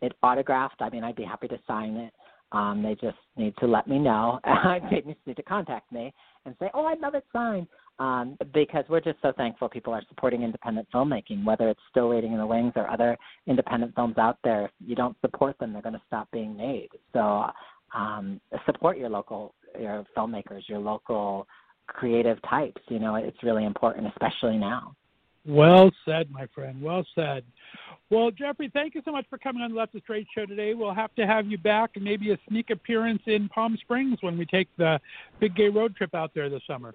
[0.01, 2.13] it autographed, I mean, I'd be happy to sign it.
[2.51, 4.39] Um, they just need to let me know.
[4.91, 6.13] they just need to contact me
[6.45, 7.67] and say, "Oh, I'd love it signed,"
[7.99, 12.31] um, because we're just so thankful people are supporting independent filmmaking, whether it's Still Waiting
[12.31, 13.17] in the Wings or other
[13.47, 14.65] independent films out there.
[14.65, 16.89] If you don't support them, they're going to stop being made.
[17.11, 17.47] So
[17.95, 21.47] um, support your local your filmmakers, your local
[21.87, 22.81] creative types.
[22.87, 24.95] You know, it's really important, especially now.
[25.45, 26.81] Well said, my friend.
[26.81, 27.43] Well said.
[28.09, 30.73] Well, Jeffrey, thank you so much for coming on the Left of Straight show today.
[30.73, 34.37] We'll have to have you back and maybe a sneak appearance in Palm Springs when
[34.37, 34.99] we take the
[35.39, 36.93] big gay road trip out there this summer.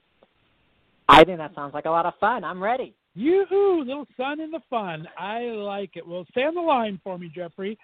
[1.09, 2.45] I think that sounds like a lot of fun.
[2.45, 2.95] I'm ready.
[3.15, 5.09] Yoo-hoo, little sun in the fun.
[5.19, 6.07] I like it.
[6.07, 7.77] Well, stay on the line for me, Jeffrey.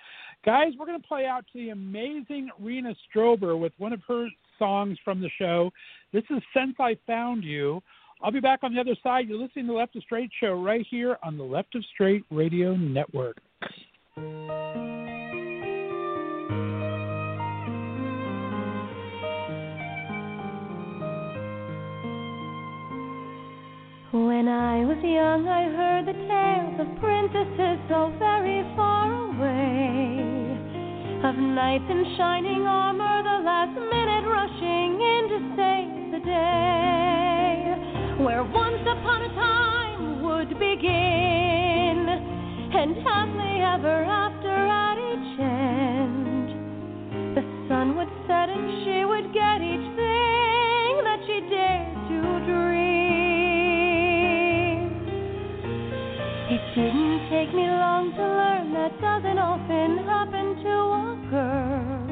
[0.44, 4.28] Guys, we're going to play out to the amazing Rena Strober with one of her
[4.58, 5.72] songs from the show.
[6.12, 7.82] This is Since I Found You.
[8.24, 9.28] I'll be back on the other side.
[9.28, 12.74] You're listening to Left of Straight show right here on the Left of Straight Radio
[12.74, 13.36] Network.
[24.10, 30.16] When I was young, I heard the tales of princesses so very far away,
[31.28, 37.23] of knights in shining armor, the last minute rushing in to save the day,
[38.24, 42.08] where once upon a time would begin,
[42.72, 46.48] and happily ever after at each end,
[47.36, 52.88] the sun would set and she would get each thing that she dared to dream.
[56.48, 62.08] It didn't take me long to learn that doesn't often happen to a girl.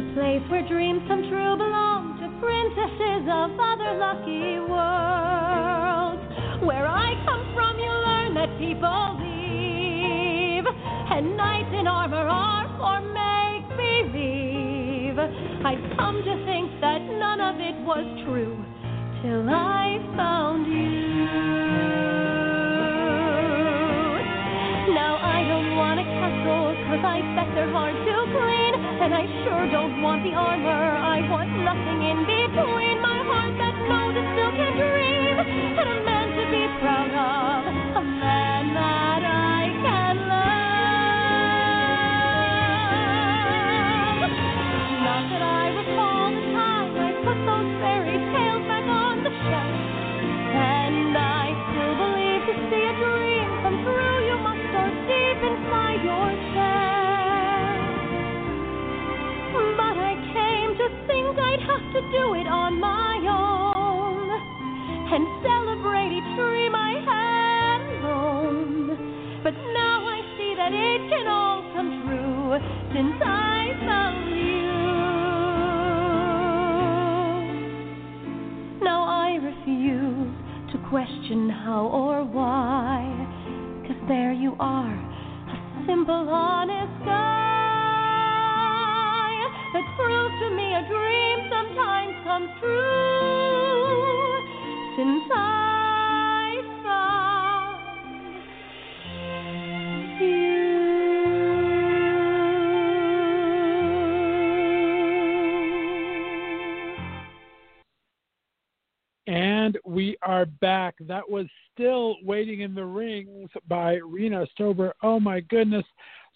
[0.00, 2.13] The place where dreams come true belong to
[2.44, 6.20] princesses of other lucky worlds.
[6.60, 13.00] Where I come from, you learn that people leave, and knights in armor are for
[13.00, 15.16] make believe.
[15.64, 18.60] I've come to think that none of it was true
[19.22, 21.24] till I found you.
[24.92, 28.74] Now I don't want a castle, cause I bet they're hard to clean.
[29.04, 33.03] And I sure don't want the armor, I want nothing in between.
[62.14, 64.30] Do it on my own
[65.10, 69.42] and celebrate each dream I had alone.
[69.42, 72.54] But now I see that it can all come true
[72.94, 74.70] since I found you.
[78.84, 80.34] Now I refuse
[80.70, 83.02] to question how or why,
[83.88, 87.43] cause there you are, a simple, honest guy
[90.40, 93.94] to me a dream sometimes comes true
[94.96, 97.14] since I found
[109.26, 110.96] And we are back.
[111.00, 114.92] That was Still Waiting in the Wings by Rena Strober.
[115.02, 115.84] Oh my goodness.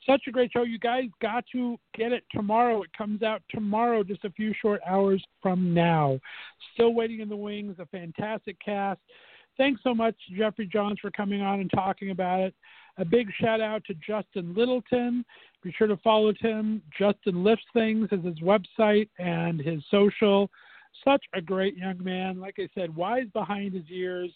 [0.08, 0.62] Such a great show.
[0.62, 2.82] You guys got to get it tomorrow.
[2.82, 6.18] It comes out tomorrow, just a few short hours from now.
[6.72, 9.00] Still Waiting in the Wings, a fantastic cast.
[9.58, 12.54] Thanks so much, Jeffrey Johns, for coming on and talking about it.
[12.96, 15.24] A big shout out to Justin Littleton.
[15.62, 16.80] Be sure to follow him.
[16.98, 20.48] Justin Lifts Things is his website and his social.
[21.04, 22.40] Such a great young man.
[22.40, 24.30] Like I said, wise behind his ears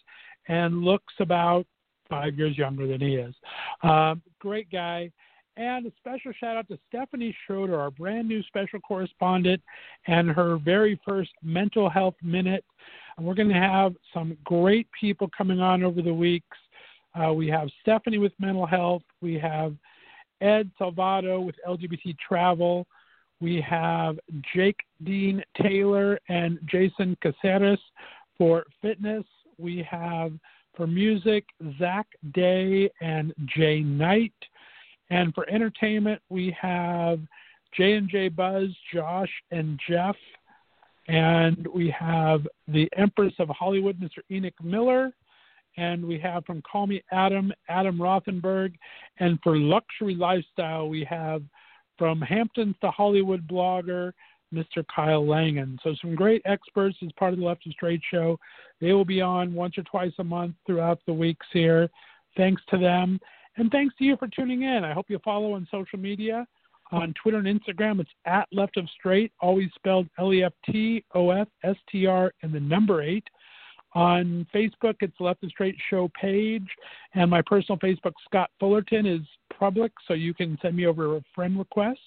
[0.49, 1.67] and looks about
[2.11, 3.35] five years younger than he is.
[3.83, 5.11] Um, great guy.
[5.57, 9.61] And a special shout out to Stephanie Schroeder, our brand new special correspondent,
[10.07, 12.65] and her very first mental health minute.
[13.17, 16.57] And we're going to have some great people coming on over the weeks.
[17.15, 19.03] Uh, we have Stephanie with mental health.
[19.21, 19.75] We have
[20.41, 22.87] Ed Salvato with LGBT travel.
[23.41, 24.19] We have
[24.55, 27.79] Jake Dean Taylor and Jason Caceres
[28.39, 29.25] for fitness.
[29.59, 30.33] We have
[30.77, 31.45] for music
[31.79, 34.33] Zach Day and Jay Knight.
[35.11, 37.21] And for entertainment, we have
[37.77, 40.17] J and J Buzz, Josh and Jeff.
[41.09, 44.19] And we have the Empress of Hollywood, Mr.
[44.31, 45.13] Enoch Miller.
[45.77, 48.75] And we have from Call Me Adam, Adam Rothenberg.
[49.19, 51.43] And for luxury lifestyle, we have
[51.99, 54.13] from Hamptons to Hollywood blogger,
[54.53, 54.85] Mr.
[54.95, 55.79] Kyle Langen.
[55.83, 58.39] So, some great experts as part of the Left Straight show.
[58.81, 61.89] They will be on once or twice a month throughout the weeks here.
[62.37, 63.19] Thanks to them.
[63.57, 64.85] And thanks to you for tuning in.
[64.85, 66.47] I hope you follow on social media.
[66.91, 71.03] On Twitter and Instagram, it's at Left of Straight, always spelled L E F T
[71.15, 73.27] O F S T R and the number eight.
[73.95, 76.67] On Facebook, it's Left of Straight Show page.
[77.15, 79.23] And my personal Facebook, Scott Fullerton, is
[79.59, 82.01] public, so you can send me over a friend request.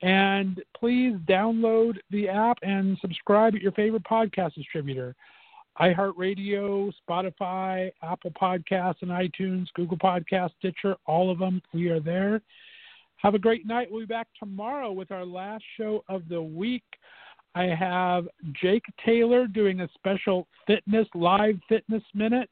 [0.00, 5.14] And please download the app and subscribe at your favorite podcast distributor
[5.80, 11.62] iHeartRadio, Spotify, Apple Podcasts, and iTunes, Google Podcasts, Stitcher, all of them.
[11.72, 12.42] We are there.
[13.16, 13.88] Have a great night.
[13.90, 16.84] We'll be back tomorrow with our last show of the week.
[17.54, 18.28] I have
[18.60, 22.48] Jake Taylor doing a special fitness, live fitness minute,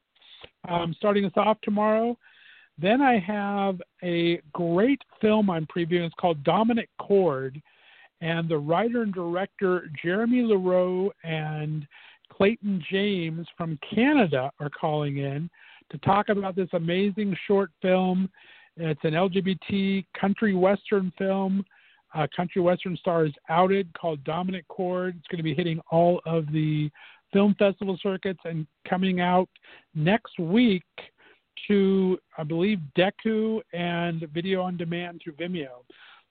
[0.69, 2.17] um, starting us off tomorrow.
[2.79, 6.07] Then I have a great film I'm previewing.
[6.07, 7.61] It's called Dominant Chord.
[8.21, 11.87] And the writer and director, Jeremy LaRoe and
[12.37, 15.49] Clayton James from Canada, are calling in
[15.91, 18.29] to talk about this amazing short film.
[18.77, 21.65] It's an LGBT country western film.
[22.15, 25.17] Uh, country western stars outed called Dominant Chord.
[25.19, 26.91] It's going to be hitting all of the
[27.33, 29.49] film festival circuits and coming out
[29.95, 30.85] next week
[31.69, 35.85] to, I believe, Deku and video on demand through Vimeo.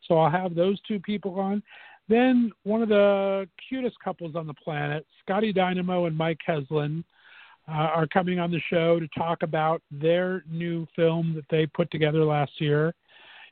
[0.08, 1.62] So I'll have those two people on.
[2.08, 7.04] Then one of the cutest couples on the planet, Scotty Dynamo and Mike Heslin,
[7.68, 11.90] uh, are coming on the show to talk about their new film that they put
[11.90, 12.94] together last year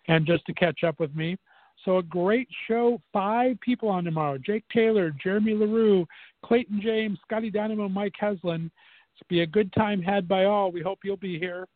[0.08, 1.36] and just to catch up with me.
[1.84, 3.02] So a great show.
[3.12, 4.38] Five people on tomorrow.
[4.38, 6.06] Jake Taylor, Jeremy LaRue,
[6.46, 8.66] Clayton James, Scotty Dynamo, Mike Heslin.
[8.66, 10.72] It's be a good time had by all.
[10.72, 11.68] We hope you'll be here.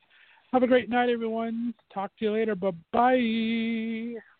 [0.53, 1.73] Have a great night, everyone.
[1.93, 2.55] Talk to you later.
[2.55, 4.36] Bye bye.